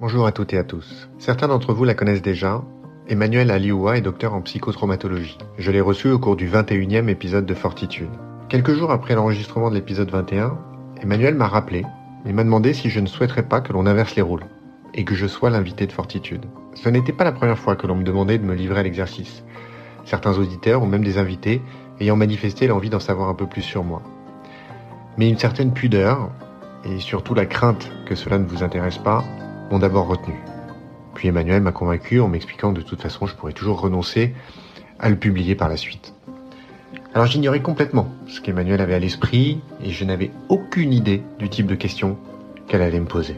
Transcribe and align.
Bonjour 0.00 0.26
à 0.26 0.32
toutes 0.32 0.52
et 0.52 0.58
à 0.58 0.64
tous. 0.64 1.08
Certains 1.20 1.46
d'entre 1.46 1.72
vous 1.72 1.84
la 1.84 1.94
connaissent 1.94 2.20
déjà. 2.20 2.64
Emmanuel 3.06 3.52
Alioua 3.52 3.96
est 3.96 4.00
docteur 4.00 4.34
en 4.34 4.42
psychotraumatologie. 4.42 5.38
Je 5.56 5.70
l'ai 5.70 5.80
reçu 5.80 6.10
au 6.10 6.18
cours 6.18 6.34
du 6.34 6.48
21e 6.50 7.08
épisode 7.08 7.46
de 7.46 7.54
Fortitude. 7.54 8.10
Quelques 8.48 8.74
jours 8.74 8.90
après 8.90 9.14
l'enregistrement 9.14 9.70
de 9.70 9.76
l'épisode 9.76 10.10
21, 10.10 10.58
Emmanuel 11.00 11.36
m'a 11.36 11.46
rappelé 11.46 11.84
et 12.26 12.32
m'a 12.32 12.42
demandé 12.42 12.74
si 12.74 12.90
je 12.90 12.98
ne 12.98 13.06
souhaiterais 13.06 13.44
pas 13.44 13.60
que 13.60 13.72
l'on 13.72 13.86
inverse 13.86 14.16
les 14.16 14.22
rôles 14.22 14.46
et 14.94 15.04
que 15.04 15.14
je 15.14 15.28
sois 15.28 15.48
l'invité 15.48 15.86
de 15.86 15.92
Fortitude. 15.92 16.46
Ce 16.74 16.88
n'était 16.88 17.12
pas 17.12 17.22
la 17.22 17.30
première 17.30 17.58
fois 17.58 17.76
que 17.76 17.86
l'on 17.86 17.94
me 17.94 18.02
demandait 18.02 18.38
de 18.38 18.44
me 18.44 18.54
livrer 18.54 18.80
à 18.80 18.82
l'exercice. 18.82 19.44
Certains 20.04 20.36
auditeurs 20.36 20.82
ou 20.82 20.86
même 20.86 21.04
des 21.04 21.18
invités 21.18 21.62
ayant 22.00 22.16
manifesté 22.16 22.66
l'envie 22.66 22.90
d'en 22.90 22.98
savoir 22.98 23.28
un 23.28 23.34
peu 23.34 23.46
plus 23.46 23.62
sur 23.62 23.84
moi. 23.84 24.02
Mais 25.18 25.28
une 25.30 25.38
certaine 25.38 25.72
pudeur, 25.72 26.32
et 26.84 26.98
surtout 26.98 27.34
la 27.34 27.46
crainte 27.46 27.92
que 28.06 28.16
cela 28.16 28.38
ne 28.38 28.44
vous 28.44 28.64
intéresse 28.64 28.98
pas, 28.98 29.24
m'ont 29.70 29.78
d'abord 29.78 30.06
retenu. 30.06 30.34
Puis 31.14 31.28
Emmanuel 31.28 31.62
m'a 31.62 31.72
convaincu 31.72 32.20
en 32.20 32.28
m'expliquant 32.28 32.72
que 32.72 32.78
de 32.78 32.84
toute 32.84 33.00
façon 33.00 33.26
je 33.26 33.34
pourrais 33.34 33.52
toujours 33.52 33.80
renoncer 33.80 34.34
à 34.98 35.08
le 35.08 35.16
publier 35.16 35.54
par 35.54 35.68
la 35.68 35.76
suite. 35.76 36.14
Alors 37.14 37.26
j'ignorais 37.26 37.62
complètement 37.62 38.08
ce 38.26 38.40
qu'Emmanuel 38.40 38.80
avait 38.80 38.94
à 38.94 38.98
l'esprit 38.98 39.60
et 39.82 39.90
je 39.90 40.04
n'avais 40.04 40.32
aucune 40.48 40.92
idée 40.92 41.22
du 41.38 41.48
type 41.48 41.66
de 41.66 41.76
questions 41.76 42.18
qu'elle 42.66 42.82
allait 42.82 43.00
me 43.00 43.06
poser. 43.06 43.36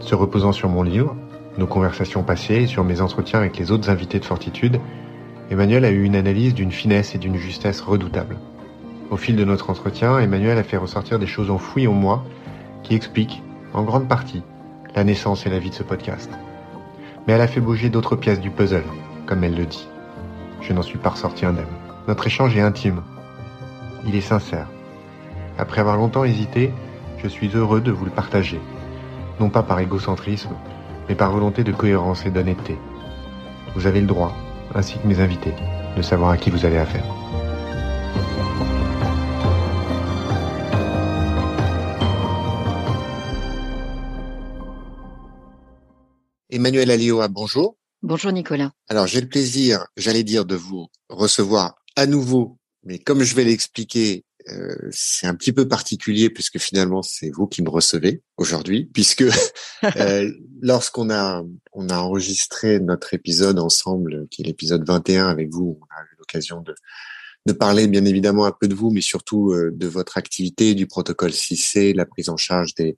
Se 0.00 0.14
reposant 0.14 0.52
sur 0.52 0.68
mon 0.68 0.82
livre, 0.82 1.16
nos 1.56 1.66
conversations 1.66 2.22
passées 2.22 2.62
et 2.62 2.66
sur 2.66 2.84
mes 2.84 3.00
entretiens 3.00 3.38
avec 3.38 3.56
les 3.56 3.70
autres 3.70 3.88
invités 3.88 4.20
de 4.20 4.26
Fortitude, 4.26 4.78
Emmanuel 5.50 5.84
a 5.84 5.90
eu 5.90 6.02
une 6.02 6.16
analyse 6.16 6.52
d'une 6.52 6.72
finesse 6.72 7.14
et 7.14 7.18
d'une 7.18 7.36
justesse 7.36 7.80
redoutables. 7.80 8.36
Au 9.10 9.16
fil 9.16 9.36
de 9.36 9.44
notre 9.44 9.70
entretien, 9.70 10.18
Emmanuel 10.18 10.58
a 10.58 10.64
fait 10.64 10.76
ressortir 10.76 11.18
des 11.18 11.26
choses 11.26 11.50
enfouies 11.50 11.86
en 11.86 11.92
moi 11.92 12.24
qui 12.82 12.94
expliquent, 12.94 13.42
en 13.72 13.84
grande 13.84 14.08
partie, 14.08 14.42
la 14.96 15.04
naissance 15.04 15.44
et 15.44 15.50
la 15.50 15.58
vie 15.58 15.68
de 15.68 15.74
ce 15.74 15.82
podcast. 15.82 16.30
Mais 17.26 17.34
elle 17.34 17.42
a 17.42 17.46
fait 17.46 17.60
bouger 17.60 17.90
d'autres 17.90 18.16
pièces 18.16 18.40
du 18.40 18.50
puzzle, 18.50 18.82
comme 19.26 19.44
elle 19.44 19.54
le 19.54 19.66
dit. 19.66 19.86
Je 20.62 20.72
n'en 20.72 20.80
suis 20.80 20.98
pas 20.98 21.10
ressorti 21.10 21.44
indemne. 21.44 21.66
Notre 22.08 22.26
échange 22.26 22.56
est 22.56 22.62
intime. 22.62 23.02
Il 24.06 24.14
est 24.16 24.22
sincère. 24.22 24.66
Après 25.58 25.82
avoir 25.82 25.98
longtemps 25.98 26.24
hésité, 26.24 26.72
je 27.18 27.28
suis 27.28 27.50
heureux 27.54 27.82
de 27.82 27.92
vous 27.92 28.06
le 28.06 28.10
partager. 28.10 28.60
Non 29.38 29.50
pas 29.50 29.62
par 29.62 29.80
égocentrisme, 29.80 30.54
mais 31.08 31.14
par 31.14 31.30
volonté 31.30 31.62
de 31.62 31.72
cohérence 31.72 32.24
et 32.24 32.30
d'honnêteté. 32.30 32.78
Vous 33.74 33.86
avez 33.86 34.00
le 34.00 34.06
droit, 34.06 34.34
ainsi 34.74 34.98
que 34.98 35.06
mes 35.06 35.20
invités, 35.20 35.54
de 35.94 36.00
savoir 36.00 36.30
à 36.30 36.36
qui 36.38 36.48
vous 36.48 36.64
avez 36.64 36.78
affaire. 36.78 37.04
Emmanuel 46.48 46.92
Alioa, 46.92 47.26
bonjour. 47.26 47.76
Bonjour 48.02 48.30
Nicolas. 48.30 48.70
Alors 48.88 49.08
j'ai 49.08 49.20
le 49.20 49.28
plaisir, 49.28 49.84
j'allais 49.96 50.22
dire, 50.22 50.44
de 50.44 50.54
vous 50.54 50.86
recevoir 51.08 51.74
à 51.96 52.06
nouveau, 52.06 52.58
mais 52.84 53.00
comme 53.00 53.24
je 53.24 53.34
vais 53.34 53.42
l'expliquer, 53.42 54.24
euh, 54.48 54.76
c'est 54.92 55.26
un 55.26 55.34
petit 55.34 55.52
peu 55.52 55.66
particulier 55.66 56.30
puisque 56.30 56.60
finalement 56.60 57.02
c'est 57.02 57.30
vous 57.30 57.48
qui 57.48 57.62
me 57.62 57.68
recevez 57.68 58.22
aujourd'hui, 58.36 58.88
puisque 58.94 59.24
euh, 59.96 60.30
lorsqu'on 60.62 61.10
a 61.10 61.42
on 61.72 61.88
a 61.88 61.98
enregistré 61.98 62.78
notre 62.78 63.12
épisode 63.12 63.58
ensemble, 63.58 64.28
qui 64.30 64.42
est 64.42 64.44
l'épisode 64.44 64.86
21 64.86 65.26
avec 65.26 65.50
vous, 65.50 65.80
on 65.80 65.84
a 65.96 66.02
eu 66.04 66.16
l'occasion 66.16 66.60
de 66.60 66.76
de 67.46 67.52
parler 67.52 67.86
bien 67.86 68.04
évidemment 68.04 68.44
un 68.44 68.52
peu 68.52 68.68
de 68.68 68.74
vous, 68.74 68.90
mais 68.90 69.00
surtout 69.00 69.52
euh, 69.52 69.70
de 69.72 69.86
votre 69.86 70.18
activité, 70.18 70.74
du 70.74 70.86
protocole 70.86 71.30
6C, 71.30 71.94
la 71.94 72.04
prise 72.04 72.28
en 72.28 72.36
charge 72.36 72.74
des 72.74 72.96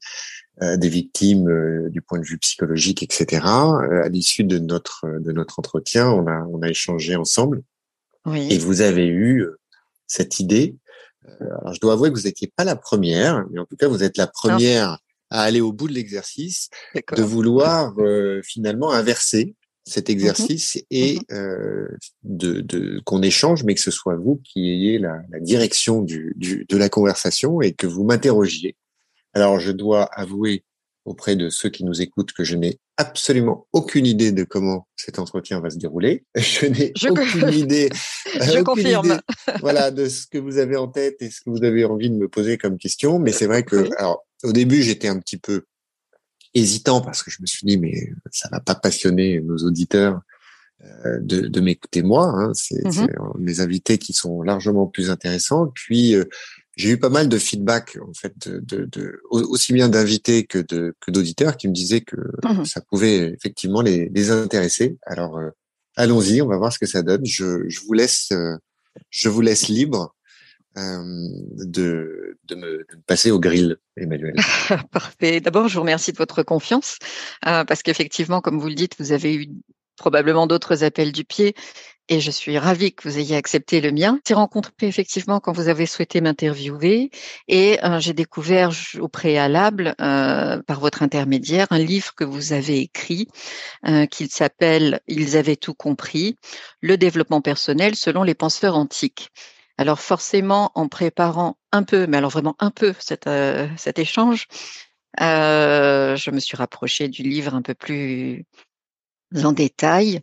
euh, 0.60 0.76
des 0.76 0.88
victimes 0.88 1.48
euh, 1.48 1.88
du 1.88 2.02
point 2.02 2.18
de 2.18 2.24
vue 2.24 2.38
psychologique, 2.38 3.04
etc. 3.04 3.46
Euh, 3.46 4.02
à 4.02 4.08
l'issue 4.08 4.42
de 4.42 4.58
notre 4.58 5.06
de 5.20 5.30
notre 5.30 5.60
entretien, 5.60 6.10
on 6.10 6.26
a 6.26 6.44
on 6.50 6.62
a 6.62 6.68
échangé 6.68 7.14
ensemble 7.14 7.62
oui. 8.26 8.48
et 8.50 8.58
vous 8.58 8.80
avez 8.80 9.06
eu 9.06 9.46
cette 10.08 10.40
idée. 10.40 10.74
Alors 11.40 11.74
je 11.74 11.80
dois 11.80 11.92
avouer 11.92 12.10
que 12.10 12.16
vous 12.16 12.24
n'étiez 12.24 12.52
pas 12.56 12.64
la 12.64 12.74
première, 12.74 13.46
mais 13.52 13.60
en 13.60 13.66
tout 13.66 13.76
cas 13.76 13.86
vous 13.86 14.02
êtes 14.02 14.16
la 14.16 14.26
première 14.26 14.88
non. 14.88 14.96
à 15.30 15.42
aller 15.42 15.60
au 15.60 15.72
bout 15.72 15.86
de 15.86 15.92
l'exercice, 15.92 16.70
de 17.16 17.22
vouloir 17.22 17.94
finalement 18.42 18.90
inverser 18.90 19.54
cet 19.88 20.10
exercice 20.10 20.76
mmh 20.76 20.80
et 20.90 21.14
mmh 21.16 21.34
euh, 21.34 21.88
de, 22.22 22.60
de 22.60 23.00
qu'on 23.04 23.22
échange, 23.22 23.64
mais 23.64 23.74
que 23.74 23.80
ce 23.80 23.90
soit 23.90 24.16
vous 24.16 24.40
qui 24.44 24.70
ayez 24.70 24.98
la, 24.98 25.20
la 25.30 25.40
direction 25.40 26.02
du, 26.02 26.34
du, 26.36 26.66
de 26.68 26.76
la 26.76 26.88
conversation 26.88 27.60
et 27.60 27.72
que 27.72 27.86
vous 27.86 28.04
m'interrogiez 28.04 28.76
alors, 29.34 29.60
je 29.60 29.72
dois 29.72 30.04
avouer 30.04 30.64
auprès 31.04 31.36
de 31.36 31.48
ceux 31.48 31.70
qui 31.70 31.84
nous 31.84 32.02
écoutent 32.02 32.32
que 32.32 32.44
je 32.44 32.56
n'ai 32.56 32.80
absolument 32.96 33.66
aucune 33.72 34.04
idée 34.04 34.32
de 34.32 34.44
comment 34.44 34.88
cet 34.96 35.18
entretien 35.18 35.60
va 35.60 35.70
se 35.70 35.78
dérouler. 35.78 36.24
Je 36.36 36.66
n'ai 36.66 36.92
aucune 37.08 37.50
idée. 37.50 37.88
je 38.34 38.62
confirme. 38.62 39.20
voilà, 39.60 39.90
de 39.90 40.08
ce 40.08 40.26
que 40.26 40.38
vous 40.38 40.58
avez 40.58 40.76
en 40.76 40.88
tête 40.88 41.22
et 41.22 41.30
ce 41.30 41.40
que 41.40 41.50
vous 41.50 41.62
avez 41.62 41.84
envie 41.84 42.10
de 42.10 42.16
me 42.16 42.28
poser 42.28 42.58
comme 42.58 42.78
question. 42.78 43.20
Mais 43.20 43.30
c'est 43.30 43.46
vrai 43.46 43.62
que, 43.62 43.76
oui. 43.76 43.90
alors, 43.96 44.26
au 44.42 44.52
début, 44.52 44.82
j'étais 44.82 45.08
un 45.08 45.20
petit 45.20 45.38
peu 45.38 45.64
hésitant 46.54 47.00
parce 47.00 47.22
que 47.22 47.30
je 47.30 47.38
me 47.40 47.46
suis 47.46 47.66
dit, 47.66 47.78
mais 47.78 47.94
ça 48.30 48.48
va 48.50 48.60
pas 48.60 48.74
passionner 48.74 49.40
nos 49.40 49.58
auditeurs 49.58 50.20
euh, 50.84 51.18
de, 51.20 51.48
de 51.48 51.60
m'écouter 51.60 52.02
moi. 52.02 52.26
Hein. 52.34 52.52
C'est 52.54 52.84
mm 52.84 52.90
-hmm. 52.90 53.38
mes 53.38 53.60
invités 53.60 53.98
qui 53.98 54.12
sont 54.12 54.42
largement 54.42 54.86
plus 54.86 55.10
intéressants. 55.10 55.66
Puis, 55.74 56.14
euh, 56.14 56.24
j'ai 56.78 56.90
eu 56.90 56.98
pas 56.98 57.10
mal 57.10 57.28
de 57.28 57.38
feedback 57.38 57.98
en 58.08 58.14
fait 58.14 58.34
de, 58.46 58.84
de 58.84 59.20
aussi 59.30 59.72
bien 59.72 59.88
d'invités 59.88 60.46
que 60.46 60.58
de 60.58 60.94
que 61.00 61.10
d'auditeurs 61.10 61.56
qui 61.56 61.66
me 61.66 61.74
disaient 61.74 62.02
que 62.02 62.16
mmh. 62.44 62.64
ça 62.64 62.80
pouvait 62.80 63.34
effectivement 63.36 63.82
les, 63.82 64.08
les 64.14 64.30
intéresser. 64.30 64.96
Alors 65.04 65.36
euh, 65.38 65.50
allons-y, 65.96 66.40
on 66.40 66.46
va 66.46 66.56
voir 66.56 66.72
ce 66.72 66.78
que 66.78 66.86
ça 66.86 67.02
donne. 67.02 67.26
Je, 67.26 67.68
je 67.68 67.80
vous 67.80 67.94
laisse 67.94 68.28
euh, 68.30 68.56
je 69.10 69.28
vous 69.28 69.40
laisse 69.40 69.66
libre 69.68 70.14
de, 70.78 72.38
de, 72.44 72.54
me, 72.54 72.86
passer 73.06 73.30
au 73.30 73.38
grill, 73.40 73.76
Emmanuel. 73.96 74.34
Parfait. 74.92 75.40
D'abord, 75.40 75.68
je 75.68 75.74
vous 75.74 75.80
remercie 75.80 76.12
de 76.12 76.18
votre 76.18 76.42
confiance 76.42 76.98
parce 77.42 77.82
qu'effectivement, 77.82 78.40
comme 78.40 78.58
vous 78.58 78.68
le 78.68 78.74
dites, 78.74 78.94
vous 78.98 79.12
avez 79.12 79.34
eu 79.34 79.48
probablement 79.96 80.46
d'autres 80.46 80.84
appels 80.84 81.12
du 81.12 81.24
pied 81.24 81.54
et 82.08 82.20
je 82.20 82.30
suis 82.30 82.58
ravie 82.58 82.92
que 82.92 83.06
vous 83.06 83.18
ayez 83.18 83.36
accepté 83.36 83.80
le 83.80 83.92
mien. 83.92 84.18
J'ai 84.26 84.34
rencontré 84.34 84.72
effectivement 84.82 85.40
quand 85.40 85.52
vous 85.52 85.68
avez 85.68 85.86
souhaité 85.86 86.20
m'interviewer 86.20 87.10
et 87.48 87.78
euh, 87.84 88.00
j'ai 88.00 88.14
découvert 88.14 88.70
au 88.98 89.08
préalable, 89.08 89.94
euh, 90.00 90.62
par 90.62 90.80
votre 90.80 91.02
intermédiaire, 91.02 91.66
un 91.70 91.78
livre 91.78 92.14
que 92.14 92.24
vous 92.24 92.52
avez 92.52 92.78
écrit 92.80 93.28
euh, 93.86 94.06
qui 94.06 94.28
s'appelle 94.28 95.00
Ils 95.06 95.36
avaient 95.36 95.56
tout 95.56 95.74
compris, 95.74 96.36
le 96.80 96.96
développement 96.96 97.42
personnel 97.42 97.94
selon 97.94 98.22
les 98.22 98.34
penseurs 98.34 98.76
antiques. 98.76 99.30
Alors 99.78 100.00
forcément, 100.00 100.72
en 100.74 100.88
préparant 100.88 101.56
un 101.70 101.84
peu, 101.84 102.08
mais 102.08 102.16
alors 102.16 102.30
vraiment 102.30 102.56
un 102.58 102.72
peu 102.72 102.94
cet, 102.98 103.28
euh, 103.28 103.68
échange, 103.96 104.48
euh, 105.20 106.16
je 106.16 106.30
me 106.32 106.40
suis 106.40 106.56
rapprochée 106.56 107.06
du 107.08 107.22
livre 107.22 107.54
un 107.54 107.62
peu 107.62 107.74
plus 107.74 108.44
en 109.44 109.52
détail. 109.52 110.20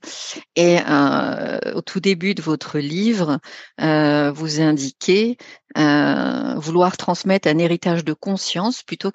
Et 0.58 0.80
euh, 0.86 1.74
au 1.74 1.82
tout 1.82 2.02
début 2.02 2.36
de 2.36 2.42
votre 2.42 2.80
livre, 2.80 3.40
vous 3.80 4.62
indiquez 4.62 5.38
vouloir 5.76 6.98
transmettre 6.98 7.48
un 7.48 7.58
héritage 7.58 8.04
de 8.04 8.14
conscience 8.14 8.84
plutôt 8.84 9.12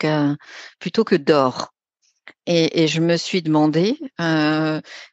plutôt 0.79 1.05
que 1.05 1.17
d'or. 1.17 1.75
Et, 2.47 2.83
et, 2.83 2.89
je 2.89 3.01
me 3.01 3.17
suis 3.17 3.43
demandé 3.43 3.99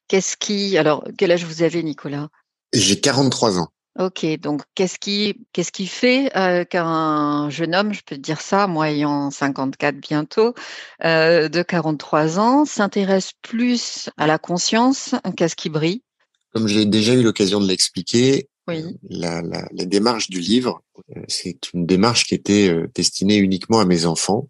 qu'est-ce 0.08 0.38
qui. 0.38 0.78
Alors, 0.78 1.04
quel 1.18 1.32
âge 1.32 1.44
vous 1.44 1.64
avez, 1.64 1.84
Nicolas? 1.84 2.30
J'ai 2.74 3.00
43 3.02 3.60
ans. 3.60 3.68
Ok, 4.00 4.26
donc 4.40 4.62
qu'est-ce 4.76 5.00
qui 5.00 5.48
qu'est-ce 5.54 5.72
qui 5.72 5.88
fait 5.88 6.30
euh, 6.38 6.66
qu'un 6.66 7.50
jeune 7.50 7.74
homme, 7.74 7.94
je 7.94 8.02
peux 8.06 8.18
dire 8.18 8.42
ça, 8.42 8.68
moi 8.68 8.92
ayant 8.92 9.32
54 9.32 9.96
bientôt, 9.98 10.54
euh, 11.04 11.50
de 11.50 11.64
43 11.64 12.38
ans, 12.38 12.66
s'intéresse 12.66 13.32
plus 13.42 14.12
à 14.18 14.28
la 14.28 14.38
conscience 14.38 15.16
qu'à 15.36 15.50
ce 15.50 15.56
qui 15.56 15.70
brille? 15.70 16.04
Comme 16.54 16.68
j'ai 16.68 16.86
déjà 16.86 17.16
eu 17.16 17.24
l'occasion 17.24 17.60
de 17.60 17.68
l'expliquer, 17.68 18.50
oui. 18.68 18.84
la, 19.10 19.42
la, 19.42 19.68
la, 19.72 19.86
démarche 19.86 20.30
du 20.30 20.42
livre, 20.42 20.84
euh, 21.16 21.22
c'est 21.28 21.74
une 21.74 21.88
démarche 21.88 22.26
qui 22.26 22.36
était 22.36 22.70
euh, 22.70 22.88
destinée 22.94 23.38
uniquement 23.38 23.80
à 23.80 23.86
mes 23.86 24.06
enfants. 24.06 24.48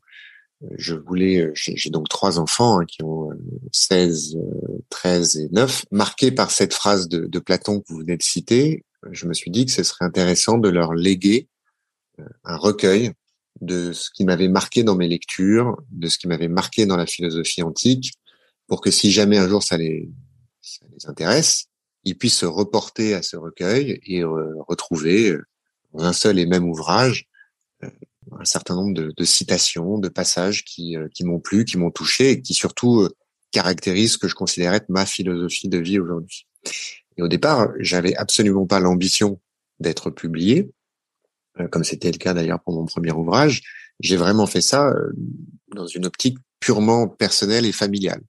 Euh, 0.64 0.68
je 0.78 0.96
voulais, 0.96 1.52
j'ai 1.54 1.90
donc 1.90 2.10
trois 2.10 2.40
enfants 2.40 2.82
hein, 2.82 2.86
qui 2.86 3.02
ont 3.04 3.30
16, 3.72 4.38
13 4.90 5.38
et 5.38 5.48
9, 5.52 5.86
marqués 5.92 6.32
par 6.32 6.52
cette 6.52 6.74
phrase 6.74 7.08
de, 7.08 7.28
de 7.28 7.40
Platon 7.40 7.80
que 7.80 7.86
vous 7.88 8.00
venez 8.00 8.18
de 8.18 8.24
citer, 8.24 8.84
je 9.12 9.26
me 9.26 9.34
suis 9.34 9.52
dit 9.52 9.66
que 9.66 9.72
ce 9.72 9.84
serait 9.84 10.06
intéressant 10.06 10.58
de 10.58 10.70
leur 10.70 10.94
léguer 10.94 11.48
euh, 12.20 12.26
un 12.44 12.58
recueil 12.58 13.12
de 13.62 13.92
ce 13.92 14.10
qui 14.12 14.24
m'avait 14.24 14.48
marqué 14.48 14.84
dans 14.84 14.96
mes 14.96 15.08
lectures, 15.08 15.78
de 15.90 16.08
ce 16.08 16.18
qui 16.18 16.28
m'avait 16.28 16.48
marqué 16.48 16.86
dans 16.86 16.98
la 16.98 17.06
philosophie 17.06 17.64
antique, 17.64 18.14
pour 18.68 18.82
que 18.82 18.92
si 18.92 19.12
jamais 19.12 19.38
un 19.38 19.48
jour 19.48 19.64
ça 19.64 19.78
les, 19.78 20.10
intéresse, 21.06 21.66
ils 22.04 22.18
puissent 22.18 22.38
se 22.38 22.46
reporter 22.46 23.14
à 23.14 23.22
ce 23.22 23.36
recueil 23.38 24.00
et 24.04 24.24
euh, 24.24 24.54
retrouver 24.68 25.32
euh, 25.32 25.44
dans 25.94 26.04
un 26.04 26.14
seul 26.14 26.40
et 26.40 26.46
même 26.46 26.68
ouvrage 26.70 27.28
un 28.40 28.46
certain 28.46 28.76
nombre 28.76 28.94
de, 28.94 29.24
citations, 29.24 30.00
de 30.00 30.10
passages 30.10 30.66
qui, 30.66 30.98
qui 31.14 31.24
m'ont 31.24 31.40
plu, 31.40 31.64
qui 31.64 31.78
m'ont 31.78 31.92
touché 31.92 32.32
et 32.32 32.42
qui 32.42 32.54
surtout 32.54 33.08
caractérise 33.52 34.14
ce 34.14 34.18
que 34.18 34.28
je 34.28 34.36
considérais 34.36 34.78
être 34.78 34.90
ma 34.90 35.06
philosophie 35.06 35.70
de 35.70 35.78
vie 35.78 35.98
aujourd'hui. 35.98 36.46
Et 37.18 37.22
au 37.22 37.28
départ, 37.28 37.70
j'avais 37.80 38.16
absolument 38.16 38.66
pas 38.66 38.80
l'ambition 38.80 39.40
d'être 39.80 40.10
publié, 40.10 40.70
euh, 41.60 41.68
comme 41.68 41.84
c'était 41.84 42.12
le 42.12 42.18
cas 42.18 42.34
d'ailleurs 42.34 42.62
pour 42.62 42.74
mon 42.74 42.86
premier 42.86 43.12
ouvrage. 43.12 43.62
J'ai 44.00 44.18
vraiment 44.18 44.48
fait 44.48 44.62
ça 44.62 44.90
euh, 44.90 45.12
dans 45.74 45.88
une 45.88 46.06
optique 46.06 46.38
purement 46.60 47.08
personnelle 47.08 47.66
et 47.66 47.72
familiale. 47.72 48.22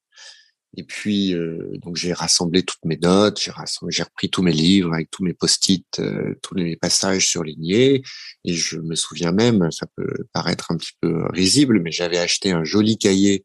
Et 0.76 0.85
puis, 0.85 1.35
euh, 1.35 1.73
donc 1.82 1.96
j'ai 1.96 2.12
rassemblé 2.12 2.62
toutes 2.62 2.85
mes 2.85 2.99
notes, 2.99 3.40
j'ai 3.40 3.52
j'ai 3.88 4.02
repris 4.02 4.29
tous 4.29 4.43
mes 4.43 4.52
livres 4.52 4.93
avec 4.93 5.11
tous 5.11 5.25
mes 5.25 5.32
post-it, 5.32 6.00
tous 6.43 6.55
mes 6.55 6.76
passages 6.76 7.26
surlignés. 7.26 8.02
Et 8.44 8.55
je 8.55 8.79
me 8.79 8.94
souviens 8.94 9.32
même, 9.32 9.70
ça 9.70 9.87
peut 9.96 10.26
paraître 10.32 10.70
un 10.70 10.76
petit 10.76 10.93
peu 11.00 11.26
risible, 11.31 11.81
mais 11.81 11.90
j'avais 11.90 12.19
acheté 12.19 12.52
un 12.52 12.64
joli 12.64 12.99
cahier 12.99 13.44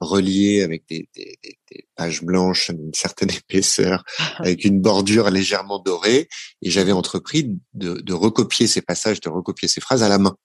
relié 0.00 0.62
avec 0.62 0.84
des, 0.88 1.08
des, 1.14 1.38
des, 1.42 1.58
pages 1.96 2.22
blanches 2.22 2.70
d'une 2.70 2.94
certaine 2.94 3.30
épaisseur, 3.36 4.04
avec 4.38 4.64
une 4.64 4.80
bordure 4.80 5.30
légèrement 5.30 5.78
dorée, 5.78 6.28
et 6.62 6.70
j'avais 6.70 6.92
entrepris 6.92 7.50
de, 7.72 7.94
de, 7.94 8.12
recopier 8.12 8.66
ces 8.66 8.82
passages, 8.82 9.20
de 9.20 9.28
recopier 9.28 9.68
ces 9.68 9.80
phrases 9.80 10.02
à 10.02 10.08
la 10.08 10.18
main. 10.18 10.36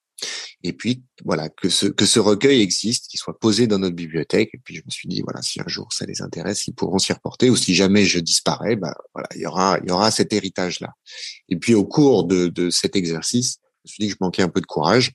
Et 0.62 0.74
puis 0.74 1.02
voilà 1.24 1.48
que 1.48 1.70
ce 1.70 1.86
que 1.86 2.04
ce 2.04 2.20
recueil 2.20 2.60
existe, 2.60 3.08
qu'il 3.08 3.18
soit 3.18 3.38
posé 3.38 3.66
dans 3.66 3.78
notre 3.78 3.96
bibliothèque. 3.96 4.50
Et 4.52 4.58
puis 4.62 4.76
je 4.76 4.82
me 4.84 4.90
suis 4.90 5.08
dit 5.08 5.22
voilà 5.22 5.40
si 5.40 5.60
un 5.60 5.66
jour 5.66 5.90
ça 5.94 6.04
les 6.04 6.20
intéresse, 6.20 6.66
ils 6.66 6.74
pourront 6.74 6.98
s'y 6.98 7.14
reporter. 7.14 7.48
Ou 7.48 7.56
si 7.56 7.74
jamais 7.74 8.04
je 8.04 8.18
disparais, 8.18 8.76
bah 8.76 8.94
voilà 9.14 9.28
il 9.34 9.40
y 9.40 9.46
aura 9.46 9.78
il 9.82 9.88
y 9.88 9.92
aura 9.92 10.10
cet 10.10 10.34
héritage 10.34 10.80
là. 10.80 10.90
Et 11.48 11.56
puis 11.56 11.74
au 11.74 11.86
cours 11.86 12.24
de, 12.24 12.48
de 12.48 12.68
cet 12.68 12.96
exercice, 12.96 13.56
je 13.84 13.90
me 13.90 13.92
suis 13.94 14.04
dit 14.04 14.08
que 14.08 14.14
je 14.14 14.18
manquais 14.20 14.42
un 14.42 14.50
peu 14.50 14.60
de 14.60 14.66
courage 14.66 15.12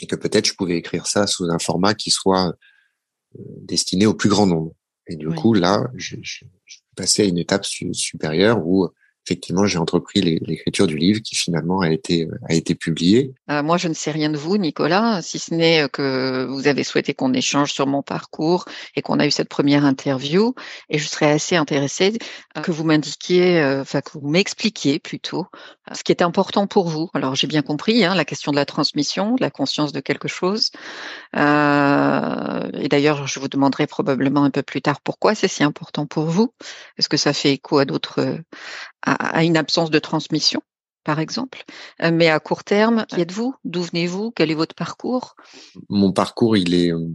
et 0.00 0.06
que 0.06 0.16
peut-être 0.16 0.46
je 0.46 0.54
pouvais 0.54 0.78
écrire 0.78 1.06
ça 1.06 1.26
sous 1.26 1.44
un 1.50 1.58
format 1.58 1.92
qui 1.94 2.10
soit 2.10 2.54
destiné 3.34 4.06
au 4.06 4.14
plus 4.14 4.28
grand 4.28 4.46
nombre. 4.46 4.72
Et 5.06 5.16
du 5.16 5.28
coup, 5.28 5.52
là, 5.52 5.90
je, 5.94 6.16
je, 6.22 6.44
je, 6.64 6.74
suis 6.74 6.82
passé 6.94 7.22
à 7.22 7.26
une 7.26 7.38
étape 7.38 7.64
supérieure 7.64 8.64
où 8.64 8.88
effectivement, 9.26 9.66
j'ai 9.66 9.78
entrepris 9.78 10.20
l'écriture 10.20 10.86
du 10.86 10.96
livre 10.96 11.20
qui 11.20 11.36
finalement 11.36 11.80
a 11.80 11.90
été 11.90 12.28
a 12.48 12.54
été 12.54 12.74
publié. 12.74 13.34
Euh, 13.50 13.62
moi, 13.62 13.76
je 13.76 13.88
ne 13.88 13.94
sais 13.94 14.10
rien 14.10 14.30
de 14.30 14.36
vous, 14.36 14.56
Nicolas, 14.56 15.22
si 15.22 15.38
ce 15.38 15.54
n'est 15.54 15.88
que 15.88 16.46
vous 16.48 16.66
avez 16.66 16.84
souhaité 16.84 17.14
qu'on 17.14 17.32
échange 17.32 17.72
sur 17.72 17.86
mon 17.86 18.02
parcours 18.02 18.64
et 18.96 19.02
qu'on 19.02 19.18
a 19.18 19.26
eu 19.26 19.30
cette 19.30 19.48
première 19.48 19.84
interview. 19.84 20.54
Et 20.88 20.98
je 20.98 21.06
serais 21.06 21.30
assez 21.30 21.56
intéressée 21.56 22.18
euh, 22.56 22.60
que 22.60 22.70
vous 22.70 22.84
m'indiquiez, 22.84 23.60
euh, 23.60 23.82
enfin 23.82 24.00
que 24.00 24.12
vous 24.12 24.28
m'expliquiez 24.28 24.98
plutôt 24.98 25.46
ce 25.92 26.02
qui 26.04 26.12
est 26.12 26.22
important 26.22 26.66
pour 26.66 26.88
vous. 26.88 27.10
Alors, 27.14 27.34
j'ai 27.34 27.46
bien 27.46 27.62
compris 27.62 28.04
hein, 28.04 28.14
la 28.14 28.24
question 28.24 28.52
de 28.52 28.56
la 28.56 28.64
transmission, 28.64 29.34
de 29.34 29.40
la 29.42 29.50
conscience 29.50 29.92
de 29.92 30.00
quelque 30.00 30.28
chose. 30.28 30.70
Euh, 31.36 32.70
et 32.74 32.88
d'ailleurs, 32.88 33.26
je 33.26 33.40
vous 33.40 33.48
demanderai 33.48 33.86
probablement 33.86 34.44
un 34.44 34.50
peu 34.50 34.62
plus 34.62 34.82
tard 34.82 35.00
pourquoi 35.00 35.34
c'est 35.34 35.48
si 35.48 35.62
important 35.62 36.06
pour 36.06 36.26
vous. 36.26 36.52
Est-ce 36.98 37.08
que 37.08 37.16
ça 37.16 37.32
fait 37.32 37.52
écho 37.52 37.78
à 37.78 37.84
d'autres 37.84 38.38
une 39.42 39.56
absence 39.56 39.90
de 39.90 39.98
transmission, 39.98 40.62
par 41.04 41.18
exemple. 41.18 41.64
Euh, 42.02 42.10
mais 42.12 42.28
à 42.28 42.40
court 42.40 42.64
terme, 42.64 43.06
qui 43.08 43.20
êtes-vous? 43.20 43.54
D'où 43.64 43.82
venez-vous? 43.82 44.30
Quel 44.32 44.50
est 44.50 44.54
votre 44.54 44.74
parcours? 44.74 45.34
Mon 45.88 46.12
parcours, 46.12 46.56
il 46.56 46.74
est. 46.74 46.92
Euh, 46.92 47.08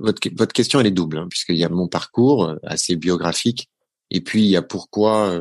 votre, 0.00 0.20
votre 0.36 0.52
question, 0.52 0.80
elle 0.80 0.86
est 0.86 0.90
double, 0.92 1.18
hein, 1.18 1.26
puisqu'il 1.28 1.56
y 1.56 1.64
a 1.64 1.68
mon 1.68 1.88
parcours 1.88 2.44
euh, 2.44 2.56
assez 2.62 2.96
biographique, 2.96 3.70
et 4.10 4.20
puis 4.20 4.42
il 4.42 4.48
y 4.48 4.56
a 4.56 4.62
pourquoi, 4.62 5.38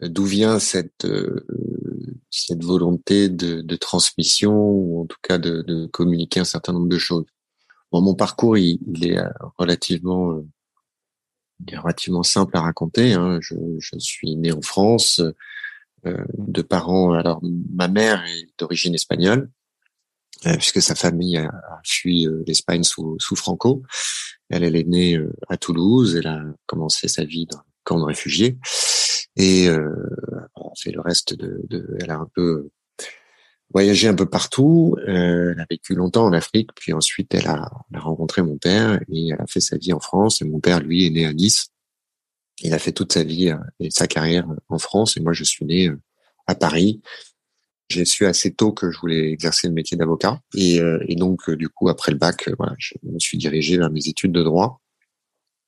d'où 0.00 0.24
vient 0.24 0.58
cette 0.58 1.06
cette 2.30 2.64
volonté 2.64 3.28
de, 3.28 3.60
de, 3.60 3.76
transmission 3.76 4.54
ou 4.54 5.02
en 5.02 5.06
tout 5.06 5.18
cas 5.22 5.36
de, 5.36 5.60
de, 5.62 5.86
communiquer 5.86 6.40
un 6.40 6.44
certain 6.44 6.72
nombre 6.72 6.88
de 6.88 6.96
choses. 6.96 7.26
Bon, 7.90 8.00
mon 8.00 8.14
parcours, 8.14 8.56
il, 8.56 8.78
il 8.86 9.06
est 9.06 9.18
relativement 9.58 10.42
relativement 11.72 12.22
simple 12.22 12.56
à 12.56 12.60
raconter. 12.60 13.12
Hein. 13.12 13.38
Je, 13.40 13.54
je, 13.78 13.98
suis 13.98 14.36
né 14.36 14.52
en 14.52 14.62
France 14.62 15.20
euh, 16.06 16.24
de 16.38 16.62
parents. 16.62 17.12
Alors 17.12 17.40
ma 17.72 17.88
mère 17.88 18.24
est 18.24 18.48
d'origine 18.58 18.94
espagnole 18.94 19.50
euh, 20.46 20.56
puisque 20.56 20.82
sa 20.82 20.94
famille 20.94 21.38
a, 21.38 21.50
fui 21.84 22.26
euh, 22.26 22.42
l'Espagne 22.46 22.82
sous, 22.82 23.16
sous, 23.18 23.36
Franco. 23.36 23.82
Elle, 24.48 24.64
elle 24.64 24.76
est 24.76 24.88
née 24.88 25.16
euh, 25.16 25.32
à 25.48 25.56
Toulouse. 25.56 26.16
Elle 26.16 26.26
a 26.26 26.42
commencé 26.66 27.08
sa 27.08 27.24
vie 27.24 27.46
dans 27.46 27.58
un 27.58 27.64
camp 27.84 27.98
de 27.98 28.04
réfugiés 28.04 28.58
et 29.36 29.68
euh, 29.68 29.88
fait 30.76 30.90
le 30.90 31.00
reste 31.00 31.34
de, 31.34 31.60
de, 31.68 31.96
Elle 32.00 32.10
a 32.10 32.18
un 32.18 32.28
peu 32.34 32.70
voyagé 33.72 34.08
un 34.08 34.14
peu 34.14 34.26
partout. 34.26 34.96
Euh, 35.08 35.52
elle 35.52 35.60
a 35.60 35.66
vécu 35.68 35.94
longtemps 35.94 36.24
en 36.24 36.32
Afrique, 36.32 36.70
puis 36.74 36.92
ensuite 36.92 37.34
elle 37.34 37.46
a, 37.46 37.70
elle 37.90 37.98
a, 37.98 38.00
rencontré 38.00 38.42
mon 38.42 38.58
père 38.58 39.00
et 39.10 39.28
elle 39.28 39.40
a 39.40 39.46
fait 39.46 39.60
sa 39.60 39.76
vie 39.76 39.92
en 39.92 40.00
France. 40.00 40.42
Et 40.42 40.44
mon 40.44 40.60
père, 40.60 40.80
lui, 40.80 41.06
est 41.06 41.10
né 41.10 41.26
à 41.26 41.32
Nice. 41.32 41.68
Il 42.60 42.72
a 42.74 42.78
fait 42.78 42.92
toute 42.92 43.12
sa 43.12 43.24
vie 43.24 43.50
euh, 43.50 43.56
et 43.80 43.90
sa 43.90 44.06
carrière 44.06 44.46
en 44.68 44.78
France. 44.78 45.16
Et 45.16 45.20
moi, 45.20 45.32
je 45.32 45.44
suis 45.44 45.64
né 45.64 45.88
euh, 45.88 46.00
à 46.46 46.54
Paris. 46.54 47.00
J'ai 47.88 48.04
su 48.04 48.26
assez 48.26 48.52
tôt 48.54 48.72
que 48.72 48.90
je 48.90 48.98
voulais 48.98 49.30
exercer 49.30 49.68
le 49.68 49.74
métier 49.74 49.96
d'avocat. 49.96 50.40
Et, 50.54 50.80
et, 51.08 51.14
donc, 51.14 51.50
du 51.50 51.68
coup, 51.68 51.90
après 51.90 52.10
le 52.10 52.16
bac, 52.16 52.48
voilà, 52.56 52.74
je 52.78 52.94
me 53.02 53.18
suis 53.18 53.36
dirigé 53.36 53.76
vers 53.76 53.90
mes 53.90 54.08
études 54.08 54.32
de 54.32 54.42
droit 54.42 54.80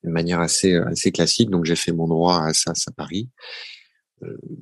de 0.03 0.09
manière 0.09 0.39
assez 0.39 0.73
assez 0.73 1.11
classique. 1.11 1.51
Donc, 1.51 1.65
j'ai 1.65 1.75
fait 1.75 1.91
mon 1.91 2.07
droit 2.07 2.43
à 2.43 2.53
SAS 2.53 2.87
à 2.87 2.91
Paris 2.91 3.29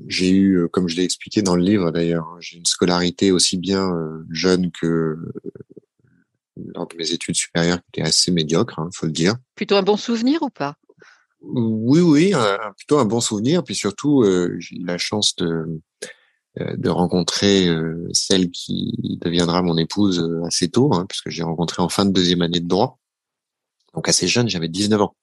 j'ai 0.07 0.29
eu, 0.29 0.57
euh, 0.57 0.67
comme 0.67 0.87
je 0.87 0.95
l'ai 0.95 1.03
expliqué 1.03 1.41
dans 1.41 1.55
le 1.55 1.63
livre 1.63 1.91
d'ailleurs, 1.91 2.27
hein, 2.27 2.37
j'ai 2.39 2.57
une 2.57 2.65
scolarité 2.65 3.31
aussi 3.31 3.57
bien 3.57 3.93
euh, 3.93 4.25
jeune 4.31 4.71
que 4.71 4.87
euh, 4.87 5.33
lors 6.75 6.87
de 6.87 6.95
mes 6.97 7.11
études 7.11 7.35
supérieures 7.35 7.77
qui 7.77 7.99
était 7.99 8.07
assez 8.07 8.31
médiocre, 8.31 8.75
il 8.77 8.81
hein, 8.81 8.89
faut 8.93 9.05
le 9.05 9.11
dire. 9.11 9.35
Plutôt 9.55 9.75
un 9.75 9.83
bon 9.83 9.97
souvenir 9.97 10.41
ou 10.43 10.49
pas? 10.49 10.75
Oui, 11.41 11.99
oui, 11.99 12.33
plutôt 12.77 12.99
un 12.99 13.05
bon 13.05 13.19
souvenir. 13.19 13.65
Puis 13.65 13.75
surtout, 13.75 14.23
j'ai 14.59 14.77
eu 14.77 14.85
la 14.85 14.97
chance 14.97 15.35
de 15.35 15.65
de 16.57 16.89
rencontrer 16.89 17.67
celle 18.13 18.49
qui 18.49 19.17
deviendra 19.19 19.61
mon 19.61 19.75
épouse 19.75 20.25
assez 20.45 20.69
tôt, 20.69 20.93
hein, 20.93 21.05
puisque 21.09 21.29
j'ai 21.29 21.43
rencontré 21.43 21.81
en 21.81 21.89
fin 21.89 22.05
de 22.05 22.11
deuxième 22.11 22.43
année 22.43 22.61
de 22.61 22.67
droit. 22.67 22.97
Donc 23.93 24.07
assez 24.07 24.27
jeune, 24.27 24.47
j'avais 24.47 24.69
19 24.69 25.01
ans. 25.01 25.15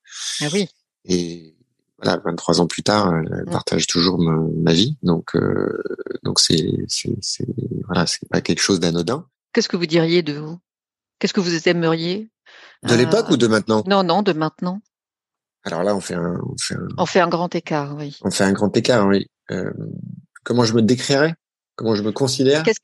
Ah 0.42 0.48
oui. 0.52 0.68
Et 1.06 1.54
voilà, 2.02 2.20
23 2.24 2.60
ans 2.60 2.66
plus 2.66 2.82
tard, 2.82 3.14
elle 3.14 3.44
partage 3.46 3.86
toujours 3.86 4.18
ma, 4.18 4.72
vie. 4.72 4.96
Donc, 5.02 5.34
euh, 5.36 5.82
donc 6.22 6.40
c'est, 6.40 6.72
c'est, 6.88 7.16
c'est, 7.20 7.46
voilà, 7.86 8.06
c'est 8.06 8.28
pas 8.28 8.40
quelque 8.40 8.60
chose 8.60 8.80
d'anodin. 8.80 9.26
Qu'est-ce 9.52 9.68
que 9.68 9.76
vous 9.76 9.86
diriez 9.86 10.22
de 10.22 10.34
vous? 10.34 10.58
Qu'est-ce 11.18 11.34
que 11.34 11.40
vous 11.40 11.68
aimeriez? 11.68 12.30
De 12.84 12.94
l'époque 12.94 13.28
ou 13.30 13.36
de 13.36 13.46
maintenant? 13.46 13.82
Non, 13.86 14.02
non, 14.02 14.22
de 14.22 14.32
maintenant. 14.32 14.80
Alors 15.64 15.82
là, 15.82 15.94
on 15.94 16.00
fait 16.00 16.14
un, 16.14 16.40
on 16.42 16.56
fait 16.58 16.74
un, 16.74 16.88
on 16.96 17.06
fait 17.06 17.20
un 17.20 17.28
grand 17.28 17.54
écart, 17.54 17.94
oui. 17.96 18.16
On 18.22 18.30
fait 18.30 18.44
un 18.44 18.52
grand 18.52 18.74
écart, 18.74 19.06
oui. 19.06 19.26
Euh, 19.50 19.70
comment 20.44 20.64
je 20.64 20.72
me 20.72 20.80
décrirais? 20.80 21.34
Comment 21.76 21.94
je 21.94 22.02
me 22.02 22.12
considère? 22.12 22.62
Qu'est-ce 22.62 22.80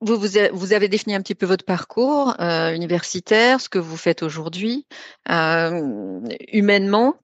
vous, 0.00 0.16
vous, 0.52 0.72
avez 0.72 0.88
défini 0.88 1.14
un 1.14 1.20
petit 1.20 1.34
peu 1.34 1.46
votre 1.46 1.64
parcours 1.64 2.34
euh, 2.40 2.74
universitaire, 2.74 3.60
ce 3.60 3.68
que 3.68 3.78
vous 3.78 3.96
faites 3.96 4.22
aujourd'hui. 4.22 4.86
Euh, 5.28 6.20
humainement, 6.48 7.16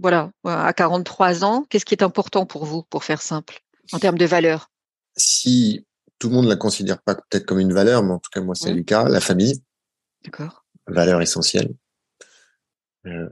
voilà, 0.00 0.30
à 0.44 0.72
43 0.72 1.44
ans, 1.44 1.64
qu'est-ce 1.68 1.84
qui 1.84 1.94
est 1.94 2.02
important 2.02 2.46
pour 2.46 2.64
vous, 2.64 2.82
pour 2.84 3.04
faire 3.04 3.20
simple, 3.20 3.60
en 3.92 3.98
termes 3.98 4.18
de 4.18 4.24
valeur? 4.24 4.70
Si 5.16 5.84
tout 6.18 6.28
le 6.28 6.34
monde 6.36 6.44
ne 6.44 6.50
la 6.50 6.56
considère 6.56 7.02
pas 7.02 7.14
peut-être 7.14 7.44
comme 7.44 7.60
une 7.60 7.72
valeur, 7.72 8.02
mais 8.02 8.12
en 8.12 8.18
tout 8.18 8.30
cas, 8.30 8.40
moi, 8.40 8.54
c'est 8.54 8.72
le 8.72 8.82
cas, 8.82 9.04
la 9.08 9.20
famille. 9.20 9.62
D'accord. 10.24 10.64
Valeur 10.86 11.20
essentielle. 11.20 11.74
Euh, 13.06 13.28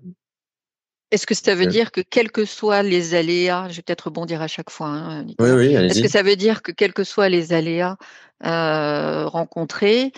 est-ce 1.11 1.27
que 1.27 1.35
ça 1.35 1.55
veut 1.55 1.67
dire 1.67 1.91
que 1.91 2.01
quels 2.01 2.31
que 2.31 2.45
soient 2.45 2.83
les 2.83 3.15
aléas, 3.15 3.69
je 3.71 3.77
vais 3.77 3.83
peut-être 3.83 4.07
rebondir 4.07 4.43
à 4.43 4.49
chaque 4.49 4.71
fois, 4.71 4.89
hein, 4.89 5.27
oui, 5.39 5.51
oui, 5.51 5.75
est-ce 5.75 6.03
que 6.03 6.09
ça 6.09 6.23
veut 6.23 6.37
dire 6.37 6.63
que 6.63 6.73
quels 6.73 6.93
que 6.93 7.05
soient 7.05 7.29
les 7.29 7.53
aléas 7.53 7.97
euh, 8.45 9.27
rencontrés, 9.27 10.13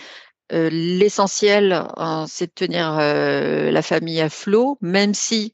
euh, 0.51 0.69
l'essentiel, 0.69 1.71
euh, 1.97 2.25
c'est 2.27 2.47
de 2.47 2.51
tenir 2.51 2.97
euh, 2.99 3.71
la 3.71 3.81
famille 3.81 4.19
à 4.19 4.29
flot, 4.29 4.77
même 4.81 5.13
si 5.13 5.53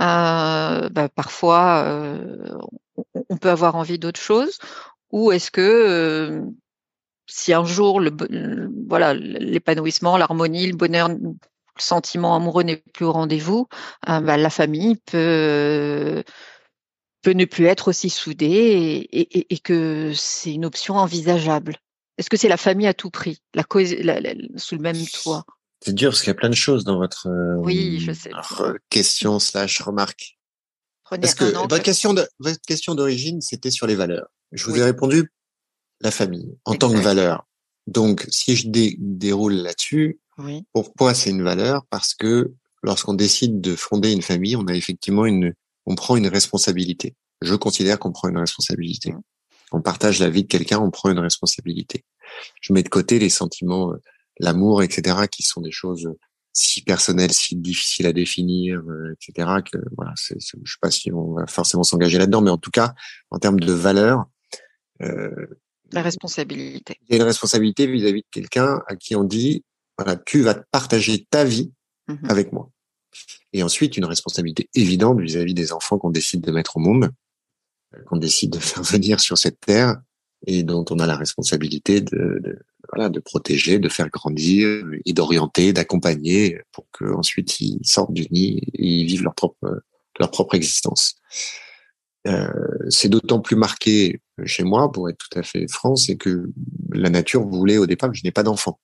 euh, 0.00 0.88
bah, 0.88 1.08
parfois 1.14 1.84
on, 2.96 3.04
on, 3.28 3.36
peut 3.36 3.50
avoir 3.50 3.74
envie 3.74 3.98
d'autre 3.98 4.20
chose, 4.20 4.58
ou 5.10 5.32
est-ce 5.32 5.50
que 5.50 6.42
si 7.26 7.52
un 7.52 7.64
jour 7.64 8.00
le, 8.00 8.12
voilà 8.88 9.14
l'épanouissement, 9.14 10.16
l'harmonie, 10.16 10.68
le 10.68 10.76
bonheur 10.76 11.08
le 11.76 11.82
sentiment 11.82 12.34
amoureux 12.34 12.62
n'est 12.62 12.82
plus 12.92 13.04
au 13.04 13.12
rendez-vous, 13.12 13.68
euh, 14.08 14.20
bah, 14.20 14.36
la 14.36 14.50
famille 14.50 14.96
peut 15.06 16.22
peut 17.22 17.32
ne 17.32 17.44
plus 17.44 17.66
être 17.66 17.88
aussi 17.88 18.08
soudée 18.08 18.46
et, 18.46 19.20
et, 19.20 19.54
et 19.54 19.58
que 19.58 20.12
c'est 20.14 20.52
une 20.52 20.64
option 20.64 20.96
envisageable. 20.96 21.76
Est-ce 22.18 22.30
que 22.30 22.36
c'est 22.36 22.48
la 22.48 22.56
famille 22.56 22.86
à 22.86 22.94
tout 22.94 23.10
prix, 23.10 23.42
la, 23.54 23.64
la, 24.20 24.34
sous 24.56 24.76
le 24.76 24.80
même 24.80 24.96
toit? 25.06 25.44
C'est 25.84 25.92
dur 25.92 26.10
parce 26.10 26.20
qu'il 26.20 26.28
y 26.28 26.30
a 26.30 26.34
plein 26.34 26.48
de 26.48 26.54
choses 26.54 26.84
dans 26.84 26.98
votre 26.98 27.28
oui, 27.58 28.00
je 28.00 28.12
sais. 28.12 28.30
question 28.90 29.38
slash 29.38 29.80
remarque. 29.82 30.38
parce 31.10 31.34
que 31.34 31.44
votre 31.44 31.82
question 31.82 32.14
de 32.14 32.26
votre 32.38 32.60
question 32.60 32.94
d'origine 32.94 33.40
c'était 33.40 33.70
sur 33.70 33.86
les 33.86 33.94
valeurs. 33.94 34.28
Je 34.52 34.64
vous 34.64 34.78
ai 34.78 34.82
répondu 34.82 35.30
la 36.00 36.10
famille 36.10 36.56
en 36.64 36.74
tant 36.74 36.90
que 36.90 36.98
valeur. 36.98 37.45
Donc 37.86 38.26
si 38.30 38.56
je 38.56 38.68
déroule 38.68 39.54
là-dessus, 39.54 40.20
oui. 40.38 40.64
Pourquoi 40.72 41.14
c'est 41.14 41.30
une 41.30 41.42
valeur? 41.42 41.86
Parce 41.90 42.14
que 42.14 42.52
lorsqu'on 42.82 43.14
décide 43.14 43.60
de 43.60 43.74
fonder 43.74 44.12
une 44.12 44.22
famille, 44.22 44.56
on 44.56 44.66
a 44.66 44.74
effectivement 44.74 45.26
une, 45.26 45.54
on 45.86 45.94
prend 45.94 46.16
une 46.16 46.28
responsabilité. 46.28 47.14
Je 47.40 47.54
considère 47.54 47.98
qu'on 47.98 48.12
prend 48.12 48.28
une 48.28 48.38
responsabilité. 48.38 49.12
Mmh. 49.12 49.22
On 49.72 49.80
partage 49.80 50.20
la 50.20 50.30
vie 50.30 50.42
de 50.42 50.48
quelqu'un, 50.48 50.78
on 50.78 50.90
prend 50.90 51.10
une 51.10 51.18
responsabilité. 51.18 52.04
Je 52.60 52.72
mets 52.72 52.82
de 52.82 52.88
côté 52.88 53.18
les 53.18 53.30
sentiments, 53.30 53.92
euh, 53.92 54.02
l'amour, 54.38 54.82
etc., 54.82 55.26
qui 55.30 55.42
sont 55.42 55.60
des 55.60 55.72
choses 55.72 56.08
si 56.52 56.82
personnelles, 56.82 57.32
si 57.32 57.56
difficiles 57.56 58.06
à 58.06 58.12
définir, 58.12 58.80
euh, 58.88 59.14
etc. 59.14 59.48
Que 59.70 59.78
voilà, 59.96 60.14
je 60.16 60.34
sais 60.38 60.56
pas 60.80 60.90
si 60.90 61.12
on 61.12 61.34
va 61.34 61.46
forcément 61.46 61.82
s'engager 61.82 62.18
là-dedans, 62.18 62.42
mais 62.42 62.50
en 62.50 62.58
tout 62.58 62.70
cas, 62.70 62.94
en 63.30 63.38
termes 63.38 63.60
de 63.60 63.72
valeur, 63.72 64.26
euh, 65.02 65.46
la 65.92 66.02
responsabilité. 66.02 66.98
Il 67.08 67.12
y 67.12 67.14
a 67.14 67.16
une 67.16 67.28
responsabilité 67.28 67.86
vis-à-vis 67.86 68.22
de 68.22 68.28
quelqu'un 68.30 68.82
à 68.88 68.96
qui 68.96 69.14
on 69.16 69.24
dit 69.24 69.64
voilà, 69.98 70.16
tu 70.16 70.42
vas 70.42 70.54
partager 70.54 71.26
ta 71.30 71.44
vie 71.44 71.72
mmh 72.08 72.14
avec 72.28 72.52
moi. 72.52 72.70
Et 73.52 73.62
ensuite, 73.62 73.96
une 73.96 74.04
responsabilité 74.04 74.68
évidente 74.74 75.20
vis-à-vis 75.20 75.54
des 75.54 75.72
enfants 75.72 75.98
qu'on 75.98 76.10
décide 76.10 76.42
de 76.42 76.52
mettre 76.52 76.76
au 76.76 76.80
monde, 76.80 77.10
qu'on 78.06 78.18
décide 78.18 78.50
de 78.50 78.58
faire 78.60 78.82
venir 78.82 79.20
sur 79.20 79.38
cette 79.38 79.60
terre 79.60 79.96
et 80.46 80.62
dont 80.62 80.84
on 80.90 80.98
a 80.98 81.06
la 81.06 81.16
responsabilité 81.16 82.00
de, 82.00 82.38
de 82.42 82.58
voilà, 82.92 83.08
de 83.08 83.18
protéger, 83.18 83.78
de 83.78 83.88
faire 83.88 84.10
grandir 84.10 84.84
et 85.04 85.12
d'orienter, 85.12 85.72
d'accompagner 85.72 86.60
pour 86.72 86.86
qu'ensuite 86.92 87.58
ils 87.60 87.80
sortent 87.84 88.12
du 88.12 88.26
nid 88.30 88.58
et 88.74 88.86
ils 88.86 89.06
vivent 89.06 89.24
leur 89.24 89.34
propre 89.34 89.82
leur 90.18 90.30
propre 90.30 90.54
existence. 90.54 91.16
Euh, 92.26 92.48
c'est 92.88 93.08
d'autant 93.08 93.40
plus 93.40 93.56
marqué 93.56 94.20
chez 94.44 94.64
moi, 94.64 94.90
pour 94.90 95.08
être 95.08 95.18
tout 95.18 95.38
à 95.38 95.42
fait 95.42 95.66
franc, 95.68 95.96
c'est 95.96 96.16
que 96.16 96.50
la 96.92 97.10
nature 97.10 97.46
voulait 97.46 97.78
au 97.78 97.86
départ 97.86 98.10
que 98.10 98.16
je 98.16 98.24
n'ai 98.24 98.32
pas 98.32 98.42
d'enfants. 98.42 98.80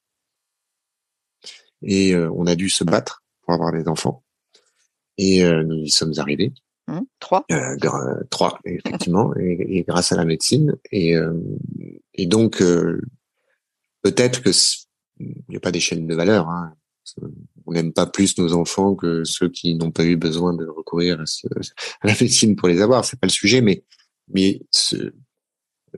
Et 1.82 2.14
euh, 2.14 2.30
on 2.34 2.46
a 2.46 2.54
dû 2.54 2.70
se 2.70 2.84
battre 2.84 3.22
pour 3.42 3.54
avoir 3.54 3.72
des 3.72 3.88
enfants. 3.88 4.22
Et 5.18 5.44
euh, 5.44 5.64
nous 5.64 5.78
y 5.78 5.90
sommes 5.90 6.14
arrivés. 6.16 6.52
Mmh, 6.86 7.00
trois. 7.18 7.44
Euh, 7.50 7.76
trois, 8.30 8.58
effectivement, 8.64 9.32
et, 9.36 9.78
et, 9.78 9.82
grâce 9.82 10.12
à 10.12 10.16
la 10.16 10.24
médecine. 10.24 10.74
Et, 10.90 11.14
et 12.14 12.26
donc, 12.26 12.62
peut-être 14.02 14.42
que 14.42 14.50
il 15.20 15.44
n'y 15.48 15.56
a 15.56 15.60
pas 15.60 15.70
d'échelle 15.70 16.06
de 16.06 16.14
valeur. 16.14 16.48
Hein. 16.48 16.74
On 17.72 17.74
n'aime 17.74 17.92
pas 17.94 18.04
plus 18.04 18.36
nos 18.36 18.52
enfants 18.52 18.94
que 18.94 19.24
ceux 19.24 19.48
qui 19.48 19.74
n'ont 19.74 19.90
pas 19.90 20.04
eu 20.04 20.16
besoin 20.16 20.52
de 20.52 20.66
recourir 20.66 21.20
à, 21.20 21.26
ce, 21.26 21.46
à, 21.46 22.06
la 22.06 22.12
médecine 22.12 22.54
pour 22.54 22.68
les 22.68 22.82
avoir. 22.82 23.06
C'est 23.06 23.18
pas 23.18 23.26
le 23.26 23.32
sujet, 23.32 23.62
mais 23.62 23.82
mais 24.28 24.60
ce, 24.70 25.12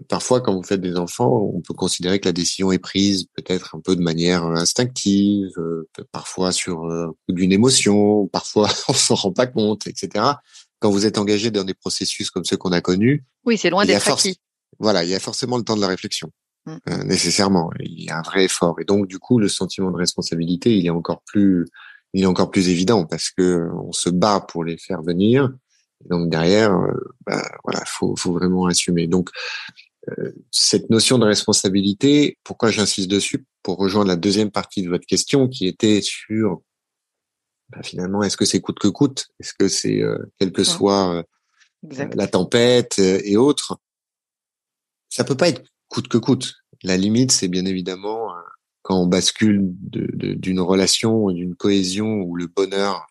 parfois, 0.08 0.40
quand 0.40 0.54
vous 0.54 0.62
faites 0.62 0.80
des 0.80 0.96
enfants, 0.96 1.50
on 1.52 1.60
peut 1.60 1.74
considérer 1.74 2.20
que 2.20 2.28
la 2.28 2.32
décision 2.32 2.70
est 2.70 2.78
prise 2.78 3.26
peut-être 3.34 3.74
un 3.74 3.80
peu 3.80 3.96
de 3.96 4.02
manière 4.02 4.44
euh, 4.44 4.54
instinctive, 4.54 5.50
euh, 5.58 5.88
parfois 6.12 6.52
sur 6.52 6.84
euh, 6.84 7.08
d'une 7.28 7.52
émotion, 7.52 8.28
parfois 8.28 8.68
on 8.88 8.92
s'en 8.92 9.16
rend 9.16 9.32
pas 9.32 9.46
compte, 9.46 9.88
etc. 9.88 10.24
Quand 10.78 10.90
vous 10.90 11.06
êtes 11.06 11.18
engagé 11.18 11.50
dans 11.50 11.64
des 11.64 11.74
processus 11.74 12.30
comme 12.30 12.44
ceux 12.44 12.56
qu'on 12.56 12.72
a 12.72 12.80
connus, 12.80 13.24
oui, 13.44 13.58
c'est 13.58 13.70
loin 13.70 13.84
d'être 13.84 14.08
acquis. 14.08 14.38
Voilà, 14.78 15.04
il 15.04 15.10
y 15.10 15.14
a 15.14 15.20
forcément 15.20 15.56
le 15.56 15.64
temps 15.64 15.76
de 15.76 15.80
la 15.80 15.88
réflexion, 15.88 16.30
mmh. 16.66 17.02
nécessairement. 17.04 17.70
Il 17.80 18.04
y 18.04 18.10
a 18.10 18.18
un 18.18 18.22
vrai 18.22 18.44
effort, 18.44 18.80
et 18.80 18.84
donc 18.84 19.06
du 19.06 19.18
coup, 19.18 19.38
le 19.38 19.48
sentiment 19.48 19.90
de 19.90 19.96
responsabilité, 19.96 20.76
il 20.76 20.86
est 20.86 20.90
encore 20.90 21.22
plus, 21.22 21.66
il 22.12 22.22
est 22.22 22.26
encore 22.26 22.50
plus 22.50 22.68
évident 22.68 23.06
parce 23.06 23.30
que 23.30 23.68
on 23.74 23.92
se 23.92 24.10
bat 24.10 24.40
pour 24.40 24.64
les 24.64 24.78
faire 24.78 25.02
venir. 25.02 25.50
donc 26.10 26.30
derrière, 26.30 26.76
bah, 27.26 27.42
voilà, 27.64 27.82
faut, 27.86 28.14
faut 28.16 28.32
vraiment 28.32 28.66
assumer. 28.66 29.06
Donc 29.06 29.30
euh, 30.10 30.32
cette 30.50 30.90
notion 30.90 31.18
de 31.18 31.24
responsabilité, 31.24 32.38
pourquoi 32.44 32.70
j'insiste 32.70 33.10
dessus? 33.10 33.46
Pour 33.62 33.78
rejoindre 33.78 34.08
la 34.08 34.16
deuxième 34.16 34.50
partie 34.50 34.82
de 34.82 34.90
votre 34.90 35.06
question 35.06 35.48
qui 35.48 35.66
était 35.66 36.00
sur 36.02 36.62
bah, 37.70 37.82
finalement, 37.82 38.22
est-ce 38.22 38.36
que 38.36 38.44
c'est 38.44 38.60
coûte 38.60 38.78
que 38.78 38.88
coûte? 38.88 39.28
Est-ce 39.40 39.54
que 39.54 39.68
c'est 39.68 40.02
euh, 40.02 40.18
quelle 40.38 40.52
que 40.52 40.64
soit 40.64 41.14
euh, 41.14 42.06
la 42.14 42.26
tempête 42.26 42.98
et 42.98 43.36
autres? 43.36 43.78
Ça 45.08 45.24
peut 45.24 45.36
pas 45.36 45.48
être 45.48 45.62
coûte 45.94 46.08
que 46.08 46.18
coûte. 46.18 46.56
La 46.82 46.96
limite, 46.96 47.30
c'est 47.30 47.48
bien 47.48 47.64
évidemment 47.66 48.32
quand 48.82 49.00
on 49.00 49.06
bascule 49.06 49.62
d'une 49.80 50.60
relation, 50.60 51.30
d'une 51.30 51.54
cohésion 51.54 52.20
où 52.22 52.34
le 52.34 52.48
bonheur, 52.48 53.06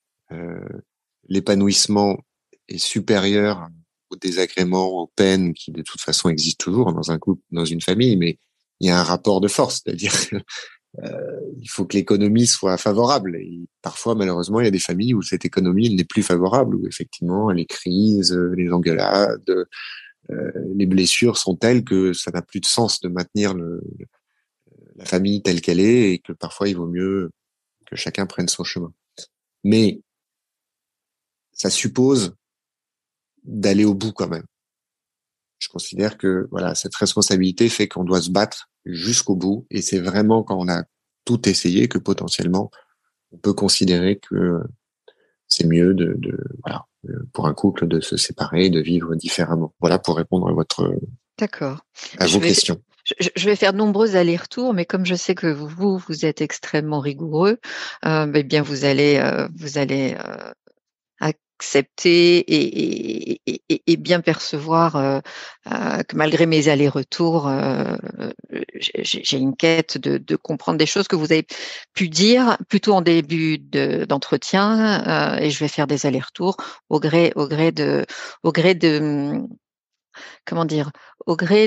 l'épanouissement 1.30 2.20
est 2.68 2.78
supérieur 2.78 3.70
aux 4.10 4.18
désagréments, 4.18 4.90
aux 4.90 5.08
peines 5.16 5.54
qui 5.54 5.72
de 5.72 5.82
toute 5.82 6.02
façon 6.02 6.30
existent 6.30 6.64
toujours 6.64 6.94
dans 6.94 7.10
un 7.10 7.18
couple, 7.18 7.42
dans 7.52 7.66
une 7.66 7.82
famille, 7.82 8.18
mais 8.18 8.38
il 8.80 8.88
y 8.88 8.92
a 8.92 9.00
un 9.00 9.04
rapport 9.04 9.40
de 9.40 9.48
force, 9.48 9.82
c'est-à-dire 9.84 10.14
euh, 11.04 11.40
il 11.60 11.70
faut 11.70 11.86
que 11.86 11.96
l'économie 11.96 12.48
soit 12.48 12.78
favorable. 12.78 13.40
Parfois, 13.82 14.14
malheureusement, 14.14 14.60
il 14.60 14.66
y 14.66 14.68
a 14.68 14.72
des 14.72 14.80
familles 14.80 15.14
où 15.14 15.22
cette 15.22 15.46
économie 15.46 15.96
n'est 15.96 16.04
plus 16.04 16.22
favorable, 16.22 16.76
où 16.76 16.86
effectivement 16.86 17.50
les 17.50 17.66
crises, 17.66 18.38
les 18.56 18.72
engueulades, 18.72 19.50
euh, 19.50 19.66
les 20.30 20.86
blessures 20.86 21.38
sont 21.38 21.56
telles 21.56 21.84
que 21.84 22.14
ça 22.14 22.32
n'a 22.32 22.42
plus 22.42 22.60
de 22.60 22.66
sens 22.66 23.02
de 23.02 23.10
maintenir 23.10 23.54
le, 23.54 23.82
la 24.96 25.06
famille 25.06 25.42
telle 25.42 25.62
qu'elle 25.62 25.80
est 25.80 26.14
et 26.14 26.20
que 26.20 26.34
parfois 26.34 26.70
il 26.70 26.76
vaut 26.76 26.88
mieux 26.88 27.32
que 27.86 27.96
chacun 27.96 28.26
prenne 28.26 28.48
son 28.48 28.64
chemin. 28.64 28.94
Mais 29.64 30.02
ça 31.52 31.70
suppose 31.70 32.36
d'aller 33.44 33.86
au 33.86 33.94
bout 33.94 34.12
quand 34.12 34.28
même. 34.28 34.46
Je 35.60 35.70
considère 35.70 36.18
que 36.18 36.48
voilà 36.52 36.76
cette 36.76 36.96
responsabilité 36.96 37.70
fait 37.70 37.88
qu'on 37.88 38.04
doit 38.04 38.22
se 38.22 38.30
battre 38.30 38.70
jusqu'au 38.86 39.36
bout 39.36 39.66
et 39.70 39.82
c'est 39.82 40.00
vraiment 40.00 40.44
quand 40.44 40.58
on 40.60 40.70
a 40.70 40.84
tout 41.26 41.48
essayé 41.48 41.88
que 41.88 41.98
potentiellement 41.98 42.70
on 43.32 43.38
peut 43.38 43.54
considérer 43.54 44.20
que 44.20 44.60
c'est 45.48 45.66
mieux 45.66 45.94
de, 45.94 46.16
de 46.18 46.38
voilà 46.64 46.86
pour 47.34 47.48
un 47.48 47.54
couple 47.54 47.88
de 47.88 48.00
se 48.00 48.18
séparer, 48.18 48.70
de 48.70 48.80
vivre 48.80 49.16
différemment. 49.16 49.74
Voilà 49.80 50.00
pour 50.00 50.18
répondre 50.18 50.48
à 50.48 50.54
votre 50.54 50.94
d'accord 51.38 51.86
à 52.20 52.28
vos 52.28 52.40
questions. 52.40 52.82
Je, 53.20 53.46
vais 53.46 53.58
faire 53.58 53.74
de 53.74 53.78
nombreux 53.78 54.16
allers-retours, 54.16 54.74
mais 54.74 54.86
comme 54.86 55.06
je 55.06 55.16
sais 55.16 55.36
que 55.36 55.48
vous, 55.48 55.98
vous 55.98 56.26
êtes 56.26 56.40
extrêmement 56.40 57.02
rigoureux, 57.02 57.60
euh, 58.06 58.32
eh 58.34 58.44
bien 58.44 58.62
vous 58.62 58.86
allez, 58.86 59.18
euh, 59.18 59.48
vous 59.56 59.78
allez 59.78 60.16
euh, 60.18 60.54
accepter 61.64 62.44
et, 63.88 63.98
bien 63.98 64.20
percevoir 64.22 64.96
euh, 64.98 65.20
euh, 65.72 66.04
que 66.04 66.16
malgré 66.18 66.46
mes 66.46 66.68
allers-retours, 66.68 67.48
euh, 67.48 67.96
j'ai 68.82 69.38
une 69.38 69.56
quête 69.56 69.98
de, 69.98 70.36
comprendre 70.36 70.78
des 70.78 70.86
choses 70.86 71.08
que 71.08 71.16
vous 71.16 71.32
avez 71.32 71.48
pu 71.94 72.10
dire 72.10 72.58
plutôt 72.68 72.94
en 72.94 73.02
début 73.02 73.60
d'entretien 73.60 75.38
et 75.40 75.50
je 75.52 75.60
vais 75.60 75.70
faire 75.70 75.88
des 75.88 76.06
allers-retours 76.06 76.58
au 76.90 77.00
gré, 77.00 77.32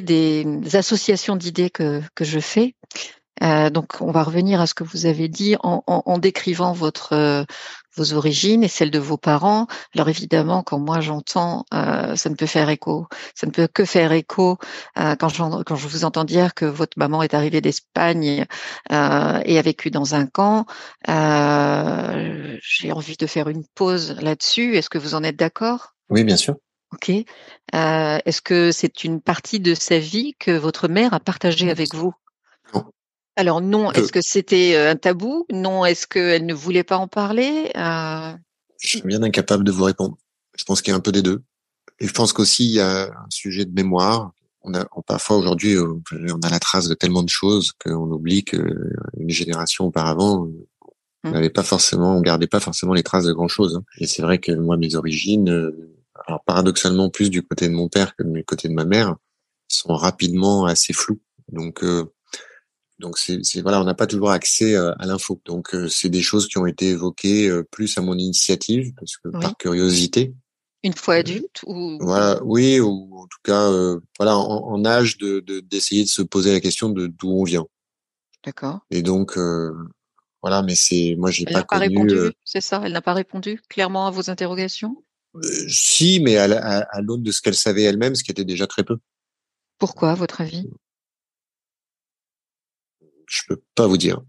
des 0.02 0.76
associations 0.76 1.36
d'idées 1.36 1.70
que 1.70 2.02
je 2.20 2.40
fais. 2.40 2.74
Euh, 3.42 3.70
donc, 3.70 4.00
on 4.00 4.10
va 4.10 4.22
revenir 4.22 4.60
à 4.60 4.66
ce 4.66 4.74
que 4.74 4.84
vous 4.84 5.06
avez 5.06 5.28
dit 5.28 5.56
en, 5.62 5.82
en, 5.86 6.02
en 6.06 6.18
décrivant 6.18 6.72
votre 6.72 7.12
euh, 7.12 7.44
vos 7.96 8.12
origines 8.12 8.62
et 8.62 8.68
celles 8.68 8.90
de 8.90 8.98
vos 8.98 9.16
parents. 9.16 9.66
Alors 9.94 10.08
évidemment, 10.08 10.62
quand 10.62 10.78
moi 10.78 11.00
j'entends, 11.00 11.64
euh, 11.72 12.14
ça 12.14 12.28
ne 12.28 12.34
peut 12.34 12.46
faire 12.46 12.68
écho, 12.68 13.06
ça 13.34 13.46
ne 13.46 13.52
peut 13.52 13.66
que 13.66 13.84
faire 13.84 14.12
écho 14.12 14.58
euh, 14.98 15.16
quand, 15.16 15.30
quand 15.64 15.76
je 15.76 15.88
vous 15.88 16.04
entends 16.04 16.24
dire 16.24 16.54
que 16.54 16.66
votre 16.66 16.98
maman 16.98 17.22
est 17.22 17.34
arrivée 17.34 17.60
d'Espagne 17.60 18.44
euh, 18.92 19.40
et 19.44 19.58
a 19.58 19.62
vécu 19.62 19.90
dans 19.90 20.14
un 20.14 20.26
camp. 20.26 20.66
J'ai 21.08 22.92
envie 22.92 23.16
de 23.16 23.26
faire 23.26 23.48
une 23.48 23.64
pause 23.74 24.16
là-dessus. 24.20 24.76
Est-ce 24.76 24.90
que 24.90 24.98
vous 24.98 25.14
en 25.14 25.22
êtes 25.22 25.36
d'accord? 25.36 25.94
Oui, 26.10 26.22
bien 26.22 26.36
sûr. 26.36 26.56
Ok. 26.92 27.10
Est-ce 27.72 28.42
que 28.42 28.72
c'est 28.72 29.04
une 29.04 29.20
partie 29.20 29.60
de 29.60 29.74
sa 29.74 29.98
vie 29.98 30.34
que 30.38 30.50
votre 30.50 30.88
mère 30.88 31.14
a 31.14 31.20
partagée 31.20 31.70
avec 31.70 31.94
vous? 31.94 32.12
Alors 33.36 33.60
non, 33.60 33.92
est-ce 33.92 34.10
que 34.10 34.20
c'était 34.22 34.76
un 34.76 34.96
tabou? 34.96 35.46
Non, 35.52 35.84
est-ce 35.84 36.06
qu'elle 36.06 36.46
ne 36.46 36.54
voulait 36.54 36.84
pas 36.84 36.96
en 36.96 37.06
parler? 37.06 37.70
Euh... 37.76 38.32
Je 38.80 38.88
suis 38.88 39.02
bien 39.02 39.22
incapable 39.22 39.64
de 39.64 39.70
vous 39.70 39.84
répondre. 39.84 40.16
Je 40.56 40.64
pense 40.64 40.82
qu'il 40.82 40.90
y 40.90 40.94
a 40.94 40.96
un 40.96 41.00
peu 41.00 41.12
des 41.12 41.22
deux. 41.22 41.42
Et 42.00 42.06
je 42.06 42.12
pense 42.12 42.32
qu'aussi 42.32 42.64
il 42.64 42.72
y 42.72 42.80
a 42.80 43.04
un 43.04 43.30
sujet 43.30 43.64
de 43.64 43.72
mémoire. 43.72 44.32
On 44.62 44.74
a 44.74 44.84
parfois 45.06 45.36
aujourd'hui 45.36 45.76
on 45.78 46.40
a 46.42 46.50
la 46.50 46.58
trace 46.58 46.88
de 46.88 46.94
tellement 46.94 47.22
de 47.22 47.28
choses 47.28 47.72
qu'on 47.72 48.10
oublie 48.10 48.42
qu'une 48.42 49.28
génération 49.28 49.86
auparavant 49.86 50.48
on 51.26 51.30
mmh. 51.30 51.32
n'avait 51.32 51.50
pas 51.50 51.62
forcément, 51.62 52.16
on 52.16 52.20
gardait 52.20 52.46
pas 52.46 52.60
forcément 52.60 52.94
les 52.94 53.02
traces 53.02 53.24
de 53.24 53.32
grand 53.32 53.48
chose. 53.48 53.76
Hein. 53.76 53.84
Et 53.98 54.06
c'est 54.06 54.22
vrai 54.22 54.38
que 54.38 54.52
moi 54.52 54.76
mes 54.76 54.94
origines, 54.94 55.72
alors 56.26 56.42
paradoxalement 56.44 57.10
plus 57.10 57.30
du 57.30 57.42
côté 57.42 57.68
de 57.68 57.74
mon 57.74 57.88
père 57.88 58.14
que 58.16 58.22
du 58.22 58.44
côté 58.44 58.68
de 58.68 58.74
ma 58.74 58.84
mère, 58.84 59.16
sont 59.68 59.94
rapidement 59.94 60.66
assez 60.66 60.92
floues. 60.92 61.20
Donc 61.50 61.82
euh, 61.82 62.04
donc 62.98 63.18
c'est 63.18 63.60
voilà, 63.60 63.80
on 63.80 63.84
n'a 63.84 63.94
pas 63.94 64.06
toujours 64.06 64.30
accès 64.30 64.74
euh, 64.74 64.92
à 64.98 65.06
l'info. 65.06 65.40
Donc 65.44 65.74
euh, 65.74 65.88
c'est 65.88 66.08
des 66.08 66.22
choses 66.22 66.48
qui 66.48 66.58
ont 66.58 66.66
été 66.66 66.88
évoquées 66.88 67.48
euh, 67.48 67.62
plus 67.62 67.98
à 67.98 68.00
mon 68.00 68.16
initiative 68.16 68.92
parce 68.98 69.16
que 69.16 69.28
par 69.28 69.56
curiosité. 69.56 70.34
Une 70.82 70.94
fois 70.94 71.14
adulte 71.14 71.62
ou 71.66 71.98
voilà, 72.00 72.40
oui, 72.44 72.80
ou 72.80 73.10
en 73.18 73.26
tout 73.26 73.38
cas 73.42 73.70
voilà 74.18 74.36
en, 74.36 74.84
âge 74.84 75.18
de 75.18 75.40
d'essayer 75.60 76.04
de, 76.04 76.08
se 76.08 76.22
poser 76.22 76.52
la 76.52 76.60
question 76.60 76.90
de 76.90 77.06
d'où 77.06 77.30
on 77.30 77.44
vient. 77.44 77.66
D'accord. 78.44 78.80
Et 78.90 79.02
donc 79.02 79.36
voilà, 80.42 80.62
mais 80.62 80.76
c'est 80.76 81.16
moi 81.18 81.30
j'ai 81.30 81.44
Elle 81.46 81.54
pas 81.54 81.60
n'a 81.60 81.64
pas 81.64 81.78
connu. 81.80 82.12
répondu, 82.12 82.32
c'est 82.44 82.60
ça? 82.60 82.82
Elle 82.84 82.92
n'a 82.92 83.02
pas 83.02 83.14
répondu 83.14 83.60
clairement 83.68 84.06
à 84.06 84.10
vos 84.10 84.30
interrogations? 84.30 85.02
Euh, 85.44 85.68
si, 85.68 86.20
mais 86.20 86.36
à 86.36 87.00
l'aune 87.02 87.22
de 87.22 87.32
ce 87.32 87.40
qu'elle 87.42 87.54
savait 87.54 87.82
elle-même, 87.82 88.14
ce 88.14 88.24
qui 88.24 88.30
était 88.30 88.44
déjà 88.44 88.66
très 88.66 88.84
peu. 88.84 88.98
Pourquoi, 89.78 90.12
à 90.12 90.14
votre 90.14 90.40
avis? 90.40 90.68
Je 93.26 93.42
peux 93.48 93.60
pas 93.74 93.86
vous 93.86 93.96
dire. 93.96 94.20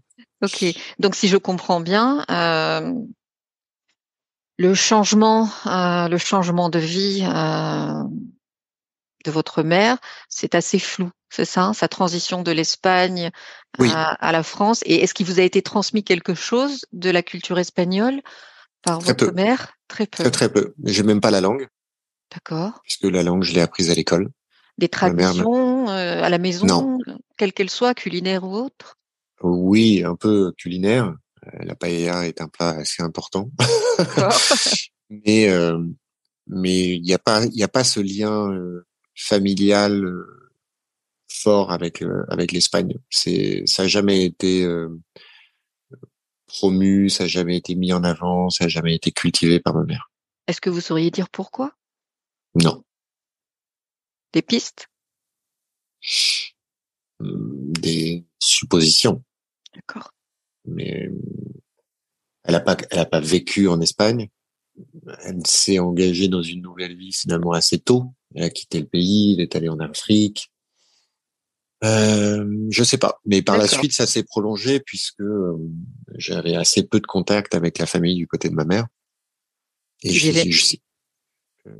Ok, 0.42 0.64
donc 0.98 1.14
si 1.14 1.28
je 1.28 1.36
comprends 1.36 1.80
bien, 1.80 2.24
euh, 2.30 2.92
le 4.56 4.74
changement, 4.74 5.48
euh, 5.66 6.08
le 6.08 6.18
changement 6.18 6.68
de 6.68 6.78
vie 6.78 7.24
euh, 7.24 8.02
de 9.24 9.30
votre 9.30 9.62
mère, 9.62 9.98
c'est 10.28 10.54
assez 10.54 10.78
flou, 10.78 11.10
c'est 11.30 11.44
ça 11.44 11.72
Sa 11.74 11.88
transition 11.88 12.42
de 12.42 12.52
l'Espagne 12.52 13.30
Oui. 13.78 13.90
à, 13.92 14.10
à 14.24 14.32
la 14.32 14.42
France. 14.42 14.82
Et 14.86 15.02
est-ce 15.02 15.14
qu'il 15.14 15.26
vous 15.26 15.40
a 15.40 15.42
été 15.42 15.62
transmis 15.62 16.04
quelque 16.04 16.34
chose 16.34 16.84
de 16.92 17.10
la 17.10 17.22
culture 17.22 17.58
espagnole 17.58 18.20
par 18.82 18.98
Très 18.98 19.08
votre 19.08 19.26
peu. 19.26 19.32
mère? 19.32 19.74
Très 19.88 20.06
peu. 20.06 20.22
Très 20.22 20.30
très 20.30 20.52
peu. 20.52 20.74
J'ai 20.84 21.02
même 21.02 21.20
pas 21.20 21.30
la 21.30 21.40
langue, 21.40 21.68
D'accord. 22.32 22.80
puisque 22.84 23.04
la 23.04 23.22
langue 23.22 23.42
je 23.42 23.54
l'ai 23.54 23.60
apprise 23.60 23.90
à 23.90 23.94
l'école. 23.94 24.28
Des 24.78 24.88
traditions 24.88 25.44
euh, 25.88 26.22
à 26.22 26.28
la 26.28 26.38
maison, 26.38 26.66
Non. 26.66 26.98
quelles 27.36 27.52
qu'elles 27.52 27.70
soient, 27.70 27.94
culinaires 27.94 28.44
ou 28.44 28.54
autres 28.54 28.96
Oui, 29.42 30.02
un 30.04 30.16
peu 30.16 30.52
culinaire. 30.58 31.14
Euh, 31.46 31.64
La 31.64 31.74
paella 31.76 32.26
est 32.26 32.40
un 32.40 32.48
plat 32.48 32.70
assez 32.70 33.02
important, 33.02 33.50
mais 35.10 35.48
euh, 35.48 35.78
mais 36.46 36.96
il 36.96 37.02
n'y 37.02 37.14
a 37.14 37.18
pas 37.18 37.44
il 37.44 37.62
a 37.62 37.68
pas 37.68 37.84
ce 37.84 38.00
lien 38.00 38.50
euh, 38.52 38.86
familial 39.14 40.04
euh, 40.04 40.50
fort 41.30 41.70
avec 41.72 42.02
avec 42.28 42.52
l'Espagne. 42.52 42.94
C'est 43.10 43.62
ça 43.66 43.82
a 43.82 43.86
jamais 43.86 44.24
été 44.24 44.66
promu, 46.46 47.10
ça 47.10 47.24
a 47.24 47.26
jamais 47.26 47.56
été 47.56 47.74
mis 47.74 47.92
en 47.92 48.02
avant, 48.02 48.50
ça 48.50 48.64
a 48.64 48.68
jamais 48.68 48.94
été 48.94 49.12
cultivé 49.12 49.60
par 49.60 49.74
ma 49.74 49.84
mère. 49.84 50.10
Est-ce 50.46 50.60
que 50.60 50.70
vous 50.70 50.80
sauriez 50.80 51.10
dire 51.10 51.28
pourquoi? 51.28 51.72
Non. 52.54 52.82
Des 54.32 54.42
pistes? 54.42 54.88
Des 57.20 58.24
suppositions. 58.38 59.22
D'accord. 59.74 60.12
mais 60.64 61.10
elle 62.44 62.54
a 62.54 62.60
pas 62.60 62.76
elle 62.90 62.98
a 63.00 63.04
pas 63.06 63.20
vécu 63.20 63.68
en 63.68 63.80
Espagne. 63.80 64.28
Elle 65.24 65.44
s'est 65.46 65.78
engagée 65.80 66.28
dans 66.28 66.42
une 66.42 66.62
nouvelle 66.62 66.96
vie 66.96 67.12
finalement 67.12 67.52
assez 67.52 67.78
tôt. 67.80 68.12
Elle 68.34 68.44
a 68.44 68.50
quitté 68.50 68.78
le 68.80 68.86
pays, 68.86 69.34
elle 69.34 69.40
est 69.40 69.56
allée 69.56 69.68
en 69.68 69.80
Afrique. 69.80 70.52
Euh, 71.84 72.66
je 72.70 72.82
sais 72.84 72.98
pas, 72.98 73.20
mais 73.24 73.40
par 73.42 73.56
la 73.56 73.64
suite 73.80 73.92
ça 73.92 74.06
s'est 74.06 74.24
prolongé 74.24 74.80
puisque 74.80 75.20
euh, 75.20 75.56
j'avais 76.16 76.54
assez 76.56 76.82
peu 76.84 76.98
de 77.00 77.06
contact 77.06 77.54
avec 77.54 77.78
la 77.78 77.86
famille 77.86 78.16
du 78.16 78.26
côté 78.26 78.48
de 78.48 78.54
ma 78.54 78.64
mère 78.64 78.86
et 80.02 80.08
Qui 80.10 80.18
vivait. 80.18 80.50
je- 80.50 80.76
euh, 81.66 81.72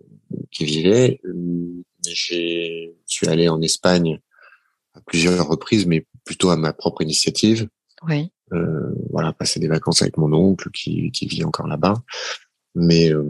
qui 0.53 0.65
vivait. 0.65 1.21
J'ai 2.07 2.95
je 3.07 3.13
suis 3.13 3.29
allé 3.29 3.49
en 3.49 3.61
Espagne 3.63 4.21
à 4.95 5.01
plusieurs 5.01 5.47
reprises, 5.49 5.87
mais 5.87 6.07
plutôt 6.25 6.51
à 6.51 6.57
ma 6.57 6.73
propre 6.73 7.03
initiative 7.03 7.69
Oui. 8.03 8.31
euh, 8.53 8.95
voilà, 9.11 9.33
passer 9.33 9.61
des 9.61 9.69
vacances 9.69 10.03
avec 10.03 10.17
mon 10.17 10.33
oncle 10.33 10.71
qui, 10.71 11.11
qui 11.11 11.27
vit 11.27 11.45
encore 11.45 11.67
là-bas. 11.67 11.95
Mais 12.75 13.13
euh, 13.13 13.25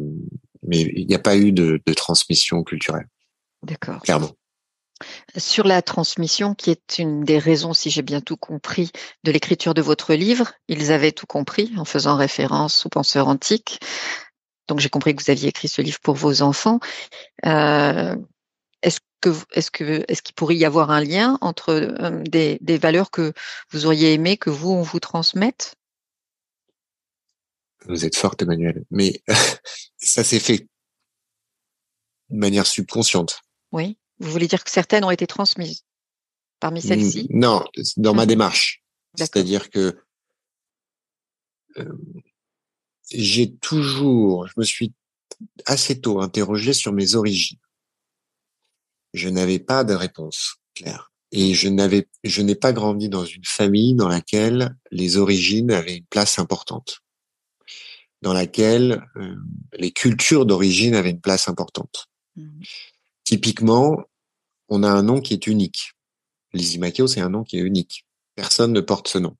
mais 0.66 0.80
il 0.82 1.06
n'y 1.06 1.14
a 1.14 1.18
pas 1.20 1.36
eu 1.36 1.52
de, 1.52 1.80
de 1.86 1.94
transmission 1.94 2.62
culturelle, 2.64 3.08
D'accord. 3.62 4.02
clairement. 4.02 4.32
Sur 5.36 5.64
la 5.64 5.80
transmission, 5.80 6.54
qui 6.56 6.70
est 6.70 6.98
une 6.98 7.22
des 7.22 7.38
raisons, 7.38 7.72
si 7.72 7.88
j'ai 7.88 8.02
bien 8.02 8.20
tout 8.20 8.36
compris, 8.36 8.90
de 9.22 9.30
l'écriture 9.30 9.72
de 9.72 9.80
votre 9.82 10.14
livre, 10.14 10.52
ils 10.66 10.90
avaient 10.90 11.12
tout 11.12 11.26
compris 11.26 11.70
en 11.76 11.84
faisant 11.84 12.16
référence 12.16 12.84
aux 12.84 12.88
penseurs 12.88 13.28
antiques. 13.28 13.78
Donc 14.66 14.80
j'ai 14.80 14.88
compris 14.88 15.14
que 15.14 15.22
vous 15.22 15.30
aviez 15.30 15.48
écrit 15.48 15.68
ce 15.68 15.80
livre 15.82 16.00
pour 16.02 16.16
vos 16.16 16.42
enfants. 16.42 16.80
Euh, 17.46 18.16
que 19.20 19.30
est-ce 19.52 19.70
que 19.70 20.04
est-ce 20.08 20.22
qu'il 20.22 20.34
pourrait 20.34 20.56
y 20.56 20.64
avoir 20.64 20.90
un 20.90 21.02
lien 21.02 21.38
entre 21.40 21.70
euh, 21.70 22.22
des, 22.24 22.58
des 22.60 22.78
valeurs 22.78 23.10
que 23.10 23.32
vous 23.70 23.86
auriez 23.86 24.12
aimé 24.12 24.36
que 24.36 24.50
vous 24.50 24.70
on 24.70 24.82
vous 24.82 25.00
transmette? 25.00 25.74
Vous 27.86 28.04
êtes 28.04 28.16
forte, 28.16 28.42
Emmanuel. 28.42 28.84
Mais 28.90 29.22
ça 29.98 30.24
s'est 30.24 30.40
fait 30.40 30.58
de 32.30 32.36
manière 32.36 32.66
subconsciente. 32.66 33.40
Oui. 33.72 33.96
Vous 34.18 34.30
voulez 34.30 34.48
dire 34.48 34.64
que 34.64 34.70
certaines 34.70 35.04
ont 35.04 35.10
été 35.10 35.26
transmises 35.26 35.84
parmi 36.60 36.82
celles-ci? 36.82 37.28
Non, 37.30 37.64
dans 37.96 38.14
ma 38.14 38.22
Mhm. 38.22 38.28
démarche. 38.28 38.82
C'est-à-dire 39.16 39.70
que 39.70 39.96
euh, 41.78 41.92
j'ai 43.10 43.54
toujours, 43.56 44.46
je 44.48 44.54
me 44.56 44.64
suis 44.64 44.92
assez 45.66 46.00
tôt 46.00 46.20
interrogé 46.20 46.72
sur 46.72 46.92
mes 46.92 47.14
origines. 47.14 47.58
Je 49.14 49.28
n'avais 49.28 49.58
pas 49.58 49.84
de 49.84 49.94
réponse 49.94 50.56
claire. 50.74 51.12
Et 51.30 51.52
je 51.54 51.68
n'avais, 51.68 52.08
je 52.24 52.40
n'ai 52.40 52.54
pas 52.54 52.72
grandi 52.72 53.08
dans 53.10 53.24
une 53.24 53.44
famille 53.44 53.94
dans 53.94 54.08
laquelle 54.08 54.76
les 54.90 55.18
origines 55.18 55.70
avaient 55.70 55.96
une 55.98 56.06
place 56.06 56.38
importante, 56.38 57.00
dans 58.22 58.32
laquelle 58.32 59.04
euh, 59.16 59.34
les 59.74 59.90
cultures 59.90 60.46
d'origine 60.46 60.94
avaient 60.94 61.10
une 61.10 61.20
place 61.20 61.48
importante. 61.48 62.06
Mhm. 62.36 62.62
Typiquement, 63.24 64.02
on 64.68 64.82
a 64.82 64.88
un 64.90 65.02
nom 65.02 65.20
qui 65.20 65.34
est 65.34 65.46
unique. 65.46 65.92
Lysimakio, 66.54 67.06
c'est 67.06 67.20
un 67.20 67.28
nom 67.28 67.44
qui 67.44 67.58
est 67.58 67.62
unique. 67.62 68.06
Personne 68.34 68.72
ne 68.72 68.80
porte 68.80 69.08
ce 69.08 69.18
nom. 69.18 69.36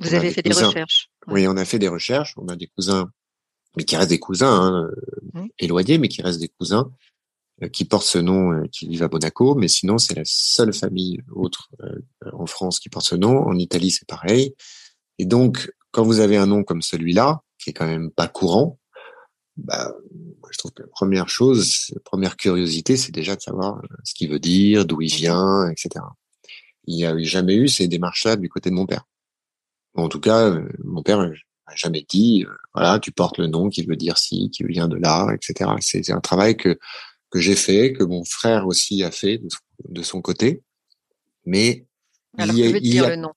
Vous 0.00 0.10
On 0.10 0.16
avez 0.16 0.28
des 0.28 0.34
fait 0.34 0.42
des 0.42 0.52
recherches. 0.52 1.10
Ouais. 1.28 1.34
Oui, 1.34 1.46
on 1.48 1.56
a 1.56 1.64
fait 1.64 1.78
des 1.78 1.86
recherches. 1.88 2.34
On 2.36 2.48
a 2.48 2.56
des 2.56 2.66
cousins, 2.66 3.08
mais 3.76 3.84
qui 3.84 3.96
restent 3.96 4.10
des 4.10 4.18
cousins 4.18 4.50
hein, 4.52 4.90
Mhm. 5.32 5.48
éloignés, 5.60 5.98
mais 5.98 6.08
qui 6.08 6.22
restent 6.22 6.40
des 6.40 6.48
cousins 6.48 6.90
qui 7.72 7.84
portent 7.84 8.06
ce 8.06 8.18
nom, 8.18 8.52
euh, 8.52 8.64
qui 8.70 8.88
vivent 8.88 9.02
à 9.02 9.08
Monaco. 9.08 9.54
Mais 9.54 9.68
sinon, 9.68 9.98
c'est 9.98 10.14
la 10.14 10.24
seule 10.24 10.72
famille 10.72 11.20
autre 11.32 11.70
euh, 11.82 12.00
en 12.32 12.46
France 12.46 12.80
qui 12.80 12.88
porte 12.88 13.06
ce 13.06 13.14
nom. 13.14 13.38
En 13.38 13.58
Italie, 13.58 13.90
c'est 13.90 14.08
pareil. 14.08 14.54
Et 15.18 15.24
donc, 15.24 15.70
quand 15.92 16.04
vous 16.04 16.20
avez 16.20 16.36
un 16.36 16.46
nom 16.46 16.64
comme 16.64 16.82
celui-là, 16.82 17.42
qui 17.58 17.70
est 17.70 17.72
quand 17.72 17.86
même 17.86 18.10
pas 18.10 18.28
courant, 18.28 18.78
bah, 19.56 19.92
moi, 20.40 20.48
je 20.50 20.58
trouve 20.58 20.72
que 20.72 20.82
la 20.82 20.88
première 20.88 21.28
chose, 21.28 21.90
la 21.94 22.00
première 22.00 22.36
curiosité, 22.36 22.96
c'est 22.96 23.12
déjà 23.12 23.36
de 23.36 23.40
savoir 23.40 23.78
euh, 23.78 23.96
ce 24.02 24.14
qu'il 24.14 24.30
veut 24.30 24.40
dire, 24.40 24.84
d'où 24.84 25.00
il 25.00 25.14
vient, 25.14 25.68
etc. 25.70 26.04
Il 26.86 26.96
n'y 26.96 27.04
a 27.04 27.16
jamais 27.22 27.54
eu 27.54 27.68
ces 27.68 27.88
démarches-là 27.88 28.36
du 28.36 28.48
côté 28.48 28.70
de 28.70 28.74
mon 28.74 28.86
père. 28.86 29.04
En 29.94 30.08
tout 30.08 30.20
cas, 30.20 30.50
euh, 30.50 30.68
mon 30.82 31.02
père 31.02 31.18
n'a 31.18 31.32
jamais 31.76 32.04
dit, 32.08 32.44
euh, 32.46 32.52
voilà, 32.74 32.98
tu 32.98 33.12
portes 33.12 33.38
le 33.38 33.46
nom 33.46 33.68
qui 33.68 33.84
veut 33.84 33.96
dire 33.96 34.18
ci, 34.18 34.50
qui 34.50 34.64
vient 34.64 34.88
de 34.88 34.96
là, 34.96 35.28
etc. 35.32 35.70
C'est 35.80 36.10
un 36.10 36.20
travail 36.20 36.56
que 36.56 36.78
que 37.34 37.40
j'ai 37.40 37.56
fait, 37.56 37.92
que 37.92 38.04
mon 38.04 38.24
frère 38.24 38.64
aussi 38.68 39.02
a 39.02 39.10
fait 39.10 39.38
de, 39.38 39.48
son- 39.50 39.88
de 39.92 40.02
son 40.02 40.22
côté. 40.22 40.62
Mais 41.44 41.84
Alors 42.38 42.54
il 42.56 42.72
veut 42.72 42.78
il 42.78 42.86
y 42.86 42.90
dire 42.90 43.06
a- 43.06 43.10
le 43.10 43.16
nom? 43.16 43.32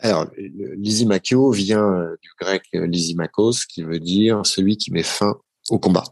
Alors, 0.00 0.26
lysimakio 0.36 1.52
vient 1.52 1.84
euh, 1.94 2.16
du 2.20 2.28
grec 2.40 2.64
euh, 2.74 2.86
lysimakos, 2.88 3.66
qui 3.68 3.82
veut 3.84 4.00
dire 4.00 4.44
celui 4.44 4.76
qui 4.76 4.90
met 4.90 5.04
fin 5.04 5.36
au 5.70 5.78
combat. 5.78 6.02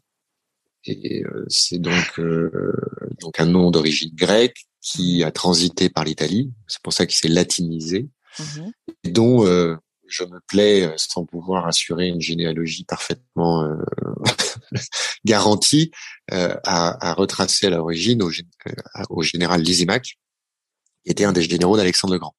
Et 0.84 1.24
euh, 1.24 1.44
c'est 1.48 1.78
donc 1.80 2.20
euh, 2.20 2.72
donc 3.20 3.40
un 3.40 3.46
nom 3.46 3.72
d'origine 3.72 4.14
grecque 4.14 4.64
qui 4.80 5.24
a 5.24 5.32
transité 5.32 5.88
par 5.90 6.04
l'Italie. 6.04 6.52
C'est 6.68 6.80
pour 6.82 6.92
ça 6.92 7.04
qu'il 7.06 7.16
s'est 7.16 7.28
latinisé, 7.28 8.08
Mhm. 8.38 8.72
et 9.04 9.10
dont 9.10 9.44
euh, 9.44 9.74
je 10.06 10.22
me 10.24 10.38
plais, 10.46 10.84
euh, 10.86 10.92
sans 10.96 11.24
pouvoir 11.26 11.66
assurer 11.66 12.06
une 12.06 12.20
généalogie 12.20 12.84
parfaitement 12.84 13.64
euh, 13.64 13.74
garantie, 15.24 15.90
euh, 16.32 16.56
à, 16.64 17.10
à 17.10 17.14
retracer 17.14 17.66
à 17.66 17.70
l'origine 17.70 18.22
au, 18.22 18.30
euh, 18.30 18.72
au 19.10 19.22
général 19.22 19.62
Lysimaque, 19.62 20.18
qui 21.04 21.10
était 21.10 21.24
un 21.24 21.32
des 21.32 21.42
généraux 21.42 21.76
d'Alexandre 21.76 22.14
le 22.14 22.20
Grand. 22.20 22.34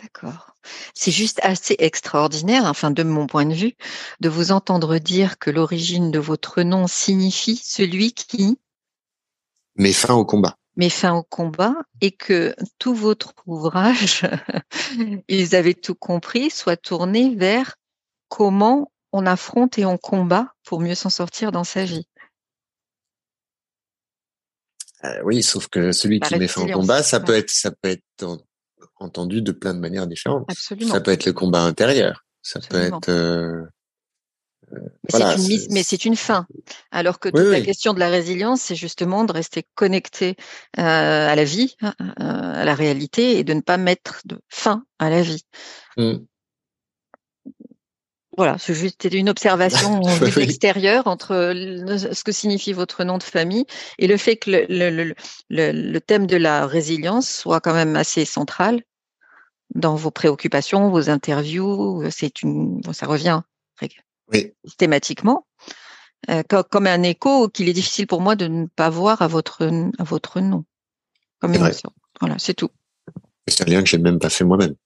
D'accord. 0.00 0.56
C'est 0.94 1.12
juste 1.12 1.38
assez 1.42 1.76
extraordinaire, 1.78 2.64
enfin 2.64 2.90
de 2.90 3.02
mon 3.02 3.26
point 3.26 3.44
de 3.44 3.54
vue, 3.54 3.74
de 4.20 4.28
vous 4.28 4.50
entendre 4.50 4.98
dire 4.98 5.38
que 5.38 5.50
l'origine 5.50 6.10
de 6.10 6.18
votre 6.18 6.62
nom 6.62 6.86
signifie 6.86 7.56
celui 7.56 8.12
qui 8.12 8.58
Mais 9.76 9.92
fin 9.92 10.14
au 10.14 10.24
combat. 10.24 10.56
met 10.76 10.90
fin 10.90 11.14
au 11.14 11.22
combat 11.22 11.74
et 12.00 12.10
que 12.10 12.54
tout 12.78 12.94
votre 12.94 13.32
ouvrage, 13.46 14.26
ils 15.28 15.54
avaient 15.54 15.74
tout 15.74 15.94
compris, 15.94 16.50
soit 16.50 16.76
tourné 16.76 17.34
vers 17.36 17.76
comment 18.28 18.90
on 19.12 19.26
affronte 19.26 19.78
et 19.78 19.84
on 19.84 19.98
combat 19.98 20.52
pour 20.64 20.80
mieux 20.80 20.94
s'en 20.94 21.10
sortir 21.10 21.52
dans 21.52 21.64
sa 21.64 21.84
vie. 21.84 22.06
Euh, 25.04 25.20
oui, 25.24 25.42
sauf 25.42 25.68
que 25.68 25.92
celui 25.92 26.20
La 26.20 26.28
qui 26.28 26.36
met 26.36 26.48
fin 26.48 26.62
au 26.62 26.68
combat, 26.68 27.02
ça 27.02 27.18
ouais. 27.18 27.24
peut 27.24 27.34
être, 27.34 27.50
ça 27.50 27.70
peut 27.72 27.88
être 27.90 28.02
en- 28.22 28.38
entendu 28.96 29.42
de 29.42 29.50
plein 29.52 29.74
de 29.74 29.80
manières 29.80 30.06
différentes. 30.06 30.44
Absolument. 30.48 30.92
Ça 30.92 31.00
peut 31.00 31.10
être 31.10 31.26
le 31.26 31.32
combat 31.32 31.62
intérieur. 31.62 32.24
Ça 32.42 32.58
Absolument. 32.60 33.00
peut 33.00 33.08
être. 33.08 33.08
euh, 33.08 33.62
Mais 34.70 34.78
Voilà, 35.10 35.36
c'est 35.36 35.42
une 35.42 35.48
mise, 35.48 35.62
c'est- 35.64 35.72
mais 35.72 35.82
c'est 35.82 36.04
une 36.04 36.16
fin. 36.16 36.46
Alors 36.92 37.18
que 37.18 37.28
Oui, 37.28 37.40
toute 37.42 37.52
la 37.52 37.58
oui. 37.58 37.64
question 37.64 37.94
de 37.94 37.98
la 37.98 38.08
résilience, 38.08 38.62
c'est 38.62 38.76
justement 38.76 39.24
de 39.24 39.32
rester 39.32 39.66
connecté 39.74 40.36
euh, 40.78 40.82
à 41.28 41.34
la 41.34 41.44
vie, 41.44 41.76
euh, 41.82 41.90
à 42.20 42.64
la 42.64 42.74
réalité, 42.74 43.38
et 43.38 43.44
de 43.44 43.52
ne 43.54 43.60
pas 43.60 43.76
mettre 43.76 44.22
de 44.24 44.40
fin 44.48 44.84
à 45.00 45.10
la 45.10 45.20
vie. 45.22 45.44
hmm. 45.96 46.18
Voilà, 48.36 48.56
c'est 48.58 48.74
juste 48.74 49.06
une 49.12 49.28
observation 49.28 50.00
de 50.20 50.40
l'extérieur 50.40 51.06
entre 51.06 51.52
ce 51.96 52.24
que 52.24 52.32
signifie 52.32 52.72
votre 52.72 53.04
nom 53.04 53.18
de 53.18 53.22
famille 53.22 53.66
et 53.98 54.06
le 54.06 54.16
fait 54.16 54.36
que 54.36 54.50
le, 54.50 54.66
le, 54.68 55.14
le, 55.50 55.72
le, 55.72 56.00
thème 56.00 56.26
de 56.26 56.36
la 56.36 56.66
résilience 56.66 57.28
soit 57.28 57.60
quand 57.60 57.74
même 57.74 57.94
assez 57.96 58.24
central 58.24 58.82
dans 59.74 59.96
vos 59.96 60.10
préoccupations, 60.10 60.90
vos 60.90 61.10
interviews. 61.10 62.04
C'est 62.10 62.42
une, 62.42 62.80
ça 62.92 63.06
revient 63.06 63.42
systématiquement 64.64 65.46
euh, 66.30 66.42
comme 66.42 66.86
un 66.86 67.02
écho 67.02 67.48
qu'il 67.48 67.68
est 67.68 67.72
difficile 67.72 68.06
pour 68.06 68.20
moi 68.20 68.36
de 68.36 68.46
ne 68.46 68.66
pas 68.66 68.90
voir 68.90 69.22
à 69.22 69.26
votre 69.26 69.68
à 69.98 70.04
votre 70.04 70.40
nom. 70.40 70.64
Comme 71.40 71.52
Voilà, 72.20 72.38
c'est 72.38 72.54
tout. 72.54 72.70
C'est 73.48 73.62
un 73.62 73.70
lien 73.70 73.82
que 73.82 73.88
j'ai 73.88 73.98
même 73.98 74.20
pas 74.20 74.30
fait 74.30 74.44
moi-même. 74.44 74.76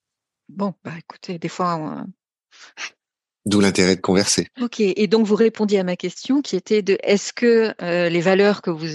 Bon, 0.48 0.74
bah 0.82 0.92
écoutez, 0.98 1.38
des 1.38 1.48
fois. 1.48 2.04
D'où 3.46 3.60
l'intérêt 3.60 3.94
de 3.94 4.00
converser. 4.00 4.48
Ok, 4.60 4.80
et 4.80 5.06
donc 5.06 5.24
vous 5.24 5.36
répondiez 5.36 5.78
à 5.78 5.84
ma 5.84 5.94
question 5.94 6.42
qui 6.42 6.56
était 6.56 6.82
de 6.82 6.98
est-ce 7.04 7.32
que 7.32 7.72
euh, 7.80 8.08
les 8.08 8.20
valeurs 8.20 8.60
que 8.60 8.70
vous 8.70 8.88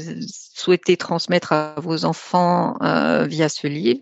souhaitez 0.54 0.98
transmettre 0.98 1.54
à 1.54 1.76
vos 1.78 2.04
enfants 2.04 2.76
euh, 2.82 3.26
via 3.26 3.48
ce 3.48 3.68
livre 3.68 4.02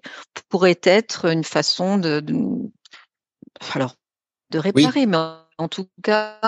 pourraient 0.50 0.82
être 0.82 1.26
une 1.26 1.44
façon 1.44 2.00
de, 2.00 2.24
alors 3.74 3.96
de 4.50 4.58
réparer, 4.58 5.06
mais 5.06 5.18
en 5.60 5.68
tout 5.68 5.88
cas, 6.02 6.40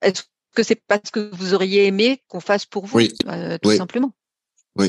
est-ce 0.00 0.24
que 0.56 0.64
c'est 0.64 0.82
parce 0.88 1.12
que 1.12 1.30
vous 1.32 1.54
auriez 1.54 1.86
aimé 1.86 2.24
qu'on 2.26 2.40
fasse 2.40 2.66
pour 2.66 2.86
vous, 2.86 2.96
oui. 2.96 3.14
Euh, 3.28 3.56
tout 3.62 3.76
simplement? 3.76 4.12
Oui. 4.74 4.88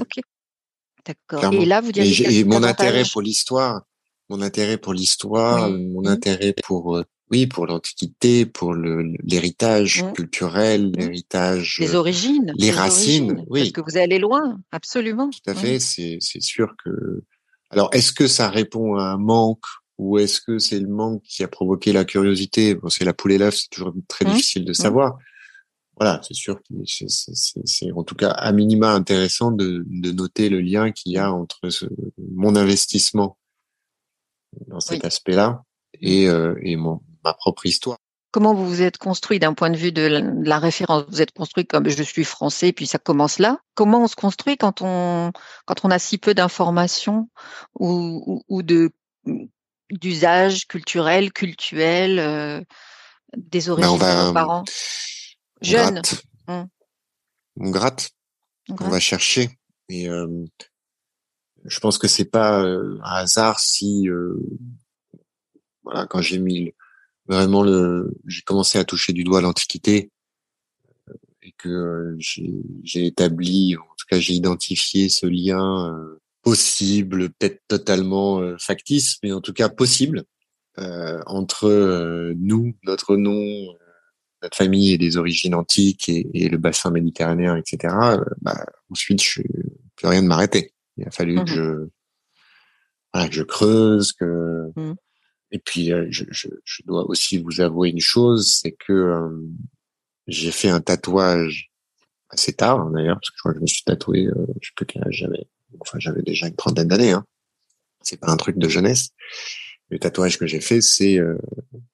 D'accord. 1.06 1.54
Et 1.54 1.66
là, 1.66 1.82
vous 1.82 1.92
diriez 1.92 2.40
et, 2.40 2.44
mon 2.46 2.64
intérêt 2.64 3.04
pour 3.12 3.22
l'histoire, 3.22 3.84
mon 4.30 4.42
intérêt 4.42 4.80
pour 4.80 4.94
l'histoire, 4.94 5.70
mon 5.70 6.02
mmh. 6.02 6.08
intérêt 6.08 6.56
pour 6.64 7.04
oui, 7.32 7.48
pour 7.48 7.66
l'Antiquité, 7.66 8.46
pour 8.46 8.74
l'héritage 8.74 10.04
mmh. 10.04 10.14
culturel, 10.14 10.90
mmh. 10.90 10.96
l'héritage, 10.98 11.78
les 11.80 11.96
origines, 11.96 12.54
les, 12.58 12.72
racines. 12.72 13.44
oui, 13.50 13.62
parce 13.62 13.72
que 13.72 13.92
vous 13.92 13.98
allez 13.98 14.20
loin, 14.20 14.60
absolument. 14.72 15.30
Tout 15.30 15.50
à 15.50 15.56
fait. 15.56 15.80
C'est 15.80 16.18
c'est 16.20 16.42
sûr 16.42 16.76
que. 16.84 17.24
Alors, 17.70 17.90
est-ce 17.92 18.14
que 18.14 18.28
ça 18.28 18.50
répond 18.50 18.98
à 18.98 19.06
un 19.06 19.18
manque 19.18 19.66
ou 19.98 20.20
est-ce 20.20 20.42
que 20.42 20.60
c'est 20.60 20.80
le 20.80 20.88
manque 20.88 21.24
qui 21.24 21.44
a 21.44 21.48
provoqué 21.48 21.92
la 21.92 22.06
curiosité? 22.06 22.76
Bon, 22.76 22.90
c'est 22.90 23.06
la 23.06 23.14
poule 23.14 23.32
et 23.32 23.38
l'œuf, 23.38 23.56
c'est 23.56 23.70
toujours 23.70 23.94
très 24.08 24.26
mmh. 24.26 24.30
difficile 24.30 24.66
de 24.66 24.74
savoir. 24.74 25.18
Voilà, 25.98 26.22
c'est 26.24 26.34
sûr 26.34 26.60
que 26.62 26.74
c'est 26.86 27.92
en 27.92 28.04
tout 28.04 28.16
cas 28.16 28.32
à 28.32 28.52
minima 28.52 28.92
intéressant 28.92 29.52
de, 29.52 29.84
de 29.88 30.12
noter 30.12 30.50
le 30.50 30.60
lien 30.60 30.92
qu'il 30.92 31.14
y 31.14 31.18
a 31.18 31.32
entre 31.32 31.70
ce, 31.70 31.86
mon 32.32 32.56
investissement 32.56 33.38
dans 34.68 34.80
cet 34.80 35.06
aspect-là 35.06 35.64
et, 36.02 36.28
euh, 36.28 36.56
et 36.62 36.76
mon, 36.76 37.02
ma 37.24 37.34
propre 37.34 37.66
histoire. 37.66 37.98
Comment 38.34 38.56
vous 38.56 38.68
vous 38.68 38.82
êtes 38.82 38.98
construit 38.98 39.38
d'un 39.38 39.54
point 39.54 39.70
de 39.70 39.78
vue 39.78 39.92
de 39.92 40.02
la, 40.44 40.58
référence? 40.58 41.06
Vous 41.08 41.22
êtes 41.22 41.34
construit 41.34 41.68
comme 41.68 41.88
je 41.88 42.02
suis 42.02 42.24
français, 42.24 42.74
puis 42.74 42.88
ça 42.88 42.98
commence 42.98 43.38
là. 43.38 43.60
Comment 43.76 44.06
on 44.06 44.08
se 44.08 44.16
construit 44.16 44.58
quand 44.58 44.82
on 44.82 45.32
quand 45.68 45.86
on 45.86 45.92
a 45.92 46.00
si 46.00 46.18
peu 46.18 46.34
d'informations 46.34 47.30
ou, 47.80 48.44
ou, 48.50 48.64
de 48.64 48.90
d'usage 49.92 50.66
culturel, 50.66 51.32
cultuel, 51.32 52.18
euh, 52.18 52.60
des 53.38 53.62
ben, 53.62 53.70
origines 53.70 54.00
de 54.00 54.28
nos 54.28 54.34
parents? 54.34 54.64
jeunes 55.62 56.02
hum. 56.48 56.68
on, 57.58 57.70
gratte. 57.70 58.10
on 58.68 58.90
va 58.90 59.00
chercher. 59.00 59.52
Et 59.90 60.10
euh, 60.10 60.44
je 61.66 61.80
pense 61.80 62.00
que 62.00 62.08
c'est 62.08 62.26
pas 62.26 62.64
euh, 62.64 62.98
un 63.04 63.18
hasard 63.18 63.60
si 63.60 64.08
voilà 65.84 66.08
quand 66.08 66.22
j'ai 66.22 66.40
mis 66.40 66.74
vraiment 67.28 67.64
le, 67.64 68.14
j'ai 68.28 68.42
commencé 68.42 68.78
à 68.78 68.84
toucher 68.84 69.14
du 69.14 69.24
doigt 69.24 69.42
l'Antiquité 69.42 70.12
euh, 71.10 71.14
et 71.42 71.54
que 71.58 71.70
euh, 71.70 72.16
j'ai 72.20 73.06
établi, 73.06 73.76
en 73.76 73.96
tout 73.98 74.06
cas 74.10 74.20
j'ai 74.20 74.34
identifié 74.34 75.10
ce 75.10 75.26
lien 75.26 75.94
euh, 75.94 76.20
possible, 76.42 77.30
peut-être 77.30 77.62
totalement 77.68 78.42
factice, 78.60 79.18
mais 79.24 79.32
en 79.32 79.40
tout 79.40 79.54
cas 79.54 79.70
possible 79.70 80.26
euh, 80.78 81.22
entre 81.26 82.34
nous, 82.36 82.76
notre 82.84 83.16
nom, 83.16 83.74
notre 84.42 84.58
famille 84.58 84.92
et 84.92 84.98
des 84.98 85.16
origines 85.16 85.56
antiques 85.56 86.10
et, 86.10 86.28
et 86.34 86.50
le 86.50 86.58
bassin 86.58 86.92
méditerranéen, 86.92 87.56
etc. 87.56 87.96
Bah, 88.42 88.66
ensuite, 88.90 89.22
je 89.24 89.42
plus 89.96 90.08
rien 90.08 90.22
de 90.22 90.28
m'arrêter. 90.28 90.74
Il 90.98 91.08
a 91.08 91.12
fallu 91.12 91.36
que 91.36 91.42
mmh 91.42 91.48
je 91.48 91.88
voilà, 93.14 93.30
que 93.30 93.36
je 93.36 93.44
creuse, 93.44 94.12
que 94.12 94.72
mmh. 94.76 94.96
Et 95.54 95.60
puis, 95.60 95.94
euh, 95.94 96.08
je, 96.10 96.26
je, 96.32 96.48
je, 96.66 96.82
dois 96.84 97.08
aussi 97.08 97.38
vous 97.38 97.62
avouer 97.62 97.90
une 97.90 98.02
chose, 98.02 98.52
c'est 98.52 98.72
que 98.72 98.92
euh, 98.92 99.30
j'ai 100.26 100.52
fait 100.52 100.70
un 100.70 100.82
tatouage 100.82 101.72
assez 102.30 102.54
tard, 102.54 102.80
hein, 102.80 102.92
d'ailleurs, 102.92 103.18
parce 103.18 103.30
que 103.30 103.36
je 103.38 103.40
crois 103.42 103.52
que 103.54 103.60
je 103.60 103.62
me 103.62 103.68
suis 103.68 103.84
tatoué, 103.84 104.26
euh, 104.26 104.48
je 104.60 104.68
sais 104.68 104.74
plus 104.76 104.88
quel 104.88 105.04
âge 105.04 105.14
j'avais. 105.16 105.48
Enfin, 105.80 106.00
j'avais 106.00 106.24
déjà 106.24 106.48
une 106.48 106.56
trentaine 106.56 106.88
d'années. 106.88 107.12
Hein. 107.12 107.24
C'est 108.02 108.20
pas 108.20 108.32
un 108.32 108.38
truc 108.38 108.58
de 108.58 108.68
jeunesse. 108.68 109.10
Le 109.90 110.00
tatouage 110.00 110.40
que 110.40 110.48
j'ai 110.48 110.60
fait, 110.60 110.82
c'est 110.82 111.20
euh, 111.20 111.38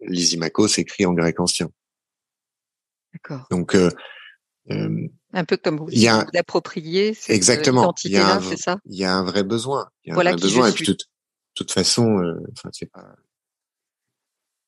Lysimachos 0.02 0.78
écrit 0.78 1.06
en 1.06 1.14
grec 1.14 1.38
ancien. 1.42 1.70
D'accord. 3.12 3.46
Donc, 3.52 3.76
euh, 3.76 3.90
un 5.34 5.46
peu 5.46 5.58
comme 5.58 5.78
vous, 5.78 5.90
il 5.92 6.00
y 6.00 6.08
a 6.08 6.26
l'approprier. 6.34 7.18
Exactement. 7.28 7.94
Il 8.06 8.12
y 8.12 8.18
a 8.18 8.36
un, 8.36 8.56
ça? 8.56 8.78
Il 8.86 8.96
y 8.96 9.04
a 9.04 9.14
un 9.14 9.24
vrai 9.24 9.44
besoin. 9.44 9.90
Il 10.06 10.10
y 10.10 10.12
a 10.12 10.16
un 10.16 10.24
vrai 10.24 10.36
besoin. 10.36 10.70
Et 10.70 10.72
puis, 10.72 10.86
de 10.86 10.96
toute 11.56 11.72
façon, 11.72 12.22
enfin, 12.54 12.70
c'est 12.72 12.90
pas 12.90 13.16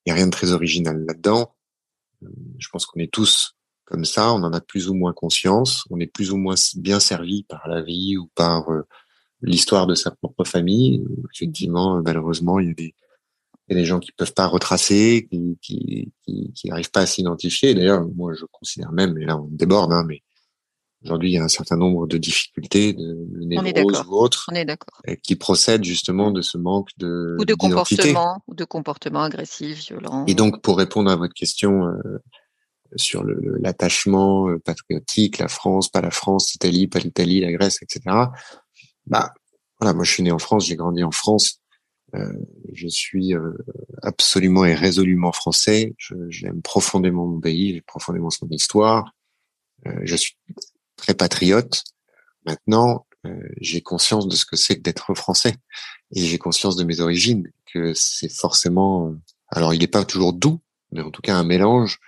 il 0.05 0.09
n'y 0.09 0.11
a 0.13 0.15
rien 0.15 0.27
de 0.27 0.31
très 0.31 0.51
original 0.51 1.03
là-dedans. 1.05 1.53
Je 2.57 2.67
pense 2.69 2.85
qu'on 2.85 2.99
est 2.99 3.11
tous 3.11 3.55
comme 3.85 4.05
ça, 4.05 4.31
on 4.33 4.43
en 4.43 4.53
a 4.53 4.61
plus 4.61 4.89
ou 4.89 4.93
moins 4.93 5.11
conscience, 5.11 5.83
on 5.89 5.99
est 5.99 6.07
plus 6.07 6.31
ou 6.31 6.37
moins 6.37 6.55
bien 6.77 7.01
servi 7.01 7.43
par 7.43 7.67
la 7.67 7.81
vie 7.81 8.17
ou 8.17 8.29
par 8.35 8.71
euh, 8.71 8.83
l'histoire 9.41 9.85
de 9.85 9.95
sa 9.95 10.11
propre 10.11 10.45
famille. 10.45 11.03
Effectivement, 11.33 12.01
malheureusement, 12.01 12.59
il 12.59 12.67
y 12.69 12.71
a 12.71 12.73
des, 12.73 12.95
il 13.67 13.75
y 13.75 13.77
a 13.77 13.81
des 13.81 13.85
gens 13.85 13.99
qui 13.99 14.13
peuvent 14.13 14.33
pas 14.33 14.47
retracer, 14.47 15.27
qui 15.29 15.57
qui 15.61 16.13
qui 16.55 16.69
n'arrivent 16.69 16.91
pas 16.91 17.01
à 17.01 17.05
s'identifier. 17.05 17.73
D'ailleurs, 17.73 18.07
moi, 18.15 18.33
je 18.33 18.45
considère 18.45 18.93
même, 18.93 19.17
et 19.17 19.25
là 19.25 19.37
on 19.37 19.47
déborde, 19.51 19.91
hein, 19.91 20.05
mais 20.07 20.23
Aujourd'hui, 21.03 21.31
il 21.31 21.33
y 21.33 21.37
a 21.37 21.43
un 21.43 21.47
certain 21.47 21.77
nombre 21.77 22.05
de 22.07 22.17
difficultés, 22.17 22.93
de 22.93 23.27
névroses 23.43 24.03
ou 24.07 24.13
autres, 24.13 24.49
qui 25.23 25.35
procèdent 25.35 25.83
justement 25.83 26.31
de 26.31 26.41
ce 26.41 26.57
manque 26.57 26.89
de 26.97 27.35
ou 27.39 27.45
de 27.45 27.55
comportement, 27.55 28.43
ou 28.47 28.53
de 28.53 28.63
comportement 28.63 29.23
agressif, 29.23 29.87
violent. 29.87 30.25
Et 30.27 30.35
donc, 30.35 30.61
pour 30.61 30.77
répondre 30.77 31.09
à 31.09 31.15
votre 31.15 31.33
question 31.33 31.87
euh, 31.87 32.21
sur 32.97 33.23
l'attachement 33.23 34.49
euh, 34.49 34.59
patriotique, 34.59 35.39
la 35.39 35.47
France, 35.47 35.89
pas 35.89 36.01
la 36.01 36.11
France, 36.11 36.51
l'Italie, 36.53 36.87
pas 36.87 36.99
l'Italie, 36.99 37.41
la 37.41 37.51
Grèce, 37.51 37.79
etc. 37.81 38.01
Bah, 39.07 39.33
voilà, 39.79 39.95
moi, 39.95 40.03
je 40.03 40.11
suis 40.11 40.23
né 40.23 40.31
en 40.31 40.39
France, 40.39 40.67
j'ai 40.67 40.75
grandi 40.75 41.03
en 41.03 41.11
France. 41.11 41.61
Euh, 42.13 42.33
je 42.73 42.87
suis 42.87 43.33
euh, 43.33 43.53
absolument 44.01 44.65
et 44.65 44.75
résolument 44.75 45.31
français. 45.31 45.95
J'aime 46.29 46.61
profondément 46.61 47.25
mon 47.25 47.39
pays, 47.39 47.73
j'aime 47.73 47.83
profondément 47.83 48.29
son 48.29 48.47
histoire. 48.49 49.13
Euh, 49.87 49.99
je 50.03 50.15
suis 50.15 50.35
très 51.01 51.15
patriote. 51.15 51.83
Maintenant, 52.45 53.05
euh, 53.25 53.49
j'ai 53.59 53.81
conscience 53.81 54.27
de 54.27 54.35
ce 54.35 54.45
que 54.45 54.55
c'est 54.55 54.77
que 54.77 54.81
d'être 54.81 55.13
français 55.15 55.55
et 56.13 56.25
j'ai 56.25 56.37
conscience 56.37 56.75
de 56.75 56.83
mes 56.83 56.99
origines, 56.99 57.51
que 57.73 57.93
c'est 57.93 58.31
forcément. 58.31 59.09
Euh, 59.09 59.19
alors, 59.49 59.73
il 59.73 59.79
n'est 59.79 59.87
pas 59.87 60.05
toujours 60.05 60.33
doux, 60.33 60.61
mais 60.91 61.01
en 61.01 61.11
tout 61.11 61.21
cas 61.21 61.35
un 61.35 61.43
mélange. 61.43 61.99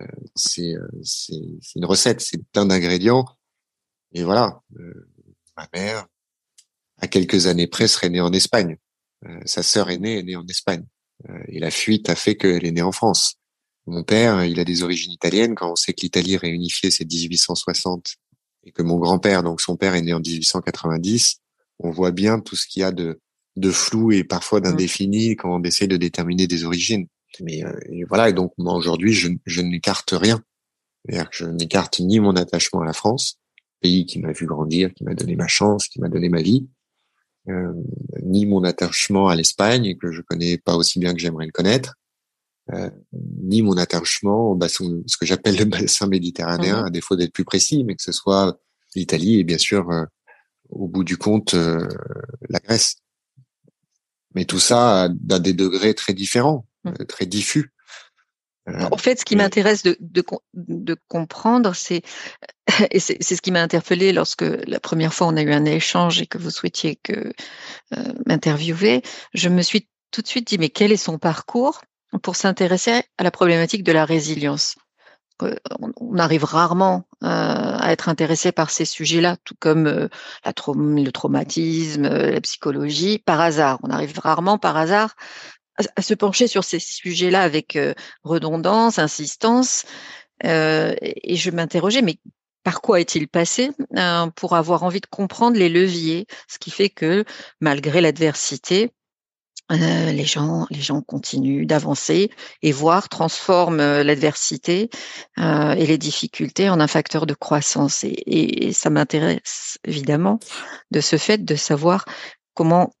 Euh, 0.00 0.06
c'est 0.34 0.74
une 1.76 1.84
recette, 1.84 2.20
c'est 2.20 2.42
plein 2.52 2.66
d'ingrédients. 2.66 3.26
Et 4.12 4.22
voilà, 4.22 4.60
ma 5.56 5.68
mère, 5.74 6.06
à 6.98 7.08
quelques 7.08 7.46
années 7.46 7.66
près, 7.66 7.88
serait 7.88 8.08
née 8.08 8.20
en 8.20 8.32
Espagne. 8.32 8.76
sa 9.44 9.62
sœur 9.62 9.90
aînée 9.90 10.18
est 10.18 10.22
née 10.22 10.36
en 10.36 10.46
Espagne. 10.46 10.84
et 11.48 11.58
la 11.58 11.70
fuite 11.70 12.08
a 12.08 12.14
fait 12.14 12.36
qu'elle 12.36 12.64
est 12.64 12.70
née 12.70 12.82
en 12.82 12.92
France. 12.92 13.40
Mon 13.86 14.02
père, 14.02 14.44
il 14.44 14.58
a 14.60 14.64
des 14.64 14.82
origines 14.82 15.12
italiennes. 15.12 15.54
Quand 15.54 15.72
on 15.72 15.76
sait 15.76 15.92
que 15.92 16.02
l'Italie 16.02 16.36
réunifiée, 16.36 16.90
c'est 16.90 17.04
1860, 17.04 18.16
et 18.64 18.72
que 18.72 18.82
mon 18.82 18.98
grand-père, 18.98 19.42
donc 19.42 19.60
son 19.60 19.76
père, 19.76 19.94
est 19.94 20.02
né 20.02 20.12
en 20.12 20.20
1890, 20.20 21.40
on 21.80 21.90
voit 21.90 22.12
bien 22.12 22.40
tout 22.40 22.56
ce 22.56 22.66
qu'il 22.66 22.80
y 22.80 22.84
a 22.84 22.92
de, 22.92 23.20
de 23.56 23.70
flou 23.70 24.12
et 24.12 24.24
parfois 24.24 24.60
mmh. 24.60 24.62
d'indéfini 24.62 25.36
quand 25.36 25.54
on 25.54 25.62
essaie 25.62 25.86
de 25.86 25.96
déterminer 25.96 26.46
des 26.46 26.64
origines. 26.64 27.06
Mais 27.40 27.64
euh, 27.64 27.72
voilà, 28.08 28.28
et 28.28 28.32
donc 28.32 28.52
moi 28.58 28.74
aujourd'hui, 28.74 29.12
je, 29.12 29.28
je 29.44 29.60
n'écarte 29.60 30.12
rien. 30.12 30.42
C'est-à-dire 31.04 31.30
que 31.30 31.36
je 31.36 31.44
n'écarte 31.44 32.00
ni 32.00 32.20
mon 32.20 32.36
attachement 32.36 32.80
à 32.80 32.84
la 32.84 32.92
France, 32.92 33.38
pays 33.80 34.06
qui 34.06 34.18
m'a 34.18 34.32
vu 34.32 34.46
grandir, 34.46 34.94
qui 34.94 35.04
m'a 35.04 35.14
donné 35.14 35.36
ma 35.36 35.48
chance, 35.48 35.88
qui 35.88 36.00
m'a 36.00 36.08
donné 36.08 36.28
ma 36.28 36.40
vie, 36.40 36.66
euh, 37.48 37.72
ni 38.22 38.46
mon 38.46 38.64
attachement 38.64 39.28
à 39.28 39.36
l'Espagne, 39.36 39.96
que 39.96 40.10
je 40.12 40.22
connais 40.22 40.56
pas 40.56 40.76
aussi 40.76 40.98
bien 40.98 41.12
que 41.12 41.20
j'aimerais 41.20 41.46
le 41.46 41.52
connaître, 41.52 41.94
euh, 42.72 42.90
ni 43.12 43.60
mon 43.60 43.76
attachement 43.76 44.50
au 44.50 44.54
bassin, 44.54 45.02
ce 45.06 45.16
que 45.16 45.26
j'appelle 45.26 45.56
le 45.56 45.64
bassin 45.66 46.06
méditerranéen, 46.06 46.80
mhm. 46.80 46.86
à 46.86 46.90
défaut 46.90 47.16
d'être 47.16 47.32
plus 47.32 47.44
précis, 47.44 47.84
mais 47.84 47.94
que 47.94 48.02
ce 48.02 48.12
soit 48.12 48.58
l'Italie 48.94 49.38
et 49.38 49.44
bien 49.44 49.58
sûr, 49.58 49.90
euh, 49.90 50.04
au 50.70 50.88
bout 50.88 51.04
du 51.04 51.18
compte, 51.18 51.54
euh, 51.54 51.86
la 52.48 52.58
Grèce. 52.60 52.96
Mais 54.34 54.44
tout 54.46 54.58
ça 54.58 55.02
à, 55.02 55.08
des 55.08 55.52
degrés 55.52 55.94
très 55.94 56.14
différents, 56.14 56.66
mhm. 56.84 57.06
très 57.06 57.26
diffus. 57.26 57.72
en 58.66 58.96
fait, 58.96 59.20
ce 59.20 59.24
qui 59.26 59.36
m'intéresse 59.36 59.82
de, 59.82 59.96
de, 60.00 60.24
de, 60.54 60.96
comprendre, 61.08 61.74
c'est 61.74 62.02
et 62.90 62.98
c'est 62.98 63.22
ce 63.22 63.42
qui 63.42 63.52
m'a 63.52 63.62
interpellé 63.62 64.12
lorsque 64.12 64.42
la 64.42 64.80
première 64.80 65.12
fois 65.12 65.26
on 65.26 65.36
a 65.36 65.42
eu 65.42 65.52
un 65.52 65.66
échange 65.66 66.22
et 66.22 66.26
que 66.26 66.38
vous 66.38 66.50
souhaitiez 66.50 66.96
que 66.96 67.12
euh, 67.12 68.12
m'interviewer, 68.26 69.02
je 69.34 69.48
me 69.50 69.60
suis 69.60 69.88
tout 70.10 70.22
de 70.22 70.26
suite 70.26 70.48
dit 70.48 70.58
mais 70.58 70.70
quel 70.70 70.92
est 70.92 70.96
son 70.96 71.18
parcours? 71.18 71.82
Pour 72.22 72.36
s'intéresser 72.36 73.02
à 73.18 73.24
la 73.24 73.30
problématique 73.30 73.84
de 73.84 73.92
la 73.92 74.04
résilience. 74.04 74.76
On 75.40 76.18
arrive 76.18 76.44
rarement 76.44 77.08
euh, 77.24 77.26
à 77.26 77.90
être 77.90 78.08
intéressé 78.08 78.52
par 78.52 78.70
ces 78.70 78.84
sujets-là, 78.84 79.36
tout 79.44 79.56
comme 79.58 79.86
euh, 79.86 80.08
le 80.44 81.10
traumatisme, 81.10 82.04
euh, 82.04 82.30
la 82.30 82.40
psychologie, 82.40 83.18
par 83.18 83.40
hasard. 83.40 83.78
On 83.82 83.90
arrive 83.90 84.18
rarement 84.18 84.58
par 84.58 84.76
hasard 84.76 85.16
à, 85.96 86.02
se 86.02 86.14
pencher 86.14 86.46
sur 86.46 86.62
ces 86.62 86.78
sujets-là 86.78 87.42
avec 87.42 87.76
redondance, 88.22 89.00
insistance. 89.00 89.84
et 90.44 91.36
je 91.36 91.50
m'interrogeais, 91.50 92.00
mais 92.02 92.20
par 92.62 92.80
quoi 92.80 93.00
est-il 93.00 93.26
passé 93.26 93.72
pour 94.36 94.54
avoir 94.54 94.84
envie 94.84 95.00
de 95.00 95.06
comprendre 95.06 95.56
les 95.58 95.68
leviers, 95.68 96.28
ce 96.48 96.60
qui 96.60 96.70
fait 96.70 96.90
que 96.90 97.24
malgré 97.60 98.00
l'adversité, 98.00 98.92
euh, 99.72 100.12
les 100.12 100.26
gens, 100.26 100.66
les 100.70 100.82
gens 100.82 101.00
continuent 101.00 101.66
d'avancer 101.66 102.30
et 102.60 102.70
voire 102.70 103.08
transforment 103.08 103.80
euh, 103.80 104.04
l'adversité 104.04 104.90
euh, 105.38 105.72
et 105.72 105.86
les 105.86 105.96
difficultés 105.96 106.68
en 106.68 106.80
un 106.80 106.86
facteur 106.86 107.24
de 107.24 107.32
croissance. 107.32 108.04
Et, 108.04 108.66
et, 108.66 108.72
ça 108.74 108.90
m'intéresse 108.90 109.78
évidemment 109.84 110.38
de 110.90 111.00
ce 111.00 111.16
fait 111.16 111.42
de 111.42 111.54
savoir 111.54 112.04
comment, 112.52 112.92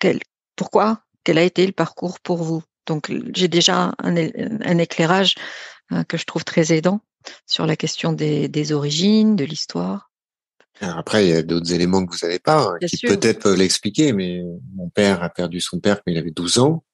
quel, 0.00 0.20
pourquoi, 0.56 1.02
quel 1.24 1.36
a 1.36 1.42
été 1.42 1.66
le 1.66 1.72
parcours 1.72 2.20
pour 2.20 2.42
vous. 2.42 2.62
Donc 2.86 3.12
j'ai 3.34 3.48
déjà 3.48 3.92
un, 3.98 4.16
un 4.16 4.78
éclairage 4.78 5.36
que 6.08 6.16
je 6.16 6.24
trouve 6.24 6.42
très 6.42 6.72
aidant 6.72 7.00
sur 7.46 7.66
la 7.66 7.76
question 7.76 8.12
des, 8.12 8.48
des 8.48 8.72
origines, 8.72 9.36
de 9.36 9.44
l'histoire. 9.44 10.11
Après, 10.80 11.26
il 11.26 11.30
y 11.30 11.34
a 11.34 11.42
d'autres 11.42 11.72
éléments 11.72 12.04
que 12.04 12.12
vous 12.12 12.26
n'avez 12.26 12.38
pas, 12.38 12.64
hein, 12.64 12.78
qui 12.86 13.06
peut-être 13.06 13.42
peuvent 13.42 13.58
l'expliquer, 13.58 14.12
mais 14.12 14.42
mon 14.74 14.88
père 14.88 15.22
a 15.22 15.28
perdu 15.28 15.60
son 15.60 15.78
père 15.78 15.96
quand 15.96 16.10
il 16.10 16.18
avait 16.18 16.30
12 16.30 16.58
ans. 16.58 16.84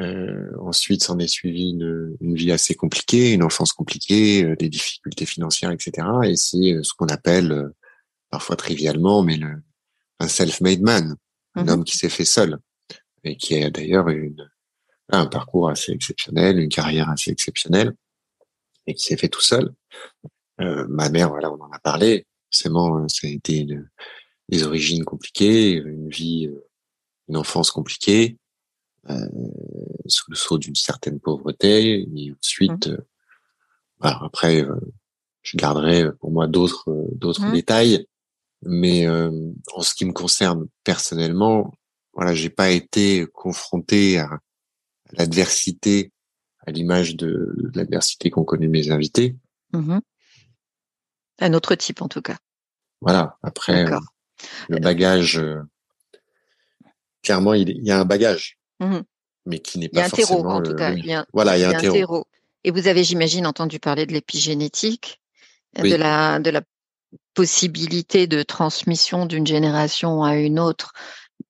Euh, 0.00 0.50
ensuite, 0.60 1.04
s'en 1.04 1.18
est 1.18 1.28
suivi 1.28 1.70
une, 1.70 2.16
une, 2.20 2.34
vie 2.34 2.50
assez 2.50 2.74
compliquée, 2.74 3.32
une 3.32 3.42
enfance 3.42 3.72
compliquée, 3.72 4.42
euh, 4.42 4.56
des 4.56 4.68
difficultés 4.68 5.26
financières, 5.26 5.70
etc. 5.70 6.06
Et 6.24 6.34
c'est 6.34 6.72
euh, 6.72 6.82
ce 6.82 6.94
qu'on 6.94 7.06
appelle, 7.06 7.52
euh, 7.52 7.68
parfois 8.30 8.56
trivialement, 8.56 9.22
mais 9.22 9.36
le, 9.36 9.62
un 10.18 10.28
self-made 10.28 10.80
man, 10.80 11.16
un 11.54 11.64
mmh 11.64 11.68
homme 11.68 11.84
qui 11.84 11.96
s'est 11.96 12.08
fait 12.08 12.24
seul, 12.24 12.58
et 13.22 13.36
qui 13.36 13.62
a 13.62 13.70
d'ailleurs 13.70 14.06
un 15.10 15.26
parcours 15.26 15.68
assez 15.68 15.92
exceptionnel, 15.92 16.58
une 16.58 16.70
carrière 16.70 17.10
assez 17.10 17.30
exceptionnelle, 17.30 17.94
et 18.86 18.94
qui 18.94 19.04
s'est 19.04 19.16
fait 19.16 19.28
tout 19.28 19.42
seul. 19.42 19.72
Euh, 20.60 20.86
ma 20.88 21.08
mère, 21.08 21.28
voilà, 21.28 21.50
on 21.50 21.60
en 21.60 21.70
a 21.70 21.78
parlé, 21.78 22.26
forcément, 22.52 22.98
euh, 22.98 23.08
ça 23.08 23.26
a 23.26 23.30
été 23.30 23.66
des 24.48 24.64
origines 24.64 25.04
compliquées, 25.04 25.72
une 25.72 26.08
vie, 26.08 26.46
euh, 26.46 26.68
une 27.28 27.36
enfance 27.36 27.70
compliquée, 27.70 28.36
euh, 29.08 29.28
sous 30.06 30.30
le 30.30 30.36
sceau 30.36 30.58
d'une 30.58 30.74
certaine 30.74 31.18
pauvreté. 31.18 32.06
Et 32.14 32.32
ensuite, 32.38 32.88
mmh. 32.88 32.96
après, 34.00 34.66
je 35.42 35.56
garderai 35.56 36.12
pour 36.20 36.30
moi 36.30 36.46
d'autres 36.46 37.08
d'autres 37.14 37.46
mmh. 37.46 37.52
détails. 37.52 38.06
Mais 38.64 39.08
en 39.08 39.80
ce 39.80 39.92
qui 39.94 40.04
me 40.04 40.12
concerne 40.12 40.68
personnellement, 40.84 41.74
voilà, 42.12 42.32
j'ai 42.32 42.50
pas 42.50 42.70
été 42.70 43.26
confronté 43.32 44.20
à, 44.20 44.38
l'adversité, 45.14 46.12
à 46.64 46.70
l'image 46.70 47.16
de, 47.16 47.52
l'adversité 47.74 48.30
qu'ont 48.30 48.44
connu 48.44 48.68
mes 48.68 48.92
invités. 48.92 49.36
Mmh 49.72 49.98
un 51.40 51.54
autre 51.54 51.74
type 51.74 52.02
en 52.02 52.08
tout 52.08 52.22
cas. 52.22 52.36
Voilà. 53.00 53.36
Après, 53.42 53.84
euh, 53.84 53.98
le 54.68 54.78
bagage, 54.78 55.38
euh, 55.38 55.60
clairement, 57.22 57.54
il, 57.54 57.84
y 57.84 57.90
a 57.90 58.00
un 58.00 58.04
bagage, 58.04 58.58
mmh 58.80 59.00
mais 59.44 59.58
qui 59.58 59.80
n'est 59.80 59.88
pas 59.88 60.08
forcément. 60.08 60.28
Il 60.28 60.30
y 60.30 60.34
a 60.34 60.34
un 60.34 60.36
terreau, 60.36 60.50
en 60.50 60.62
tout 60.62 60.74
cas. 60.76 60.92
Il 60.92 61.04
y 61.04 61.12
a, 61.12 61.26
voilà, 61.32 61.58
il 61.58 61.62
y 61.62 61.64
a, 61.64 61.70
un, 61.70 61.80
terreau. 61.80 62.26
Et 62.62 62.70
vous 62.70 62.86
avez, 62.86 63.02
j'imagine, 63.02 63.44
entendu 63.44 63.80
parler 63.80 64.06
de 64.06 64.12
l'épigénétique, 64.12 65.20
de 65.76 65.96
la 65.96 66.38
de 66.38 66.50
la 66.50 66.62
possibilité 67.34 68.28
de 68.28 68.44
transmission 68.44 69.26
d'une 69.26 69.46
génération 69.46 70.22
à 70.22 70.36
une 70.36 70.60
autre 70.60 70.92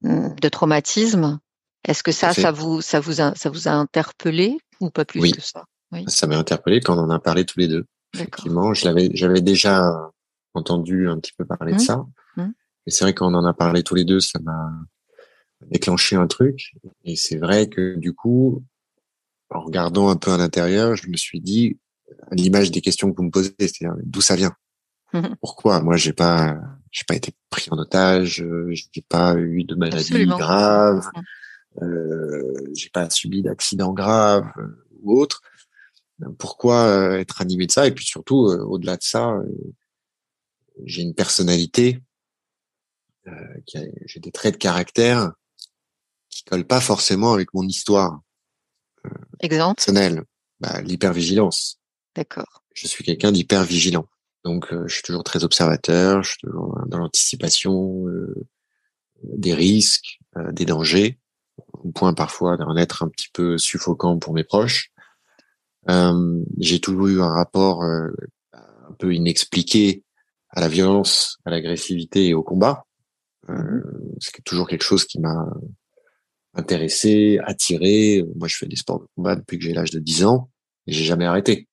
mmh, 0.01 0.37
de 0.41 0.49
traumatisme. 0.49 1.39
Est-ce 1.85 2.03
que 2.03 2.13
ça, 2.13 2.33
ça 2.33 2.51
vous, 2.51 2.81
ça 2.81 3.01
vous 3.01 3.21
a, 3.21 3.35
ça 3.35 3.51
vous 3.51 3.69
a 3.69 3.73
interpellé 3.73 4.57
ou 4.81 4.89
pas 4.89 5.05
plus 5.05 5.33
que 5.33 5.43
ça? 5.43 5.65
Oui. 5.91 6.05
Ça 6.09 6.27
m'a 6.27 6.39
interpellé 6.39 6.81
quand 6.81 6.97
on 6.97 7.03
en 7.03 7.11
a 7.11 7.19
parlé 7.19 7.45
tous 7.45 7.59
les 7.59 7.69
deux. 7.69 7.85
Effectivement, 8.15 8.75
je 8.75 8.85
l'avais, 8.85 9.11
j'avais 9.15 9.41
déjà 9.41 10.11
entendu 10.55 11.09
un 11.09 11.19
petit 11.19 11.33
peu 11.37 11.45
parler 11.45 11.73
de 11.73 11.79
mmh. 11.79 11.81
ça. 11.81 12.05
Mmh. 12.37 12.51
Et 12.87 12.91
c'est 12.91 13.05
vrai 13.05 13.15
qu'on 13.15 13.35
en 13.35 13.45
a 13.45 13.55
parlé 13.55 13.83
tous 13.83 13.95
les 13.95 14.05
deux, 14.05 14.21
ça 14.21 14.39
m'a 14.41 14.71
déclenché 15.71 16.17
un 16.17 16.27
truc. 16.27 16.75
Et 17.05 17.17
c'est 17.17 17.37
vrai 17.37 17.69
que 17.69 17.97
du 17.97 18.13
coup, 18.13 18.65
en 19.51 19.61
regardant 19.61 20.09
un 20.09 20.17
peu 20.17 20.33
à 20.33 20.37
l'intérieur, 20.37 20.97
je 20.97 21.09
me 21.09 21.17
suis 21.17 21.41
dit, 21.41 21.79
à 22.31 22.35
l'image 22.35 22.71
des 22.71 22.81
questions 22.81 23.11
que 23.11 23.17
vous 23.17 23.25
me 23.25 23.31
posez, 23.31 23.55
c'est-à-dire 23.59 23.95
d'où 24.05 24.21
ça 24.21 24.37
vient? 24.37 24.55
Mmh 25.13 25.35
Pourquoi? 25.41 25.81
Moi, 25.81 25.97
j'ai 25.97 26.13
pas, 26.13 26.59
j'ai 26.91 27.05
pas 27.07 27.15
été 27.15 27.33
pris 27.51 27.69
en 27.71 27.79
otage, 27.79 28.45
j'ai 28.71 29.03
pas 29.09 29.37
eu 29.37 29.65
de 29.65 29.75
maladie 29.75 30.27
grave, 30.27 31.09
euh, 31.81 32.53
j'ai 32.75 32.91
pas 32.91 33.09
subi 33.09 33.43
d'accident 33.43 33.93
grave 33.93 34.47
euh, 34.59 34.85
ou 35.03 35.19
autre 35.19 35.41
pourquoi 36.39 36.87
euh, 36.87 37.19
être 37.19 37.41
animé 37.41 37.67
de 37.67 37.73
ça? 37.73 37.87
Et 37.87 37.93
puis 37.93 38.05
surtout 38.05 38.47
euh, 38.47 38.63
au-delà 38.65 38.97
de 38.97 39.03
ça 39.03 39.31
euh, 39.31 39.45
j'ai 40.85 41.03
une 41.03 41.15
personnalité 41.15 42.01
j'ai 44.07 44.19
des 44.19 44.33
traits 44.33 44.55
de 44.55 44.59
caractère 44.59 45.33
qui 46.29 46.43
collent 46.43 46.67
pas 46.67 46.81
forcément 46.81 47.33
avec 47.33 47.55
mon 47.55 47.63
histoire 47.63 48.21
exemple? 49.39 49.77
personnelle. 49.77 50.25
Bah, 50.59 50.81
l'hypervigilance. 50.83 51.79
D'accord. 52.17 52.65
Je 52.75 52.89
suis 52.89 53.05
quelqu'un 53.05 53.31
d'hyper 53.31 53.65
vigilant 53.65 54.09
donc 54.45 54.75
je 54.87 54.93
suis 54.93 55.03
toujours 55.03 55.23
très 55.23 55.45
observateur 55.45 56.25
je 56.25 56.31
suis 56.31 56.41
toujours 56.41 56.77
dans 56.87 56.99
l'anticipation 56.99 58.07
des 59.23 59.55
risques 59.55 60.19
des 60.51 60.65
dangers 60.65 61.21
au 61.85 61.91
point 61.91 62.15
parfois 62.15 62.57
d'en 62.57 62.77
être 62.77 63.03
un 63.03 63.09
petit 63.09 63.29
peu 63.33 63.59
suffocant 63.59 64.19
pour 64.19 64.35
mes 64.35 64.45
proches. 64.45 64.92
euh, 64.92 64.92
j'ai 66.59 66.81
toujours 66.81 67.09
eu 67.09 67.21
un 67.21 67.31
rapport 67.31 67.83
euh, 67.83 68.09
un 68.53 68.93
peu 68.99 69.15
inexpliqué 69.15 70.05
à 70.51 70.61
la 70.61 70.69
violence, 70.69 71.39
à 71.45 71.51
l'agressivité 71.51 72.29
et 72.29 72.35
au 72.35 72.43
combat. 72.43 72.85
Euh, 73.49 73.55
mhm. 73.55 74.15
c'est 74.21 74.45
toujours 74.45 74.69
quelque 74.69 74.85
chose 74.85 75.05
qui 75.05 75.19
m'a 75.19 75.47
intéressé, 76.55 77.39
attiré. 77.45 78.23
Moi, 78.37 78.49
je 78.49 78.57
fais 78.57 78.67
des 78.67 78.77
sports 78.77 79.01
de 79.01 79.07
combat 79.17 79.37
depuis 79.37 79.59
que 79.59 79.65
j'ai 79.65 79.73
l'âge 79.73 79.91
de 79.91 79.99
10 79.99 80.25
ans 80.25 80.51
et 80.87 80.93
j'ai 80.93 81.05
jamais 81.05 81.25
arrêté. 81.25 81.69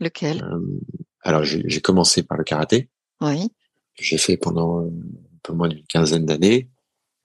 Lequel? 0.00 0.42
Euh, 0.44 0.80
Alors, 1.20 1.44
j'ai 1.44 1.80
commencé 1.80 2.22
par 2.22 2.38
le 2.38 2.44
karaté. 2.44 2.88
Oui. 3.20 3.50
J'ai 3.94 4.18
fait 4.18 4.36
pendant 4.36 4.86
un 4.86 5.38
peu 5.42 5.52
moins 5.52 5.68
d'une 5.68 5.86
quinzaine 5.86 6.26
d'années. 6.26 6.68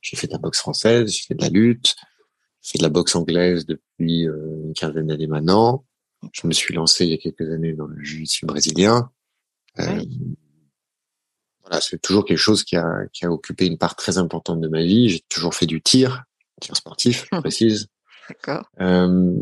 J'ai 0.01 0.15
fait 0.15 0.27
de 0.27 0.33
la 0.33 0.37
boxe 0.37 0.59
française, 0.59 1.11
j'ai 1.11 1.23
fait 1.23 1.35
de 1.35 1.41
la 1.41 1.49
lutte, 1.49 1.95
fais 2.61 2.77
de 2.77 2.83
la 2.83 2.89
boxe 2.89 3.15
anglaise 3.15 3.65
depuis 3.65 4.27
euh, 4.27 4.63
une 4.65 4.73
quinzaine 4.73 5.07
d'années 5.07 5.27
maintenant. 5.27 5.85
Je 6.33 6.47
me 6.47 6.53
suis 6.53 6.73
lancé 6.73 7.05
il 7.05 7.11
y 7.11 7.13
a 7.13 7.17
quelques 7.17 7.49
années 7.49 7.73
dans 7.73 7.85
le 7.85 8.01
jiu-jitsu 8.03 8.45
brésilien. 8.45 9.09
Euh, 9.79 10.03
voilà, 11.61 11.81
c'est 11.81 12.01
toujours 12.01 12.25
quelque 12.25 12.37
chose 12.37 12.63
qui 12.63 12.75
a, 12.75 13.05
qui 13.13 13.25
a 13.25 13.31
occupé 13.31 13.65
une 13.67 13.77
part 13.77 13.95
très 13.95 14.17
importante 14.17 14.59
de 14.59 14.67
ma 14.67 14.83
vie. 14.83 15.09
J'ai 15.09 15.21
toujours 15.29 15.55
fait 15.55 15.65
du 15.65 15.81
tir, 15.81 16.23
tir 16.59 16.75
sportif, 16.75 17.25
je 17.31 17.37
hum. 17.37 17.41
précise. 17.41 17.87
D'accord. 18.27 18.69
Euh, 18.79 19.33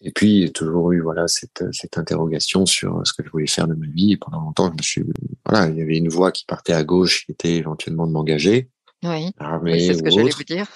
et 0.00 0.10
puis, 0.10 0.42
j'ai 0.42 0.50
toujours 0.50 0.90
eu 0.92 1.00
voilà 1.00 1.28
cette, 1.28 1.64
cette 1.72 1.96
interrogation 1.96 2.66
sur 2.66 3.06
ce 3.06 3.12
que 3.12 3.22
je 3.24 3.30
voulais 3.30 3.46
faire 3.46 3.68
de 3.68 3.74
ma 3.74 3.86
vie. 3.86 4.12
Et 4.12 4.16
pendant 4.16 4.40
longtemps, 4.40 4.68
je 4.68 4.76
me 4.76 4.82
suis 4.82 5.04
voilà, 5.44 5.68
il 5.68 5.76
y 5.76 5.82
avait 5.82 5.96
une 5.96 6.08
voie 6.08 6.32
qui 6.32 6.44
partait 6.44 6.72
à 6.72 6.82
gauche, 6.82 7.26
qui 7.26 7.32
était 7.32 7.54
éventuellement 7.54 8.06
de 8.06 8.12
m'engager. 8.12 8.70
Oui. 9.04 9.30
c'est 9.78 9.94
ce 9.94 10.02
que 10.02 10.10
j'allais 10.10 10.30
vous 10.30 10.44
dire. 10.44 10.66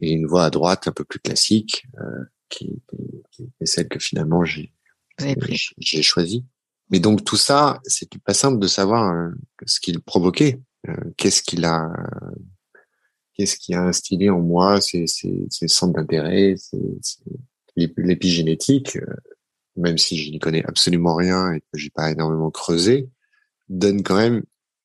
Et 0.00 0.12
une 0.12 0.26
voie 0.26 0.44
à 0.44 0.50
droite 0.50 0.88
un 0.88 0.92
peu 0.92 1.04
plus 1.04 1.20
classique 1.20 1.86
euh, 2.00 2.24
qui, 2.48 2.82
qui, 3.32 3.50
est 3.60 3.66
celle 3.66 3.88
que 3.88 3.98
finalement 3.98 4.44
j'ai 4.44 4.72
j'ai 5.78 6.02
choisi. 6.02 6.44
Mais 6.90 6.98
donc 6.98 7.24
tout 7.24 7.36
ça, 7.36 7.80
c'est 7.84 8.08
pas 8.18 8.34
simple 8.34 8.58
de 8.58 8.66
savoir 8.66 9.12
euh, 9.12 9.30
ce 9.66 9.80
qu'il 9.80 10.00
provoquait, 10.00 10.60
euh, 10.88 10.94
qu'est-ce 11.16 11.42
qu'il 11.42 11.64
a, 11.64 11.92
qu'est-ce 13.34 13.56
qui 13.56 13.74
a 13.74 13.82
instillé 13.82 14.30
en 14.30 14.40
moi 14.40 14.80
ces, 14.80 15.06
ces, 15.06 15.46
ces 15.50 15.68
centres 15.68 15.94
d'intérêt, 15.94 16.56
l'épigénétique, 17.76 18.96
euh, 18.96 19.14
même 19.76 19.98
si 19.98 20.18
je 20.18 20.30
n'y 20.30 20.38
connais 20.38 20.64
absolument 20.66 21.14
rien 21.14 21.52
et 21.52 21.60
que 21.60 21.78
j'ai 21.78 21.90
pas 21.90 22.10
énormément 22.10 22.50
creusé, 22.50 23.08
donne 23.68 24.02
quand 24.02 24.16
même 24.16 24.42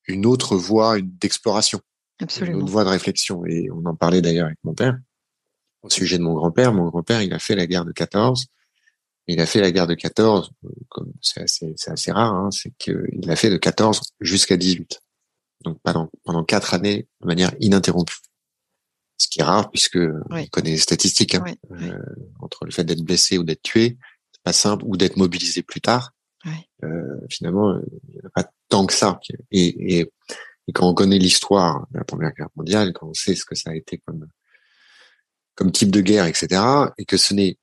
une 0.07 0.25
autre 0.25 0.55
voie 0.55 0.97
d'exploration. 1.01 1.81
Absolument. 2.21 2.59
Une 2.59 2.69
voie 2.69 2.83
de 2.83 2.89
réflexion. 2.89 3.45
Et 3.45 3.69
on 3.71 3.85
en 3.85 3.95
parlait 3.95 4.21
d'ailleurs 4.21 4.47
avec 4.47 4.59
mon 4.63 4.73
père 4.73 4.97
au 5.81 5.89
sujet 5.89 6.17
de 6.17 6.23
mon 6.23 6.33
grand-père. 6.33 6.73
Mon 6.73 6.87
grand-père, 6.89 7.21
il 7.21 7.33
a 7.33 7.39
fait 7.39 7.55
la 7.55 7.67
guerre 7.67 7.85
de 7.85 7.91
14. 7.91 8.47
Il 9.27 9.39
a 9.39 9.45
fait 9.45 9.61
la 9.61 9.71
guerre 9.71 9.87
de 9.87 9.95
14, 9.95 10.51
comme 10.89 11.11
c'est 11.19 11.41
assez, 11.41 11.73
c'est 11.77 11.89
assez 11.89 12.11
rare, 12.11 12.31
hein, 12.31 12.51
c'est 12.51 12.71
qu'il 12.77 13.27
a 13.27 13.35
fait 13.35 13.49
de 13.49 13.57
14 13.57 13.99
jusqu'à 14.19 14.55
18. 14.55 15.01
Donc 15.63 15.79
pendant, 15.81 16.11
pendant 16.23 16.43
quatre 16.43 16.75
années 16.75 17.07
de 17.21 17.27
manière 17.27 17.51
ininterrompue. 17.59 18.17
Ce 19.17 19.27
qui 19.27 19.39
est 19.39 19.43
rare 19.43 19.71
puisque 19.71 19.97
on 19.97 20.45
connaît 20.51 20.71
les 20.71 20.77
statistiques. 20.77 21.35
Hein. 21.35 21.43
Euh, 21.71 21.97
entre 22.39 22.65
le 22.65 22.71
fait 22.71 22.83
d'être 22.83 23.01
blessé 23.01 23.39
ou 23.39 23.43
d'être 23.43 23.63
tué, 23.63 23.97
c'est 24.31 24.43
pas 24.43 24.53
simple, 24.53 24.83
ou 24.85 24.95
d'être 24.95 25.17
mobilisé 25.17 25.63
plus 25.63 25.81
tard. 25.81 26.11
Euh, 26.83 27.19
finalement, 27.29 27.79
il 28.07 28.13
n'y 28.13 28.19
a 28.19 28.29
pas 28.29 28.47
tant 28.69 28.85
que 28.85 28.93
ça. 28.93 29.19
Et, 29.49 29.97
et, 29.97 30.11
et 30.67 30.73
quand 30.73 30.89
on 30.89 30.93
connaît 30.93 31.19
l'histoire 31.19 31.87
de 31.91 31.99
la 31.99 32.03
Première 32.03 32.33
Guerre 32.33 32.49
mondiale, 32.55 32.93
quand 32.93 33.07
on 33.07 33.13
sait 33.13 33.35
ce 33.35 33.45
que 33.45 33.55
ça 33.55 33.71
a 33.71 33.75
été 33.75 33.99
comme 33.99 34.27
comme 35.55 35.71
type 35.71 35.89
de 35.89 36.01
guerre, 36.01 36.25
etc., 36.25 36.61
et 36.97 37.05
que 37.05 37.17
ce 37.17 37.33
n'est 37.33 37.57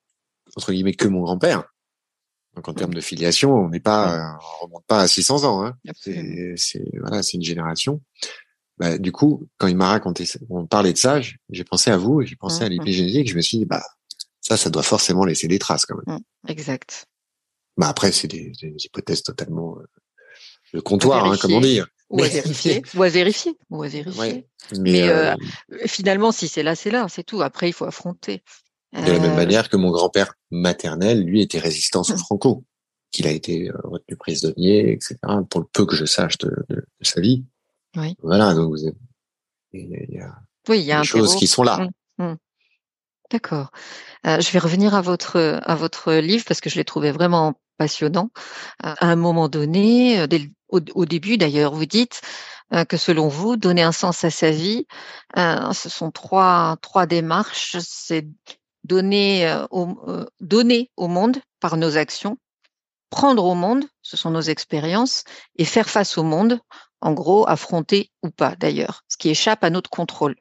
entre 0.57 0.73
guillemets 0.73 0.95
que 0.95 1.09
mon 1.09 1.23
grand-père. 1.23 1.65
Donc 2.55 2.69
en 2.69 2.75
termes 2.75 2.95
de 2.95 3.01
filiation, 3.01 3.55
on 3.55 3.69
n'est 3.71 3.81
pas, 3.81 4.39
on 4.61 4.65
remonte 4.67 4.85
pas 4.87 5.01
à 5.01 5.09
600 5.09 5.45
ans. 5.45 5.65
Hein. 5.65 5.75
C'est, 5.99 6.55
c'est 6.57 6.85
voilà, 7.01 7.23
c'est 7.23 7.39
une 7.39 7.43
génération. 7.43 8.03
Bah, 8.79 8.99
du 8.99 9.13
coup, 9.13 9.49
quand 9.59 9.69
il 9.69 9.77
m'a 9.77 9.89
raconté, 9.89 10.27
on 10.51 10.67
parlait 10.67 10.93
de 10.93 10.99
ça, 10.99 11.21
j'ai 11.21 11.65
pensé 11.65 11.91
à 11.91 11.97
vous, 11.97 12.23
j'ai 12.23 12.37
pensé 12.37 12.63
à 12.63 12.65
mmh, 12.65 12.69
mmh. 12.69 12.73
l'épigénétique. 12.73 13.31
Je 13.31 13.37
me 13.37 13.41
suis 13.41 13.59
dit, 13.59 13.65
bah 13.65 13.83
ça, 14.41 14.57
ça 14.57 14.71
doit 14.71 14.83
forcément 14.83 15.25
laisser 15.25 15.49
des 15.49 15.59
traces 15.59 15.87
quand 15.87 15.97
même. 16.07 16.19
Mmh, 16.19 16.51
exact. 16.51 17.07
Bah 17.77 17.89
après, 17.89 18.13
c'est 18.13 18.29
des, 18.29 18.53
des, 18.61 18.75
hypothèses 18.85 19.23
totalement 19.23 19.79
euh, 19.79 19.87
de 20.75 20.81
comptoir, 20.81 21.25
hein, 21.25 21.37
comment 21.41 21.61
dire. 21.61 21.87
Ou 22.13 22.23
à 22.23 22.29
vérifier. 22.29 22.83
Ou 22.95 23.03
à 23.03 23.09
vérifier. 23.09 23.59
Ou 23.71 23.83
à 23.83 23.89
vérifier. 23.89 24.47
Mais, 24.79 25.03
euh, 25.03 25.35
euh, 25.73 25.79
finalement, 25.87 26.31
si 26.31 26.47
c'est 26.47 26.63
là, 26.63 26.75
c'est 26.75 26.91
là, 26.91 27.07
c'est 27.09 27.25
tout. 27.25 27.43
Après, 27.43 27.69
il 27.69 27.73
faut 27.73 27.87
affronter. 27.87 28.43
De 28.93 29.11
la 29.11 29.19
même 29.19 29.35
manière 29.35 29.71
que 29.71 29.79
mon 29.79 29.91
grand-père 29.91 30.35
maternel, 30.51 31.25
lui, 31.25 31.41
était 31.41 31.59
résistant 31.59 32.03
au 32.03 32.17
Franco, 32.17 32.65
qu'il 33.11 33.27
a 33.27 33.31
été 33.31 33.71
retenu 33.85 34.17
prisonnier, 34.17 34.93
etc. 34.93 35.17
Pour 35.49 35.61
le 35.61 35.67
peu 35.73 35.87
que 35.87 35.97
je 35.97 36.05
sache 36.05 36.37
de, 36.39 36.51
de, 36.69 36.85
sa 37.01 37.23
vie. 37.23 37.45
Oui. 37.97 38.15
Voilà, 38.23 38.53
donc 38.53 38.69
vous 38.71 38.87
il 39.73 40.07
y 40.11 40.19
a, 40.19 40.35
oui, 40.69 40.81
il 40.81 40.85
y 40.85 40.93
a 40.93 41.01
des 41.01 41.07
choses 41.07 41.35
qui 41.35 41.47
sont 41.47 41.63
là. 41.63 41.89
Mmh, 42.19 42.25
mmh. 42.25 42.37
D'accord. 43.31 43.71
Euh, 44.27 44.39
je 44.41 44.51
vais 44.51 44.59
revenir 44.59 44.95
à 44.95 45.01
votre 45.01 45.61
à 45.65 45.75
votre 45.75 46.13
livre 46.13 46.45
parce 46.47 46.61
que 46.61 46.69
je 46.69 46.77
l'ai 46.77 46.85
trouvé 46.85 47.11
vraiment 47.11 47.55
passionnant. 47.83 48.31
À 48.79 49.07
un 49.07 49.17
moment 49.17 49.49
donné, 49.49 50.21
euh, 50.21 50.27
au, 50.69 51.05
début 51.05 51.37
d'ailleurs, 51.37 51.75
vous 51.75 51.85
dites 51.85 52.21
euh, 52.73 52.85
que 52.85 52.97
selon 52.97 53.27
vous, 53.27 53.57
donner 53.57 53.83
un 53.83 53.91
sens 53.91 54.23
à 54.23 54.31
sa 54.31 54.53
vie, 54.53 54.87
euh, 55.37 55.73
ce 55.73 55.89
sont 55.89 56.13
trois 56.13 56.77
trois 56.81 57.07
démarches. 57.07 57.77
C'est 57.81 58.29
donner 58.85 59.53
au 59.71 59.87
donner 60.41 60.91
au 60.97 61.09
monde 61.09 61.39
par 61.61 61.77
nos 61.77 61.97
actions, 61.97 62.37
prendre 63.11 63.45
au 63.45 63.55
monde, 63.55 63.85
ce 64.03 64.17
sont 64.17 64.31
nos 64.31 64.41
expériences, 64.55 65.25
et 65.57 65.65
faire 65.65 65.89
face 65.91 66.19
au 66.19 66.23
monde, 66.23 66.61
en 67.01 67.13
gros, 67.13 67.49
affronter 67.49 68.11
ou 68.23 68.31
pas 68.31 68.55
d'ailleurs, 68.57 69.03
ce 69.09 69.17
qui 69.17 69.29
échappe 69.31 69.65
à 69.65 69.71
notre 69.71 69.91
contrôle. 69.91 70.37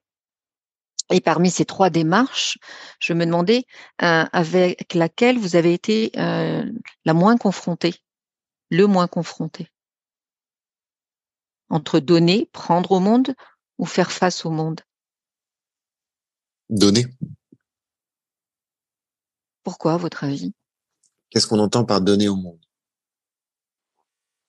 Et 1.12 1.20
parmi 1.20 1.52
ces 1.52 1.66
trois 1.66 1.90
démarches, 1.90 2.58
je 3.00 3.14
me 3.14 3.26
demandais 3.26 3.66
euh, 4.02 4.26
avec 4.32 4.94
laquelle 4.94 5.38
vous 5.38 5.56
avez 5.56 5.74
été 5.74 6.12
euh, 6.18 6.64
la 7.06 7.14
moins 7.14 7.38
confrontée, 7.38 7.96
le 8.70 8.88
moins 8.88 9.08
confronté. 9.08 9.68
Entre 11.70 12.00
donner, 12.00 12.50
prendre 12.54 12.94
au 12.94 13.00
monde 13.00 13.34
ou 13.78 13.86
faire 13.86 14.12
face 14.12 14.46
au 14.46 14.52
monde? 14.52 14.82
Donner. 16.70 17.06
Pourquoi, 19.64 19.94
à 19.94 19.98
votre 19.98 20.24
avis? 20.24 20.54
Qu'est-ce 21.30 21.48
qu'on 21.48 21.60
entend 21.60 21.84
par 21.84 22.02
donner 22.02 22.30
au 22.30 22.36
monde? 22.36 22.60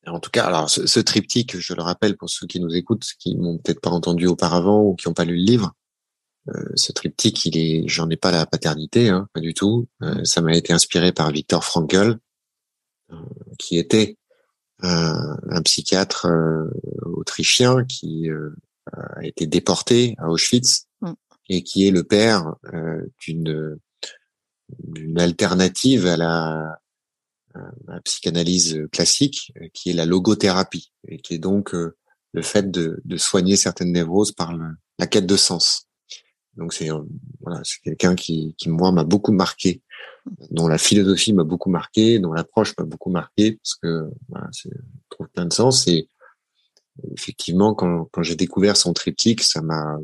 En 0.06 0.18
tout 0.18 0.30
cas, 0.30 0.44
alors 0.44 0.68
ce, 0.68 1.00
triptyque, 1.00 1.56
je 1.56 1.74
le 1.74 1.82
rappelle 1.82 2.16
pour 2.16 2.28
ceux 2.28 2.46
qui 2.46 2.58
nous 2.58 2.74
écoutent, 2.74 3.06
qui 3.18 3.36
m'ont 3.36 3.58
peut-être 3.58 3.80
pas 3.80 3.90
entendu 3.90 4.26
auparavant 4.26 4.82
ou 4.82 4.96
qui 4.96 5.08
n'ont 5.08 5.14
pas 5.14 5.24
lu 5.24 5.36
le 5.36 5.44
livre, 5.44 5.74
ce 6.74 6.92
triptyque, 6.92 7.44
il 7.46 7.56
est, 7.56 7.88
j'en 7.88 8.10
ai 8.10 8.16
pas 8.16 8.32
la 8.32 8.46
paternité, 8.46 9.08
hein, 9.08 9.28
pas 9.32 9.40
du 9.40 9.54
tout. 9.54 9.86
Euh, 10.02 10.24
ça 10.24 10.40
m'a 10.40 10.56
été 10.56 10.72
inspiré 10.72 11.12
par 11.12 11.30
Viktor 11.30 11.64
Frankl, 11.64 12.18
euh, 13.12 13.16
qui 13.58 13.78
était 13.78 14.16
un, 14.80 15.62
psychiatre 15.62 16.26
autrichien 17.02 17.84
qui 17.84 18.28
a 18.92 19.24
été 19.24 19.46
déporté 19.46 20.16
à 20.18 20.28
Auschwitz 20.28 20.88
mm. 21.02 21.12
et 21.50 21.62
qui 21.62 21.86
est 21.86 21.92
le 21.92 22.02
père 22.02 22.56
d'une 23.20 23.78
d'une 24.78 25.20
alternative 25.20 26.06
à 26.06 26.16
la, 26.16 26.78
la, 27.86 28.00
psychanalyse 28.00 28.88
classique, 28.90 29.52
qui 29.74 29.90
est 29.90 29.92
la 29.92 30.06
logothérapie, 30.06 30.92
et 31.06 31.18
qui 31.20 31.34
est 31.34 31.38
donc 31.38 31.74
le 31.74 32.42
fait 32.42 32.70
de, 32.70 33.00
de 33.04 33.16
soigner 33.18 33.56
certaines 33.56 33.92
névroses 33.92 34.32
par 34.32 34.54
le, 34.54 34.74
la 34.98 35.06
quête 35.06 35.26
de 35.26 35.36
sens. 35.36 35.86
Donc 36.56 36.72
c'est 36.74 36.88
voilà, 37.40 37.60
c'est 37.64 37.80
quelqu'un 37.82 38.14
qui, 38.14 38.54
qui 38.58 38.68
moi 38.68 38.92
m'a 38.92 39.04
beaucoup 39.04 39.32
marqué, 39.32 39.82
dont 40.50 40.68
la 40.68 40.78
philosophie 40.78 41.32
m'a 41.32 41.44
beaucoup 41.44 41.70
marqué, 41.70 42.18
dont 42.18 42.32
l'approche 42.32 42.74
m'a 42.78 42.84
beaucoup 42.84 43.10
marqué 43.10 43.52
parce 43.52 43.74
que 43.76 44.10
voilà, 44.28 44.48
c'est 44.52 44.70
trouve 45.08 45.28
plein 45.28 45.46
de 45.46 45.52
sens 45.52 45.88
et 45.88 46.08
effectivement 47.16 47.74
quand, 47.74 48.04
quand 48.12 48.22
j'ai 48.22 48.36
découvert 48.36 48.76
son 48.76 48.92
triptyque, 48.92 49.42
ça 49.42 49.62
m'a 49.62 49.98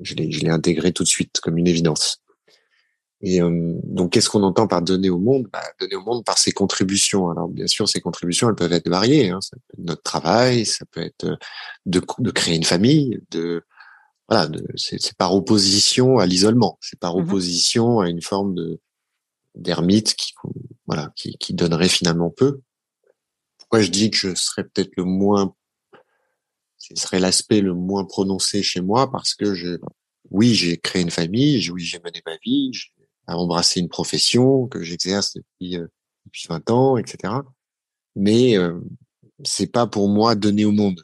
je 0.00 0.14
l'ai 0.14 0.30
je 0.30 0.40
l'ai 0.40 0.50
intégré 0.50 0.92
tout 0.92 1.02
de 1.02 1.08
suite 1.08 1.40
comme 1.40 1.58
une 1.58 1.68
évidence. 1.68 2.22
Et 3.24 3.40
euh, 3.40 3.78
donc, 3.84 4.12
qu'est-ce 4.12 4.28
qu'on 4.28 4.42
entend 4.42 4.66
par 4.66 4.82
donner 4.82 5.08
au 5.08 5.18
monde? 5.18 5.48
Bah, 5.52 5.62
Donner 5.78 5.94
au 5.94 6.02
monde 6.02 6.24
par 6.24 6.38
ses 6.38 6.50
contributions. 6.50 7.30
Alors, 7.30 7.46
bien 7.48 7.68
sûr, 7.68 7.88
ces 7.88 8.00
contributions, 8.00 8.48
elles 8.48 8.56
peuvent 8.56 8.72
être 8.72 8.88
variées. 8.88 9.30
Hein. 9.30 9.40
Ça 9.40 9.56
peut 9.56 9.74
être 9.78 9.86
notre 9.86 10.02
travail, 10.02 10.66
ça 10.66 10.84
peut 10.90 11.02
être 11.02 11.38
de, 11.86 12.02
de 12.18 12.30
créer 12.32 12.56
une 12.56 12.64
famille, 12.64 13.20
de 13.30 13.62
voilà, 14.32 14.48
c'est 14.76 15.14
par 15.16 15.34
opposition 15.34 16.18
à 16.18 16.24
l'isolement, 16.24 16.78
c'est 16.80 16.98
par 16.98 17.16
mmh 17.16 17.20
opposition 17.20 18.00
à 18.00 18.08
une 18.08 18.22
forme 18.22 18.54
de 18.54 18.80
d'ermite 19.54 20.14
qui 20.14 20.32
voilà 20.86 21.12
qui, 21.16 21.36
qui 21.36 21.52
donnerait 21.52 21.90
finalement 21.90 22.30
peu. 22.30 22.60
Pourquoi 23.58 23.82
je 23.82 23.90
dis 23.90 24.10
que 24.10 24.16
je 24.16 24.34
serais 24.34 24.64
peut-être 24.64 24.92
le 24.96 25.04
moins, 25.04 25.54
ce 26.78 26.94
serait 26.94 27.20
l'aspect 27.20 27.60
le 27.60 27.74
moins 27.74 28.06
prononcé 28.06 28.62
chez 28.62 28.80
moi 28.80 29.10
parce 29.10 29.34
que 29.34 29.54
je, 29.54 29.76
oui, 30.30 30.54
j'ai 30.54 30.78
créé 30.78 31.02
une 31.02 31.10
famille, 31.10 31.68
oui, 31.70 31.82
j'ai 31.82 32.00
mené 32.00 32.22
ma 32.24 32.38
vie, 32.38 32.72
j'ai 32.72 32.88
embrassé 33.26 33.80
une 33.80 33.88
profession 33.90 34.66
que 34.66 34.82
j'exerce 34.82 35.34
depuis 35.34 35.76
euh, 35.76 35.86
depuis 36.24 36.46
20 36.48 36.70
ans, 36.70 36.96
etc. 36.96 37.34
Mais 38.16 38.56
euh, 38.56 38.80
c'est 39.44 39.70
pas 39.70 39.86
pour 39.86 40.08
moi 40.08 40.34
donner 40.36 40.64
au 40.64 40.72
monde. 40.72 41.02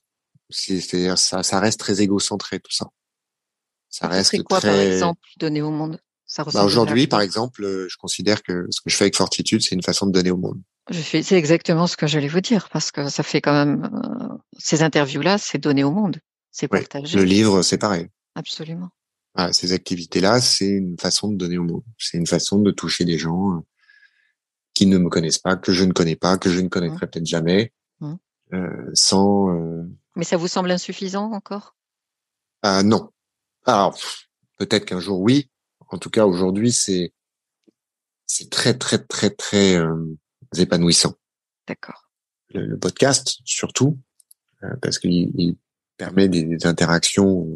C'est-à-dire 0.48 1.18
ça, 1.18 1.42
ça 1.42 1.60
reste 1.60 1.80
très 1.80 2.00
égocentré 2.00 2.58
tout 2.58 2.72
ça. 2.72 2.86
Ça 3.98 4.06
reste 4.06 4.42
quoi, 4.44 4.61
par 4.61 4.74
exemple, 4.74 5.20
donner 5.38 5.61
au 5.61 5.70
monde? 5.70 6.00
Bah 6.52 6.62
Aujourd'hui, 6.62 7.06
par 7.06 7.20
exemple, 7.20 7.64
euh, 7.64 7.88
je 7.88 7.96
considère 7.96 8.42
que 8.42 8.66
ce 8.70 8.80
que 8.80 8.90
je 8.90 8.96
fais 8.96 9.04
avec 9.04 9.16
Fortitude, 9.16 9.62
c'est 9.62 9.74
une 9.74 9.82
façon 9.82 10.06
de 10.06 10.12
donner 10.12 10.30
au 10.30 10.37
monde. 10.37 10.61
Je 10.88 11.00
fais, 11.00 11.22
c'est 11.22 11.37
exactement 11.37 11.87
ce 11.87 11.96
que 11.96 12.06
j'allais 12.06 12.28
vous 12.28 12.40
dire, 12.40 12.68
parce 12.70 12.92
que 12.92 13.08
ça 13.08 13.22
fait 13.22 13.40
quand 13.40 13.52
même 13.52 13.90
euh, 13.92 14.37
ces 14.58 14.82
interviews-là, 14.82 15.38
c'est 15.38 15.58
donner 15.58 15.82
au 15.84 15.90
monde, 15.90 16.20
c'est 16.52 16.68
partager. 16.68 17.18
le 17.18 17.24
livre, 17.24 17.62
c'est 17.62 17.78
pareil. 17.78 18.08
Absolument. 18.37 18.90
Ah, 19.34 19.52
ces 19.52 19.72
activités-là, 19.72 20.40
c'est 20.40 20.68
une 20.68 20.98
façon 20.98 21.28
de 21.28 21.37
donner 21.37 21.58
au 21.58 21.64
monde. 21.64 21.82
C'est 21.98 22.18
une 22.18 22.26
façon 22.26 22.61
de 22.61 22.70
toucher 22.70 23.04
des 23.04 23.18
gens 23.18 23.56
euh, 23.56 23.61
qui 24.74 24.87
ne 24.87 24.98
me 24.98 25.08
connaissent 25.08 25.38
pas, 25.38 25.56
que 25.56 25.72
je 25.72 25.84
ne 25.84 25.92
connais 25.92 26.16
pas, 26.16 26.38
que 26.38 26.50
je 26.50 26.61
ne 26.61 26.68
connaîtrai 26.68 27.06
mmh. 27.06 27.11
peut-être 27.11 27.26
jamais, 27.26 27.72
mmh. 28.00 28.14
euh, 28.52 28.90
sans. 28.94 29.50
Euh... 29.50 29.82
Mais 30.14 30.24
ça 30.24 30.37
vous 30.37 30.48
semble 30.48 30.70
insuffisant 30.70 31.32
encore? 31.32 31.74
Ah 32.62 32.82
non, 32.82 33.11
alors, 33.64 33.98
peut-être 34.56 34.84
qu'un 34.84 35.00
jour 35.00 35.20
oui. 35.20 35.50
En 35.90 35.98
tout 35.98 36.11
cas, 36.11 36.26
aujourd'hui, 36.26 36.72
c'est 36.72 37.12
c'est 38.26 38.50
très 38.50 38.74
très 38.76 38.98
très 38.98 39.30
très 39.30 39.76
euh, 39.76 40.14
épanouissant. 40.56 41.14
D'accord. 41.66 42.11
Le, 42.54 42.78
podcast, 42.78 43.38
surtout, 43.44 43.98
euh, 44.62 44.74
parce 44.80 44.98
qu'il 44.98 45.56
permet 45.96 46.28
des, 46.28 46.66
interactions 46.66 47.46